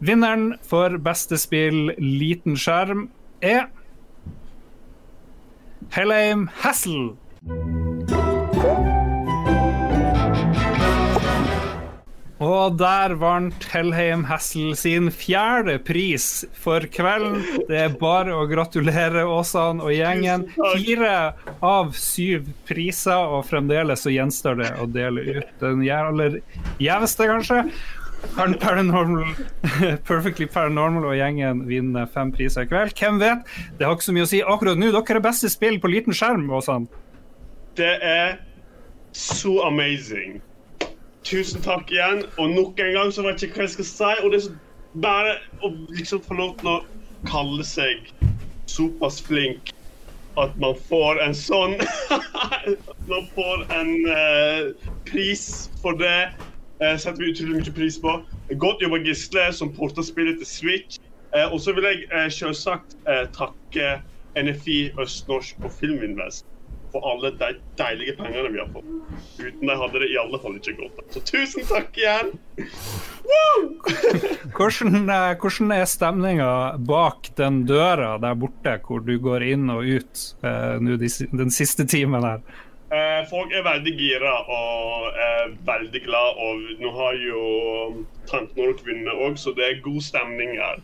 Vinneren 0.02 0.56
for 0.66 0.98
beste 1.06 1.38
spill 1.39 1.93
liten 2.02 2.58
skjerm 2.58 3.08
er 3.46 3.70
Helheim 5.93 6.50
Hassel. 6.66 7.14
Og 12.46 12.76
der 12.78 13.16
vant 13.18 13.66
Helheim 13.72 14.26
Hassel 14.30 14.76
sin 14.78 15.10
fjerde 15.14 15.80
pris 15.82 16.43
for 16.62 16.86
kvelden. 16.93 17.39
Det 17.70 17.80
er 17.88 17.98
bare 17.98 18.36
å 18.38 18.46
gratulere 18.50 19.24
Åsan 19.26 19.82
og 19.82 19.93
gjengen. 19.96 20.46
Fire 20.76 21.16
av 21.66 21.96
syv 21.98 22.52
priser, 22.70 23.34
og 23.34 23.48
fremdeles 23.50 24.06
så 24.06 24.14
gjenstår 24.14 24.60
det 24.62 24.72
å 24.78 24.86
dele 24.89 25.26
ut 25.39 25.54
den 25.64 25.86
aller 25.96 26.41
gjeveste, 26.82 27.30
kanskje. 27.32 27.64
Paranormal, 28.36 29.36
Perfectly 30.08 30.48
Paranormal 30.50 31.10
og 31.12 31.18
gjengen 31.18 31.66
vinner 31.70 32.10
fem 32.14 32.34
priser 32.36 32.66
i 32.66 32.70
kveld? 32.70 32.93
Hvem 32.98 33.22
vet? 33.22 33.46
Det 33.78 33.88
har 33.88 33.98
ikke 33.98 34.10
så 34.10 34.16
mye 34.18 34.26
å 34.28 34.32
si 34.32 34.41
akkurat 34.46 34.82
nå. 34.82 34.91
Dere 34.93 35.20
er 35.22 35.26
beste 35.26 35.52
spill 35.54 35.80
på 35.82 35.91
liten 35.93 36.16
skjerm, 36.16 36.46
Åsan. 36.54 36.89
Det 37.78 37.96
er 38.06 38.38
så 39.16 39.62
amazing. 39.66 40.41
Tusen 41.26 41.61
takk 41.65 41.91
igjen. 41.91 42.23
Og 42.38 42.53
nok 42.53 42.80
en 42.80 42.93
gang 42.93 43.13
så 43.13 43.26
vet 43.26 43.41
jeg 43.41 43.49
ikke 43.49 43.63
hva 43.63 43.67
jeg 43.69 43.76
skal 43.78 43.89
si. 43.89 44.11
Og 44.23 44.32
det 44.32 44.39
er 44.39 44.45
så 44.47 44.55
bare 45.03 45.38
å 45.65 45.71
liksom 45.91 46.21
få 46.23 46.38
lov 46.38 46.53
til 46.59 46.71
å 46.71 46.78
kalle 47.26 47.65
seg 47.67 48.11
såpass 48.69 49.17
flink 49.26 49.73
at 50.39 50.55
man 50.59 50.76
får 50.89 51.21
en 51.23 51.36
sånn 51.38 51.78
Man 53.11 53.28
får 53.36 53.63
en 53.76 53.91
uh, 54.09 54.89
pris 55.07 55.45
for 55.82 55.97
det. 55.99 56.32
Uh, 56.82 56.95
setter 56.99 57.21
vi 57.21 57.32
utrolig 57.32 57.61
mye 57.61 57.76
pris 57.76 57.99
på. 58.01 58.17
Godt 58.61 58.84
jobba, 58.84 58.99
Gisle, 59.05 59.45
som 59.55 59.71
porta 59.73 60.03
spillet 60.03 60.41
til 60.41 60.49
Switch. 60.49 60.99
Uh, 61.36 61.47
og 61.53 61.61
så 61.63 61.76
vil 61.78 61.88
jeg 61.88 62.03
uh, 62.11 62.28
selvsagt 62.34 62.97
takke 63.38 63.95
NFI 64.36 64.80
Østnorsk 64.99 65.63
og 65.63 65.71
Filminvest 65.78 66.49
for 66.96 67.12
alle 67.12 67.32
de 67.36 67.52
deilige 67.76 68.16
pengene 68.16 68.50
vi 68.54 68.62
har 68.62 68.70
fått. 68.72 68.91
Uten 69.39 69.68
de 69.68 69.76
hadde 69.82 70.00
det 70.00 70.08
i 70.14 70.20
alle 70.22 70.39
fall 70.39 70.56
ikke 70.60 70.76
gått. 70.80 71.02
Så 71.12 71.24
tusen 71.28 71.68
takk 71.68 71.98
igjen! 72.00 72.32
hvordan, 74.56 75.10
eh, 75.12 75.32
hvordan, 75.41 75.74
er 75.76 75.89
stemninga 75.91 76.52
bak 76.88 77.34
den 77.36 77.66
døra 77.68 78.16
der 78.24 78.38
borte, 78.39 78.78
hvor 78.88 79.04
du 79.04 79.18
går 79.20 79.43
inn 79.52 79.68
og 79.74 79.84
ut 79.84 80.24
uh, 80.46 80.80
den 80.80 81.52
siste 81.52 81.88
timen 81.89 82.24
her? 82.24 82.46
Uh, 82.86 83.26
folk 83.28 83.52
er 83.52 83.66
veldig 83.66 83.96
gira 84.00 84.36
og 84.46 85.20
er 85.20 85.56
veldig 85.68 86.04
glad. 86.06 86.43
Og 86.48 86.84
nå 86.84 86.96
har 86.96 87.20
jo 87.20 87.41
tanten 88.32 88.70
og 88.70 88.86
vunnet 88.88 89.26
òg, 89.28 89.36
så 89.41 89.52
det 89.58 89.68
er 89.68 89.84
god 89.84 90.04
stemning 90.06 90.56
her. 90.62 90.80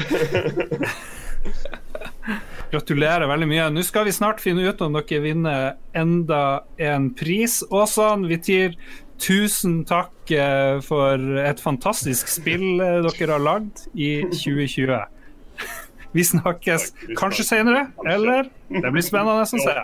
Gratulerer 2.72 3.28
veldig 3.28 3.46
mye. 3.50 3.64
Nå 3.68 3.82
skal 3.84 4.06
vi 4.08 4.14
snart 4.16 4.40
finne 4.40 4.64
ut 4.64 4.80
om 4.80 4.94
dere 4.96 5.20
vinner 5.20 5.74
enda 5.92 6.62
en 6.80 7.10
pris. 7.12 7.58
Åsan 7.68 8.24
Vitir, 8.30 8.78
tusen 9.20 9.82
takk 9.84 10.32
eh, 10.32 10.78
for 10.80 11.20
et 11.42 11.60
fantastisk 11.60 12.30
spill 12.32 12.80
eh, 12.80 13.02
dere 13.04 13.34
har 13.34 13.44
lagd 13.44 13.84
i 13.92 14.22
2020. 14.32 15.02
Vi 16.16 16.24
snakkes 16.28 16.90
kanskje 17.16 17.44
senere, 17.44 17.86
eller? 18.04 18.48
Det 18.68 18.90
blir 18.92 19.04
spennende 19.04 19.44
å 19.44 19.48
se. 19.48 19.76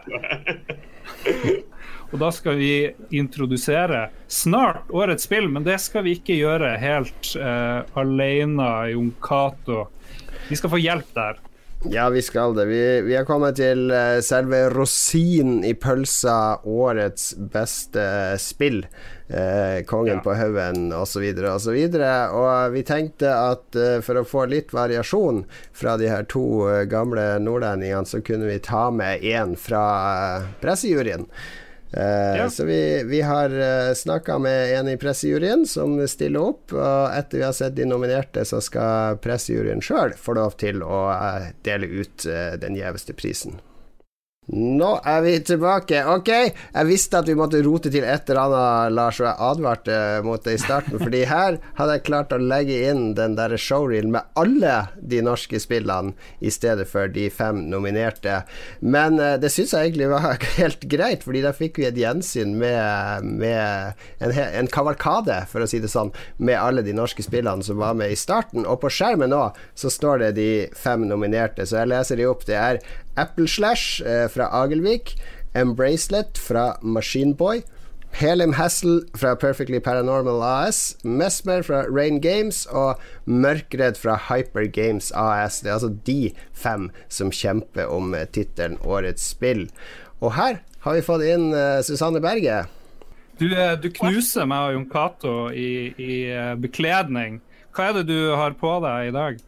Og 2.13 2.21
da 2.21 2.29
skal 2.33 2.57
vi 2.57 2.73
introdusere 3.17 4.07
snart 4.33 4.89
årets 4.93 5.25
spill, 5.29 5.49
men 5.53 5.65
det 5.65 5.77
skal 5.85 6.07
vi 6.07 6.15
ikke 6.17 6.37
gjøre 6.39 6.71
helt 6.81 7.33
uh, 7.37 7.85
alene, 8.01 8.69
Jon 8.95 9.11
Cato. 9.25 9.87
Vi 10.49 10.57
skal 10.57 10.73
få 10.73 10.81
hjelp 10.81 11.11
der. 11.17 11.41
Ja, 11.85 12.09
vi 12.11 12.23
skal 12.23 12.55
det. 12.55 12.65
Vi, 12.65 13.01
vi 13.07 13.15
har 13.17 13.25
kommet 13.25 13.57
til 13.61 13.93
uh, 13.95 14.19
selve 14.25 14.65
rosinen 14.73 15.61
i 15.65 15.77
pølsa, 15.79 16.59
årets 16.67 17.31
beste 17.53 18.09
spill. 18.43 18.83
Eh, 19.29 19.85
kongen 19.85 20.15
ja. 20.15 20.21
på 20.25 20.33
haugen 20.33 20.89
osv. 20.97 21.23
osv. 21.53 21.77
Og, 21.77 22.37
og 22.41 22.73
vi 22.73 22.83
tenkte 22.89 23.29
at 23.29 23.77
eh, 23.77 23.99
for 24.01 24.17
å 24.17 24.25
få 24.25 24.47
litt 24.49 24.73
variasjon 24.73 25.43
fra 25.77 25.99
de 26.01 26.09
her 26.09 26.25
to 26.33 26.65
gamle 26.89 27.27
nordlendingene, 27.45 28.09
så 28.09 28.23
kunne 28.25 28.49
vi 28.49 28.57
ta 28.65 28.87
med 28.91 29.21
én 29.21 29.53
fra 29.61 29.85
pressejuryen. 30.63 31.29
Uh, 31.97 32.37
ja. 32.37 32.51
Så 32.51 32.65
vi, 32.65 33.03
vi 33.09 33.21
har 33.25 33.51
uh, 33.51 33.95
snakka 33.95 34.39
med 34.39 34.75
en 34.79 34.89
i 34.89 34.97
pressejuryen 35.01 35.67
som 35.67 35.97
stiller 36.09 36.51
opp. 36.51 36.75
Og 36.77 37.15
etter 37.17 37.41
vi 37.41 37.47
har 37.47 37.57
sett 37.57 37.77
de 37.79 37.87
nominerte, 37.89 38.45
så 38.45 38.61
skal 38.65 39.17
pressejuryen 39.25 39.81
sjøl 39.85 40.13
få 40.19 40.37
lov 40.39 40.59
til 40.61 40.85
å 40.85 41.07
uh, 41.09 41.49
dele 41.65 41.89
ut 41.89 42.29
den 42.61 42.77
gjeveste 42.77 43.17
prisen. 43.17 43.59
Nå 44.49 44.95
er 45.05 45.21
vi 45.21 45.35
tilbake. 45.45 45.99
Ok, 46.09 46.31
jeg 46.33 46.89
visste 46.89 47.19
at 47.21 47.27
vi 47.29 47.35
måtte 47.37 47.59
rote 47.67 47.91
til 47.93 48.05
et 48.09 48.31
eller 48.33 48.47
annet, 48.47 48.95
Lars, 48.97 49.19
og 49.21 49.27
jeg 49.27 49.45
advarte 49.45 49.97
mot 50.25 50.45
det 50.45 50.55
i 50.57 50.61
starten. 50.63 50.97
Fordi 51.03 51.21
her 51.29 51.59
hadde 51.77 51.97
jeg 51.99 52.05
klart 52.07 52.33
å 52.33 52.39
legge 52.41 52.79
inn 52.89 53.11
den 53.19 53.37
der 53.37 53.53
showreel 53.61 54.09
med 54.15 54.25
alle 54.41 54.87
de 55.05 55.21
norske 55.27 55.61
spillene 55.61 56.15
i 56.41 56.53
stedet 56.55 56.87
for 56.89 57.13
de 57.13 57.27
fem 57.29 57.67
nominerte. 57.69 58.39
Men 58.81 59.19
uh, 59.21 59.35
det 59.37 59.51
syns 59.53 59.75
jeg 59.77 59.91
egentlig 59.91 60.09
var 60.15 60.41
helt 60.57 60.87
greit, 60.89 61.27
fordi 61.27 61.45
da 61.45 61.53
fikk 61.53 61.83
vi 61.83 61.89
et 61.91 62.01
gjensyn 62.01 62.57
med, 62.57 63.29
med 63.29 64.01
en, 64.25 64.33
en, 64.33 64.71
kavalkade, 64.73 65.43
for 65.53 65.61
å 65.61 65.69
si 65.69 65.83
det 65.83 65.91
sånn, 65.93 66.15
med 66.41 66.57
alle 66.57 66.87
de 66.87 66.97
norske 66.97 67.25
spillene 67.27 67.67
som 67.67 67.81
var 67.83 67.99
med 68.01 68.15
i 68.15 68.17
starten. 68.17 68.65
Og 68.65 68.81
på 68.81 68.93
skjermen 68.97 69.29
nå 69.35 69.45
så 69.77 69.93
står 69.93 70.25
det 70.25 70.33
de 70.41 70.51
fem 70.73 71.05
nominerte, 71.11 71.69
så 71.69 71.83
jeg 71.83 71.93
leser 71.93 72.21
de 72.21 72.31
opp. 72.33 72.49
Det 72.49 72.57
er 72.57 72.81
Apple 73.19 73.49
Slash 73.49 74.03
eh, 74.07 74.29
fra 74.31 74.49
Agelvik, 74.63 75.17
Embracelet 75.55 76.39
fra 76.39 76.77
Machineboy. 76.83 77.63
Helim 78.19 78.55
Hassel 78.57 79.03
fra 79.17 79.35
Perfectly 79.37 79.81
Paranormal 79.85 80.41
AS, 80.43 80.97
Mesmer 81.05 81.63
fra 81.63 81.83
Rain 81.91 82.21
Games 82.21 82.65
og 82.67 82.97
Mørkredd 83.27 83.99
fra 84.01 84.17
Hyper 84.29 84.65
Games 84.73 85.13
AS. 85.13 85.61
Det 85.61 85.69
er 85.69 85.77
altså 85.77 85.93
de 86.07 86.33
fem 86.57 86.89
som 87.09 87.33
kjemper 87.35 87.91
om 87.93 88.15
eh, 88.15 88.27
tittelen 88.33 88.79
Årets 88.81 89.29
spill. 89.35 89.69
Og 90.21 90.33
her 90.39 90.63
har 90.87 90.97
vi 90.97 91.05
fått 91.05 91.27
inn 91.27 91.51
uh, 91.53 91.83
Susanne 91.85 92.23
Berge. 92.23 92.65
Du, 93.39 93.51
du, 93.83 93.91
knuser 93.95 94.49
meg 94.51 94.71
og 94.71 94.75
Jon 94.75 94.89
Cato 94.91 95.35
i, 95.55 95.93
i 95.95 96.15
bekledning. 96.59 97.39
Hva 97.77 97.91
er 97.91 98.01
det 98.01 98.09
du 98.09 98.33
har 98.35 98.57
på 98.59 98.73
deg 98.83 99.13
i 99.13 99.15
dag? 99.15 99.45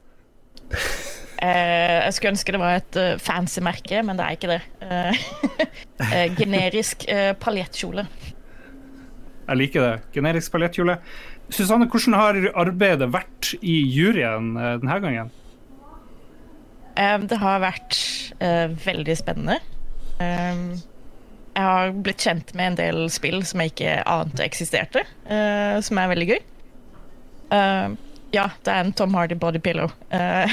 Eh, 1.41 1.99
jeg 2.05 2.15
skulle 2.17 2.35
ønske 2.35 2.53
det 2.53 2.61
var 2.61 2.77
et 2.77 2.97
uh, 3.01 3.15
fancy 3.21 3.63
merke, 3.65 4.03
men 4.05 4.19
det 4.19 4.27
er 4.27 4.37
ikke 4.37 4.51
det. 4.51 4.61
Uh, 4.85 6.35
generisk 6.41 7.07
uh, 7.09 7.33
paljettkjole. 7.41 8.05
Jeg 9.47 9.59
liker 9.59 9.87
det. 9.87 9.95
Generisk 10.15 10.53
paljettkjole. 10.53 10.99
Susanne, 11.51 11.89
hvordan 11.91 12.19
har 12.19 12.39
arbeidet 12.61 13.09
vært 13.11 13.55
i 13.59 13.81
juryen 13.89 14.53
denne 14.55 15.03
gangen? 15.03 15.37
det 17.01 17.37
har 17.41 17.63
vært 17.63 17.97
veldig 18.85 19.15
spennende. 19.17 19.55
jeg 20.21 21.63
har 21.65 21.95
blitt 21.97 22.27
kjent 22.27 22.53
med 22.59 22.67
en 22.67 22.77
del 22.77 22.99
spill 23.11 23.41
som 23.47 23.63
jeg 23.63 23.73
ikke 23.73 23.95
ante 24.11 24.45
eksisterte, 24.45 25.07
som 25.25 26.01
er 26.03 26.11
veldig 26.13 26.29
gøy. 26.29 26.43
Ja, 28.31 28.47
det 28.63 28.71
er 28.73 28.85
en 28.85 28.93
Tom 28.95 29.15
Hardy 29.19 29.35
bodypillow. 29.35 29.91
Uh, 30.13 30.47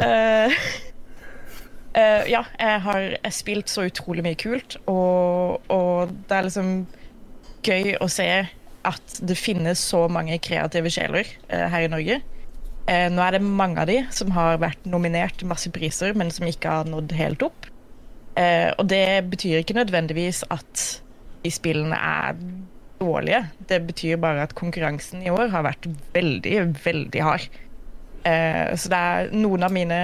uh, 0.00 0.54
uh, 1.98 2.22
ja, 2.28 2.44
jeg 2.58 2.78
har 2.86 3.08
spilt 3.36 3.68
så 3.68 3.84
utrolig 3.88 4.24
mye 4.24 4.38
kult, 4.40 4.78
og, 4.88 5.60
og, 5.68 6.14
det 6.28 6.38
er 6.38 6.48
liksom 6.48 6.72
gøy 7.68 7.98
å 8.00 8.08
se 8.12 8.28
at 8.88 9.18
det 9.28 9.36
finnes 9.36 9.80
så 9.90 10.06
mange 10.08 10.38
kreative 10.40 10.88
sjeler 10.92 11.28
her 11.50 11.84
i 11.84 11.90
Norge. 11.92 12.20
nå 12.86 13.20
er 13.20 13.34
det 13.34 13.40
mange 13.44 13.82
av 13.82 13.90
de 13.90 13.98
som 14.14 14.30
har 14.32 14.60
vært 14.62 14.86
nominert 14.88 15.36
til 15.36 15.50
masse 15.50 15.68
priser, 15.74 16.14
men 16.16 16.30
som 16.32 16.46
ikke 16.48 16.70
har 16.78 16.88
nådd 16.88 17.12
helt 17.18 17.42
opp. 17.44 17.66
og 18.78 18.84
det 18.88 19.26
betyr 19.28 19.58
ikke 19.60 19.76
nødvendigvis 19.76 20.44
at 20.54 20.86
de 21.44 21.52
spillene 21.52 21.98
er 21.98 22.38
dårlige. 23.00 23.44
Det 23.70 23.80
betyr 23.88 24.20
bare 24.20 24.44
at 24.46 24.54
konkurransen 24.58 25.22
i 25.24 25.32
år 25.32 25.50
har 25.54 25.66
vært 25.66 25.88
veldig, 26.14 26.54
veldig 26.84 27.24
hard. 27.24 27.48
Eh, 28.26 28.74
så 28.76 28.90
det 28.92 28.98
er 28.98 29.30
noen 29.36 29.64
av 29.64 29.72
mine 29.72 29.98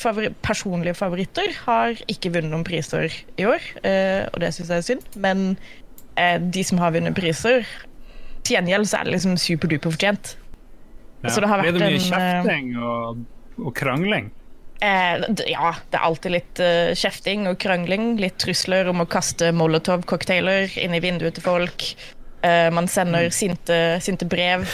favori 0.00 0.32
personlige 0.44 0.98
favoritter 0.98 1.54
har 1.62 1.96
ikke 2.10 2.32
vunnet 2.34 2.52
noen 2.52 2.66
priser 2.66 3.14
i 3.38 3.46
år, 3.48 3.62
eh, 3.86 4.26
og 4.32 4.42
det 4.42 4.52
syns 4.56 4.72
jeg 4.72 4.82
er 4.82 4.88
synd. 4.90 5.08
Men 5.22 5.46
eh, 6.18 6.38
de 6.42 6.66
som 6.66 6.82
har 6.82 6.94
vunnet 6.96 7.16
priser, 7.16 7.66
til 8.42 8.58
gjengjeld 8.58 8.90
så 8.90 9.00
er 9.00 9.08
det 9.08 9.16
liksom 9.16 9.38
superduper 9.38 9.94
fortjent. 9.94 10.36
Ja. 11.22 11.30
Så 11.30 11.42
det 11.42 11.50
har 11.50 11.62
vært 11.62 11.76
Blir 11.76 11.84
det 11.84 11.90
mye 11.94 12.06
kjefting 12.08 12.72
og, 12.82 13.26
og 13.62 13.74
krangling? 13.78 14.32
Eh, 14.82 15.20
ja, 15.46 15.68
det 15.92 15.98
er 15.98 16.02
alltid 16.08 16.34
litt 16.34 16.62
uh, 16.62 16.90
kjefting 16.98 17.46
og 17.46 17.60
krangling. 17.62 18.16
Litt 18.18 18.40
trusler 18.42 18.90
om 18.90 19.04
å 19.04 19.06
kaste 19.06 19.52
molotov-cocktailer 19.54 20.74
inn 20.82 20.96
i 20.98 21.02
vinduet 21.04 21.38
til 21.38 21.46
folk. 21.46 21.86
Uh, 22.42 22.66
man 22.74 22.88
sender 22.90 23.28
sinte, 23.30 23.76
sinte 24.02 24.26
brev. 24.26 24.66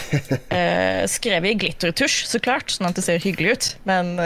Uh, 0.48 1.04
skrevet 1.16 1.52
i 1.52 1.58
glittertusj, 1.64 2.22
så 2.30 2.40
klart, 2.40 2.72
sånn 2.72 2.88
at 2.88 2.96
det 2.96 3.04
ser 3.04 3.20
hyggelig 3.20 3.52
ut. 3.52 3.66
Men 3.88 4.16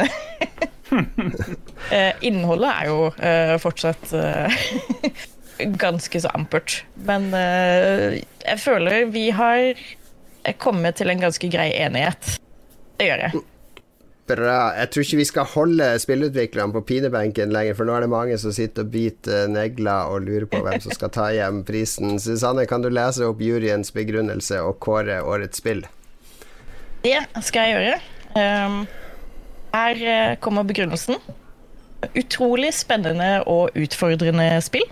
innholdet 2.28 2.70
er 2.70 2.90
jo 2.90 2.98
fortsatt 3.62 4.12
ganske 5.82 6.22
så 6.22 6.30
ampert. 6.36 6.82
Men 7.08 7.30
jeg 7.32 8.58
føler 8.60 9.08
vi 9.10 9.30
har 9.34 9.80
kommet 10.60 11.00
til 11.00 11.10
en 11.10 11.24
ganske 11.24 11.48
grei 11.50 11.70
enighet. 11.80 12.36
Det 13.00 13.08
gjør 13.08 13.24
jeg. 13.26 13.42
Bra. 14.32 14.72
Jeg 14.78 14.90
tror 14.92 15.04
ikke 15.04 15.18
vi 15.20 15.26
skal 15.28 15.48
holde 15.52 15.88
spillutviklerne 16.00 16.72
på 16.72 16.82
pinebenken 16.88 17.52
lenger, 17.52 17.76
for 17.76 17.88
nå 17.88 17.96
er 17.96 18.06
det 18.06 18.12
mange 18.12 18.38
som 18.40 18.54
sitter 18.54 18.86
og 18.86 18.92
biter 18.94 19.50
negler 19.52 20.12
og 20.12 20.24
lurer 20.24 20.46
på 20.48 20.62
hvem 20.64 20.80
som 20.84 20.94
skal 20.96 21.12
ta 21.12 21.26
hjem 21.34 21.62
prisen. 21.68 22.16
Susanne, 22.22 22.64
kan 22.70 22.84
du 22.84 22.88
lese 22.92 23.26
opp 23.28 23.42
juryens 23.44 23.92
begrunnelse 23.94 24.62
og 24.64 24.78
kåre 24.82 25.20
årets 25.20 25.60
spill? 25.60 25.84
Det 27.02 27.18
skal 27.44 27.68
jeg 27.68 27.76
gjøre. 27.76 28.00
Um, 28.38 28.82
her 29.72 30.02
eh, 30.14 30.36
kommer 30.40 30.64
begrunnelsen. 30.68 31.18
Utrolig 32.18 32.72
spennende 32.74 33.42
og 33.50 33.76
utfordrende 33.78 34.48
spill. 34.64 34.86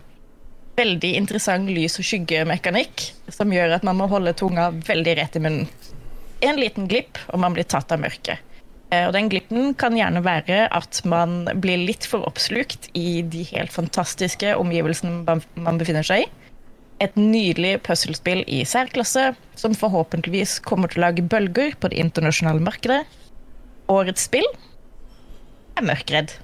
Veldig 0.81 1.15
interessant 1.19 1.71
lys- 1.71 1.99
og 2.01 2.07
skyggemekanikk 2.07 3.11
som 3.33 3.53
gjør 3.53 3.77
at 3.77 3.87
man 3.87 3.99
må 3.99 4.09
holde 4.11 4.37
tunga 4.39 4.71
veldig 4.87 5.17
rett 5.19 5.37
i 5.37 5.43
munnen. 5.45 5.67
En 6.41 6.57
liten 6.57 6.87
glipp, 6.89 7.19
og 7.29 7.43
man 7.43 7.53
blir 7.53 7.69
tatt 7.69 7.93
av 7.93 8.01
mørket. 8.01 8.41
Eh, 8.91 9.07
og 9.07 9.15
den 9.15 9.31
glippen 9.31 9.73
kan 9.79 9.95
gjerne 9.99 10.23
være 10.27 10.65
at 10.75 11.01
man 11.09 11.45
blir 11.63 11.79
litt 11.79 12.07
for 12.11 12.27
oppslukt 12.27 12.91
i 12.99 13.23
de 13.23 13.45
helt 13.53 13.73
fantastiske 13.75 14.57
omgivelsene 14.59 15.41
man 15.55 15.81
befinner 15.81 16.07
seg 16.07 16.27
i. 16.27 16.31
Et 17.01 17.15
nydelig 17.17 17.79
puslespill 17.87 18.43
i 18.51 18.61
særklasse 18.69 19.31
som 19.57 19.77
forhåpentligvis 19.79 20.59
kommer 20.67 20.91
til 20.91 21.01
å 21.01 21.07
lage 21.07 21.25
bølger 21.25 21.79
på 21.81 21.89
det 21.93 22.03
internasjonale 22.03 22.61
markedet. 22.61 23.05
Årets 23.91 24.27
spill 24.29 24.47
er 25.79 25.87
Mørkredd. 25.87 26.35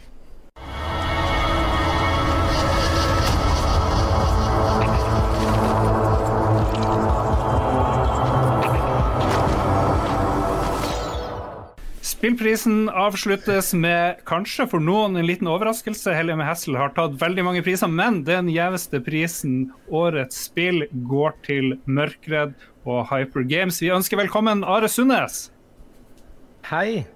Spillprisen 12.26 12.88
avsluttes 12.90 13.68
med 13.78 14.24
kanskje 14.26 14.64
for 14.66 14.82
noen 14.82 15.14
en 15.14 15.28
liten 15.28 15.46
overraskelse. 15.46 16.10
Hellige 16.10 16.34
med 16.40 16.48
Hessel 16.48 16.74
har 16.74 16.90
tatt 16.96 17.12
veldig 17.20 17.44
mange 17.46 17.60
priser, 17.62 17.86
men 17.86 18.24
den 18.26 18.48
gjeveste 18.50 18.98
prisen, 19.06 19.68
årets 19.94 20.40
spill, 20.48 20.88
går 21.06 21.36
til 21.46 21.76
Mørkredd 21.86 22.56
og 22.82 23.04
Hyper 23.12 23.46
Games. 23.46 23.78
Vi 23.78 23.92
ønsker 23.94 24.18
velkommen 24.18 24.66
Are 24.66 24.90
Sundnes. 24.90 25.52
Hei. 26.66 27.06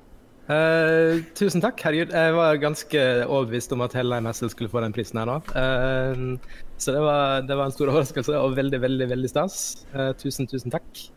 Uh, 0.46 1.18
tusen 1.34 1.66
takk. 1.66 1.82
Herregud, 1.82 2.14
jeg 2.14 2.38
var 2.38 2.62
ganske 2.62 3.04
overbevist 3.26 3.74
om 3.74 3.82
at 3.82 3.98
Helheim 3.98 4.30
Hessel 4.30 4.54
skulle 4.54 4.70
få 4.70 4.86
den 4.86 4.94
prisen 4.94 5.18
her 5.18 5.26
nå. 5.26 5.40
Uh, 5.50 6.62
så 6.78 6.94
det 6.94 7.02
var, 7.02 7.42
det 7.50 7.58
var, 7.58 7.66
en 7.66 7.74
stor 7.80 7.90
overraskelse 7.96 8.38
og 8.46 8.54
veldig, 8.62 8.84
veldig, 8.86 9.10
veldig 9.16 9.34
stas. 9.34 9.62
Uh, 9.90 10.12
tusen, 10.22 10.46
tusen 10.46 10.70
takk. 10.70 11.08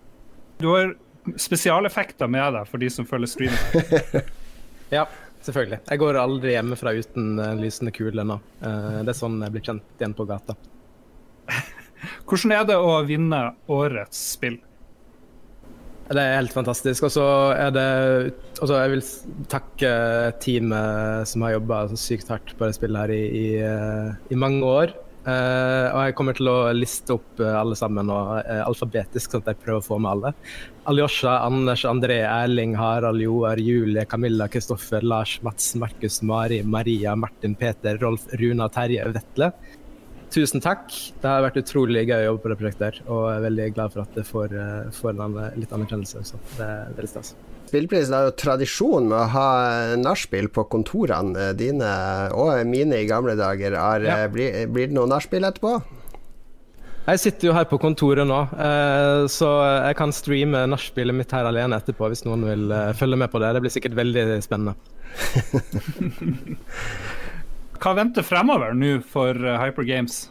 Du 0.57 0.71
har 0.73 0.95
spesialeffekter 1.39 2.29
med 2.31 2.57
deg 2.57 2.69
for 2.69 2.81
de 2.81 2.89
som 2.91 3.07
følger 3.07 3.31
streamen. 3.31 4.27
ja, 4.97 5.05
selvfølgelig. 5.45 5.79
Jeg 5.89 6.01
går 6.01 6.19
aldri 6.19 6.55
hjemmefra 6.55 6.95
uten 6.97 7.39
uh, 7.39 7.53
lysende 7.59 7.93
kule 7.95 8.25
nå. 8.27 8.39
Uh, 8.63 9.01
det 9.03 9.13
er 9.13 9.19
sånn 9.19 9.39
jeg 9.43 9.55
blir 9.55 9.65
kjent 9.69 10.03
igjen 10.03 10.17
på 10.17 10.27
gata. 10.29 10.57
Hvordan 12.27 12.55
er 12.55 12.67
det 12.67 12.77
å 12.79 12.99
vinne 13.07 13.41
årets 13.71 14.21
spill? 14.35 14.59
Det 16.03 16.19
er 16.19 16.35
helt 16.35 16.53
fantastisk. 16.53 17.07
Og 17.07 17.13
så 17.15 17.25
er 17.55 17.71
det 17.73 17.87
altså 18.59 18.75
Jeg 18.81 18.91
vil 18.91 19.05
takke 19.51 19.91
teamet 20.43 21.29
som 21.31 21.45
har 21.45 21.55
jobba 21.55 21.85
sykt 21.99 22.31
hardt 22.31 22.51
på 22.59 22.67
det 22.67 22.75
spillet 22.75 23.05
her 23.05 23.13
i, 23.15 23.23
i, 23.23 23.47
uh, 23.63 24.11
i 24.29 24.39
mange 24.39 24.67
år. 24.67 24.93
Uh, 25.23 25.87
og 25.93 25.99
jeg 26.03 26.15
kommer 26.19 26.35
til 26.35 26.49
å 26.51 26.55
liste 26.75 27.15
opp 27.15 27.39
uh, 27.39 27.53
alle 27.55 27.77
sammen 27.79 28.09
og, 28.11 28.33
uh, 28.43 28.63
alfabetisk, 28.65 29.31
sånn 29.31 29.45
at 29.45 29.53
jeg 29.53 29.61
prøver 29.61 29.79
å 29.79 29.85
få 29.85 29.99
med 30.03 30.11
alle. 30.11 30.31
Aljosha, 30.91 31.37
Anders, 31.45 31.85
André, 31.87 32.17
Erling, 32.27 32.73
Harald, 32.75 33.23
Joar, 33.23 33.61
Julie, 33.63 34.03
Camilla, 34.09 34.49
Kristoffer, 34.51 35.05
Lars, 35.07 35.37
Mats, 35.47 35.69
Markus, 35.79 36.19
Mari, 36.27 36.59
Maria, 36.67 37.15
Martin, 37.15 37.55
Peter, 37.55 37.95
Rolf, 38.03 38.27
Runa, 38.41 38.67
Terje, 38.73 39.07
Vetle. 39.15 39.53
Tusen 40.33 40.63
takk. 40.65 40.91
Det 41.21 41.29
har 41.29 41.45
vært 41.45 41.61
utrolig 41.61 42.03
gøy 42.09 42.17
å 42.19 42.29
jobbe 42.31 42.43
på 42.43 42.51
det 42.51 42.59
prosjektet. 42.59 43.01
Og 43.07 43.27
jeg 43.29 43.39
er 43.39 43.47
veldig 43.47 43.71
glad 43.77 43.95
for 43.95 44.03
at 44.03 44.15
det 44.17 44.27
får, 44.27 44.59
får 44.97 45.23
en 45.23 45.41
litt 45.61 45.75
anerkjennelse 45.77 46.23
også. 46.25 46.45
Det 46.57 46.67
er 46.67 46.95
veldig 46.97 47.15
stas. 47.15 47.35
Spillprisen 47.73 48.13
har 48.13 48.27
jo 48.27 48.33
tradisjon 48.37 49.07
med 49.09 49.15
å 49.17 49.29
ha 49.33 49.47
nachspiel 49.97 50.45
på 50.53 50.67
kontorene 50.69 51.47
dine 51.57 51.89
og 52.37 52.59
mine 52.69 52.99
i 53.01 53.07
gamle 53.09 53.33
dager. 53.33 53.73
Er, 53.73 54.05
ja. 54.05 54.17
blir, 54.29 54.67
blir, 54.69 54.91
det 54.91 54.93
noe 54.93 55.09
nachspiel 55.09 55.47
etterpå? 55.49 55.71
Jeg 57.07 57.23
sitter 57.23 57.49
jo 57.49 57.57
her 57.57 57.65
på 57.71 57.81
kontoret 57.81 58.29
nå, 58.29 58.37
eh, 58.53 59.23
så 59.25 59.49
jeg 59.87 59.97
kan 59.97 60.13
streame 60.13 60.61
nachspielet 60.69 61.17
mitt 61.17 61.33
her 61.33 61.49
alene 61.49 61.81
etterpå 61.81 62.13
hvis 62.13 62.21
noen 62.27 62.45
vil 62.45 62.69
eh, 62.69 62.93
følge 62.93 63.17
med 63.25 63.33
på 63.33 63.41
det. 63.41 63.55
Det 63.57 63.65
blir 63.65 63.73
sikkert 63.73 63.97
veldig 63.97 64.29
spennende. 64.45 64.77
Hva 67.81 67.97
venter 67.97 68.21
fremover 68.21 68.77
nå 68.77 68.99
for 69.01 69.33
eh, 69.33 69.61
Hyper 69.65 69.89
Games? 69.89 70.27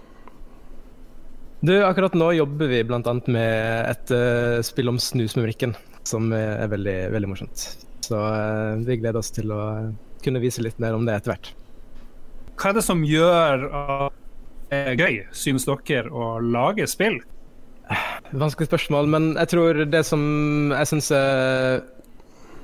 Du, 1.58 1.74
akkurat 1.82 2.14
nå 2.14 2.36
jobber 2.38 2.70
vi 2.70 2.84
bl.a. 2.86 3.02
med 3.26 3.90
et 3.90 4.14
uh, 4.14 4.62
spill 4.66 4.94
om 4.94 5.02
snusmumrikken 5.02 5.74
som 6.08 6.32
er 6.34 6.70
veldig, 6.72 6.96
veldig 7.14 7.30
morsomt. 7.30 7.66
Så 8.02 8.18
uh, 8.18 8.80
vi 8.82 8.98
gleder 8.98 9.20
oss 9.20 9.32
til 9.34 9.52
å 9.54 9.62
kunne 10.22 10.42
vise 10.42 10.62
litt 10.64 10.80
mer 10.82 10.96
om 10.96 11.06
det 11.06 11.18
etter 11.18 11.34
hvert. 11.34 11.52
Hva 12.58 12.70
er 12.70 12.78
det 12.78 12.86
som 12.86 13.04
gjør 13.06 13.66
at 13.70 14.18
det 14.72 14.82
er 14.82 15.00
gøy, 15.00 15.16
synes 15.36 15.66
dere, 15.68 16.08
å 16.10 16.36
lage 16.40 16.86
spill? 16.88 17.20
Vanskelig 18.32 18.70
spørsmål, 18.70 19.10
men 19.12 19.32
jeg 19.34 19.50
tror 19.52 19.82
det 19.90 20.04
som 20.08 20.22
jeg 20.72 20.88
syns 20.88 21.10
er 21.16 21.82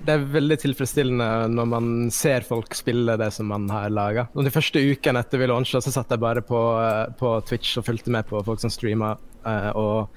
det 0.07 0.14
er 0.14 0.26
veldig 0.32 0.57
tilfredsstillende 0.62 1.26
når 1.53 1.66
man 1.68 1.89
ser 2.14 2.47
folk 2.47 2.76
spille 2.76 3.16
det 3.20 3.28
som 3.34 3.49
man 3.51 3.66
har 3.72 3.91
laga. 3.93 4.28
De 4.32 4.53
første 4.55 4.80
ukene 4.80 5.20
etter 5.24 5.43
vi 5.43 5.49
launcha, 5.51 5.82
så 5.82 5.93
satt 5.93 6.14
jeg 6.14 6.22
bare 6.22 6.45
på, 6.47 6.61
eh, 6.80 7.11
på, 7.18 7.34
Twitch 7.49 7.76
og 7.80 7.89
fulgte 7.89 8.14
med 8.14 8.28
på 8.30 8.41
folk 8.47 8.62
som 8.62 8.72
streama. 8.72 9.16
Eh, 9.45 9.70
og 9.74 10.09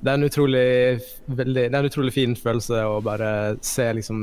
det 0.00 0.08
er 0.08 0.16
en 0.16 0.24
utrolig, 0.24 0.66
veldig, 1.28 1.62
det 1.68 1.76
er 1.76 1.82
en 1.82 1.90
utrolig 1.90 2.12
fin 2.14 2.34
følelse 2.38 2.80
å 2.88 3.00
bare 3.04 3.30
se 3.64 3.84
liksom, 3.98 4.20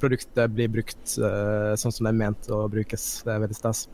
produktet 0.00 0.54
bli 0.56 0.68
brukt 0.72 1.16
uh, 1.20 1.74
sånn 1.76 1.92
som 1.92 2.08
det 2.08 2.14
er 2.14 2.20
ment 2.22 2.48
å 2.48 2.62
brukes. 2.72 3.08
Det 3.26 3.34
er 3.34 3.42
veldig 3.42 3.58
stas. 3.58 3.84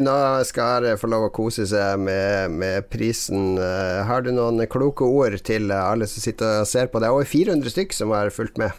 Nå 0.00 0.14
skal 0.48 0.86
jeg 0.88 0.96
få 0.96 1.10
lov 1.12 1.26
å 1.26 1.32
kose 1.36 1.66
seg 1.68 2.00
med, 2.00 2.54
med 2.62 2.88
prisen. 2.88 3.58
Uh, 3.60 4.00
har 4.08 4.24
du 4.24 4.30
noen 4.32 4.64
kloke 4.72 5.04
ord 5.04 5.36
til 5.44 5.68
alle 5.76 6.08
som 6.08 6.24
sitter 6.24 6.62
og 6.62 6.70
ser 6.70 6.88
på? 6.88 7.02
Det 7.02 7.10
er 7.10 7.16
over 7.18 7.28
400 7.28 7.74
stykk 7.74 7.98
som 7.98 8.14
har 8.16 8.32
fulgt 8.32 8.56
med. 8.62 8.72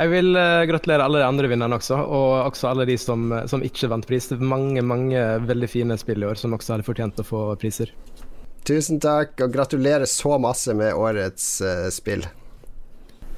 Jeg 0.00 0.10
vil 0.10 0.34
uh, 0.34 0.64
gratulere 0.66 1.06
alle 1.06 1.22
de 1.22 1.28
andre 1.28 1.52
vinnerne 1.52 1.78
også, 1.78 2.00
og 2.02 2.32
også 2.48 2.72
alle 2.72 2.88
de 2.90 2.98
som, 2.98 3.30
som 3.46 3.62
ikke 3.62 3.92
vant 3.94 4.10
pris. 4.10 4.26
Det 4.26 4.40
er 4.40 4.52
mange 4.56 4.82
mange 4.82 5.22
veldig 5.46 5.70
fine 5.70 6.00
spill 6.02 6.26
i 6.26 6.32
år 6.32 6.40
som 6.40 6.58
også 6.58 6.74
hadde 6.74 6.88
fortjent 6.90 7.22
å 7.22 7.28
få 7.30 7.44
priser. 7.62 7.94
Tusen 8.70 9.00
takk, 9.02 9.34
og 9.42 9.50
gratulerer 9.50 10.06
så 10.06 10.36
masse 10.38 10.70
med 10.78 10.94
årets 10.94 11.46
uh, 11.64 11.88
spill. 11.90 12.22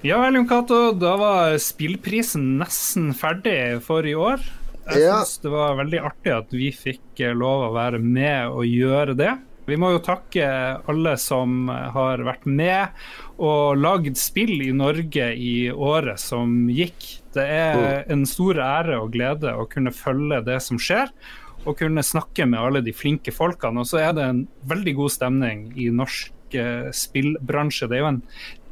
Ja 0.04 0.18
vel, 0.20 0.36
Jon 0.36 0.48
Cato. 0.50 0.80
Da 0.98 1.14
var 1.16 1.54
spillprisen 1.62 2.58
nesten 2.60 3.12
ferdig 3.16 3.80
for 3.86 4.04
i 4.04 4.12
år. 4.18 4.42
Jeg 4.90 5.06
ja. 5.06 5.22
syns 5.22 5.38
det 5.44 5.52
var 5.54 5.78
veldig 5.78 6.02
artig 6.04 6.34
at 6.34 6.52
vi 6.52 6.68
fikk 6.74 7.22
eh, 7.22 7.32
lov 7.38 7.68
å 7.68 7.72
være 7.76 8.00
med 8.02 8.50
og 8.50 8.66
gjøre 8.66 9.14
det. 9.16 9.30
Vi 9.70 9.78
må 9.78 9.92
jo 9.94 10.02
takke 10.02 10.46
alle 10.90 11.12
som 11.22 11.70
har 11.70 12.24
vært 12.26 12.48
med 12.50 12.90
og 13.38 13.78
lagd 13.78 14.18
spill 14.18 14.56
i 14.66 14.72
Norge 14.74 15.28
i 15.38 15.70
året 15.70 16.18
som 16.20 16.66
gikk. 16.68 16.98
Det 17.32 17.46
er 17.46 17.78
mm. 17.78 18.10
en 18.12 18.26
stor 18.28 18.58
ære 18.58 18.98
og 19.04 19.14
glede 19.14 19.54
å 19.54 19.68
kunne 19.70 19.94
følge 19.94 20.42
det 20.50 20.58
som 20.66 20.82
skjer 20.82 21.14
og 21.62 21.78
kunne 21.78 22.04
snakke 22.04 22.46
med 22.48 22.60
alle 22.60 22.82
de 22.84 22.94
flinke 22.96 23.34
folkene. 23.34 23.82
Og 23.82 23.88
så 23.88 24.02
er 24.02 24.16
det 24.16 24.26
en 24.26 24.42
veldig 24.68 24.96
god 24.98 25.14
stemning 25.14 25.64
i 25.78 25.88
norsk 25.94 26.56
uh, 26.58 26.90
spillbransje. 26.96 27.88
Det 27.90 27.98
er 27.98 28.04
jo 28.04 28.12
en, 28.12 28.20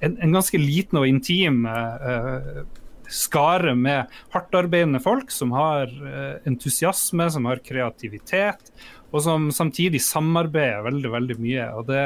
en, 0.06 0.18
en 0.26 0.36
ganske 0.38 0.60
liten 0.60 1.00
og 1.00 1.08
intim 1.08 1.64
uh, 1.68 2.62
skare 3.10 3.74
med 3.78 4.10
hardtarbeidende 4.34 5.02
folk 5.02 5.32
som 5.34 5.54
har 5.56 5.90
uh, 5.90 6.36
entusiasme, 6.48 7.30
som 7.30 7.48
har 7.50 7.62
kreativitet, 7.66 8.72
og 9.10 9.24
som 9.26 9.48
samtidig 9.54 10.02
samarbeider 10.06 10.86
veldig, 10.86 11.10
veldig 11.16 11.40
mye. 11.42 11.66
og 11.74 11.88
det 11.90 12.04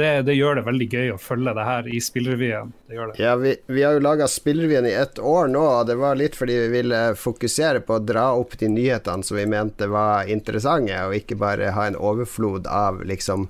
det, 0.00 0.10
det, 0.28 0.34
gjør 0.38 0.58
det 0.58 0.64
veldig 0.66 0.88
gøy 0.90 1.12
å 1.14 1.20
følge 1.20 1.54
det 1.56 1.66
her 1.68 1.88
i 1.90 2.00
Spillrevyen. 2.02 2.72
Ja, 3.20 3.36
vi, 3.40 3.54
vi 3.70 3.84
har 3.84 3.96
jo 3.96 4.02
laga 4.04 4.28
Spillrevyen 4.30 4.88
i 4.88 4.96
ett 4.96 5.20
år 5.22 5.50
nå, 5.52 5.62
og 5.62 5.86
det 5.90 5.98
var 6.00 6.18
litt 6.18 6.38
fordi 6.38 6.56
vi 6.64 6.72
ville 6.80 7.02
fokusere 7.18 7.84
på 7.86 7.98
å 7.98 8.02
dra 8.02 8.30
opp 8.40 8.56
de 8.60 8.70
nyhetene 8.72 9.26
som 9.26 9.38
vi 9.38 9.46
mente 9.50 9.90
var 9.92 10.30
interessante, 10.32 10.96
og 11.06 11.16
ikke 11.16 11.38
bare 11.40 11.72
ha 11.76 11.86
en 11.90 11.98
overflod 12.00 12.68
av 12.70 13.04
liksom 13.06 13.48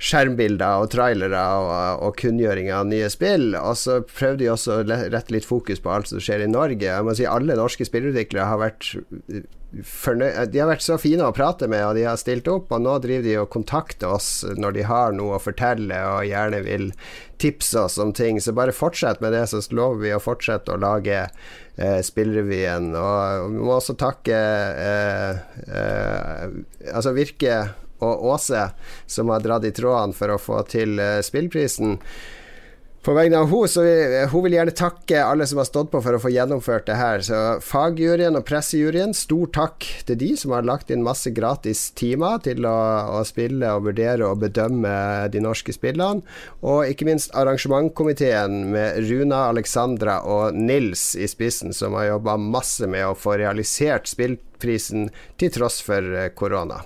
skjermbilder 0.00 0.80
og 0.82 0.90
trailere 0.94 1.44
og, 1.60 2.04
og 2.06 2.18
kunngjøring 2.20 2.70
av 2.72 2.88
nye 2.88 3.10
spill. 3.12 3.52
Og 3.58 3.76
så 3.78 4.00
prøvde 4.08 4.42
de 4.44 4.50
også 4.54 4.80
å 4.80 4.84
rette 4.88 5.34
litt 5.34 5.48
fokus 5.48 5.82
på 5.82 5.92
alt 5.92 6.10
som 6.10 6.22
skjer 6.22 6.46
i 6.46 6.50
Norge. 6.50 6.86
Jeg 6.88 7.06
må 7.06 7.16
si 7.16 7.28
Alle 7.28 7.58
norske 7.58 7.86
spillutviklere 7.86 8.48
har 8.48 8.62
vært 8.62 8.94
de 9.70 10.58
har 10.58 10.66
vært 10.66 10.82
så 10.82 10.96
fine 10.98 11.22
å 11.22 11.34
prate 11.34 11.68
med, 11.70 11.84
og 11.86 11.94
de 11.94 12.02
har 12.02 12.16
stilt 12.18 12.48
opp. 12.50 12.72
Og 12.74 12.82
nå 12.82 12.96
driver 13.04 13.26
de 13.26 13.36
og 13.38 13.52
kontakter 13.54 14.10
oss 14.10 14.42
når 14.58 14.74
de 14.74 14.86
har 14.88 15.14
noe 15.14 15.36
å 15.36 15.42
fortelle 15.42 16.00
og 16.10 16.26
gjerne 16.26 16.62
vil 16.66 16.88
tipse 17.40 17.78
oss 17.78 17.98
om 18.02 18.10
ting. 18.16 18.40
Så 18.42 18.54
bare 18.56 18.74
fortsett 18.74 19.22
med 19.22 19.36
det, 19.36 19.44
så 19.52 19.62
lover 19.70 20.02
vi 20.02 20.14
å 20.16 20.22
fortsette 20.22 20.74
å 20.74 20.80
lage 20.80 21.20
eh, 21.22 22.00
Spillrevyen. 22.02 22.90
Og 22.98 23.46
vi 23.54 23.62
må 23.62 23.76
også 23.76 23.94
takke 24.00 24.40
eh, 24.88 25.62
eh, 25.70 26.44
Altså 26.90 27.14
Virke 27.14 27.60
og 28.00 28.26
Åse, 28.34 28.66
som 29.06 29.32
har 29.32 29.44
dratt 29.44 29.68
i 29.68 29.74
trådene 29.76 30.16
for 30.16 30.34
å 30.34 30.40
få 30.40 30.62
til 30.70 30.98
eh, 31.00 31.18
spillprisen. 31.24 31.98
På 33.00 33.14
vegne 33.16 33.38
av 33.38 33.46
hun, 33.48 33.64
så 33.68 33.80
vi, 33.80 33.92
hun 34.28 34.42
vil 34.44 34.58
gjerne 34.58 34.74
takke 34.76 35.22
alle 35.24 35.46
som 35.48 35.56
har 35.62 35.64
stått 35.64 35.88
på 35.88 36.02
for 36.04 36.18
å 36.18 36.20
få 36.20 36.28
gjennomført 36.34 36.84
det 36.90 36.98
her. 36.98 37.22
Så 37.24 37.38
fagjuryen 37.64 38.36
og 38.36 38.44
pressejuryen, 38.44 39.14
stor 39.16 39.48
takk 39.56 39.86
til 40.04 40.18
de 40.20 40.28
som 40.36 40.52
har 40.52 40.66
lagt 40.68 40.92
inn 40.92 41.06
masse 41.06 41.32
gratis 41.32 41.86
timer 41.96 42.42
til 42.44 42.68
å, 42.68 42.76
å 43.16 43.22
spille 43.24 43.72
og 43.72 43.88
vurdere 43.88 44.28
og 44.28 44.44
bedømme 44.44 44.92
de 45.32 45.40
norske 45.40 45.72
spillene. 45.72 46.20
Og 46.60 46.92
ikke 46.92 47.08
minst 47.08 47.32
arrangementkomiteen 47.32 48.66
med 48.76 49.00
Runa, 49.08 49.46
Alexandra 49.48 50.20
og 50.28 50.60
Nils 50.60 51.14
i 51.16 51.30
spissen, 51.30 51.72
som 51.72 51.96
har 51.96 52.10
jobba 52.12 52.36
masse 52.36 52.84
med 52.84 53.08
å 53.08 53.16
få 53.16 53.40
realisert 53.40 54.12
spillprisen 54.12 55.08
til 55.40 55.56
tross 55.56 55.80
for 55.88 56.04
eh, 56.04 56.34
korona. 56.36 56.82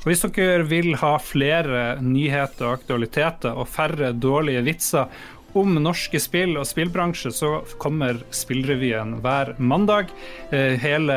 Og 0.00 0.08
Hvis 0.08 0.24
dere 0.24 0.64
vil 0.64 0.94
ha 0.96 1.16
flere 1.20 1.98
nyheter 2.00 2.70
og 2.70 2.78
aktualiteter 2.78 3.52
og 3.52 3.68
færre 3.68 4.14
dårlige 4.16 4.64
vitser 4.64 5.12
om 5.58 5.74
norske 5.82 6.20
spill 6.22 6.54
og 6.56 6.64
spillbransje, 6.68 7.32
så 7.34 7.50
kommer 7.82 8.20
Spillrevyen 8.32 9.16
hver 9.20 9.52
mandag 9.58 10.12
eh, 10.54 10.78
hele 10.80 11.16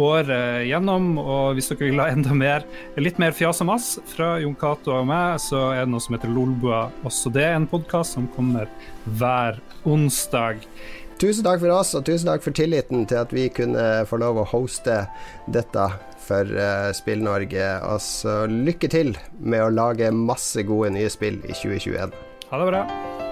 året 0.00 0.62
gjennom. 0.68 1.16
Og 1.18 1.58
hvis 1.58 1.72
dere 1.72 1.90
vil 1.90 2.00
ha 2.00 2.08
enda 2.14 2.32
mer, 2.36 2.64
litt 2.96 3.20
mer 3.20 3.36
fjas 3.36 3.60
og 3.64 3.72
mass 3.72 3.90
fra 4.14 4.36
Jon 4.40 4.56
Cato 4.56 4.94
og 4.96 5.10
meg, 5.10 5.36
så 5.42 5.66
er 5.74 5.84
det 5.84 5.92
noe 5.92 6.04
som 6.04 6.16
heter 6.16 6.32
Lolbua 6.32 6.86
også. 7.02 7.34
Det 7.34 7.44
er 7.48 7.58
en 7.58 7.68
podkast 7.68 8.16
som 8.16 8.30
kommer 8.36 8.70
hver 9.18 9.60
onsdag. 9.84 10.62
Tusen 11.20 11.44
takk 11.46 11.60
for 11.62 11.74
oss, 11.74 11.92
og 11.98 12.06
tusen 12.06 12.32
takk 12.32 12.42
for 12.42 12.56
tilliten 12.56 13.04
til 13.10 13.20
at 13.20 13.34
vi 13.34 13.50
kunne 13.52 14.06
få 14.08 14.18
lov 14.22 14.40
å 14.42 14.48
hoste 14.54 15.04
dette 15.52 15.90
for 16.22 16.46
uh, 16.56 16.92
Spill-Norge. 16.96 17.66
Altså, 17.82 18.42
lykke 18.46 18.90
til 18.92 19.12
med 19.40 19.66
å 19.66 19.72
lage 19.72 20.12
masse 20.14 20.64
gode 20.68 20.94
nye 20.96 21.10
spill 21.12 21.42
i 21.44 21.52
2021. 21.52 22.16
Ha 22.52 22.62
det 22.64 22.72
bra. 22.72 23.31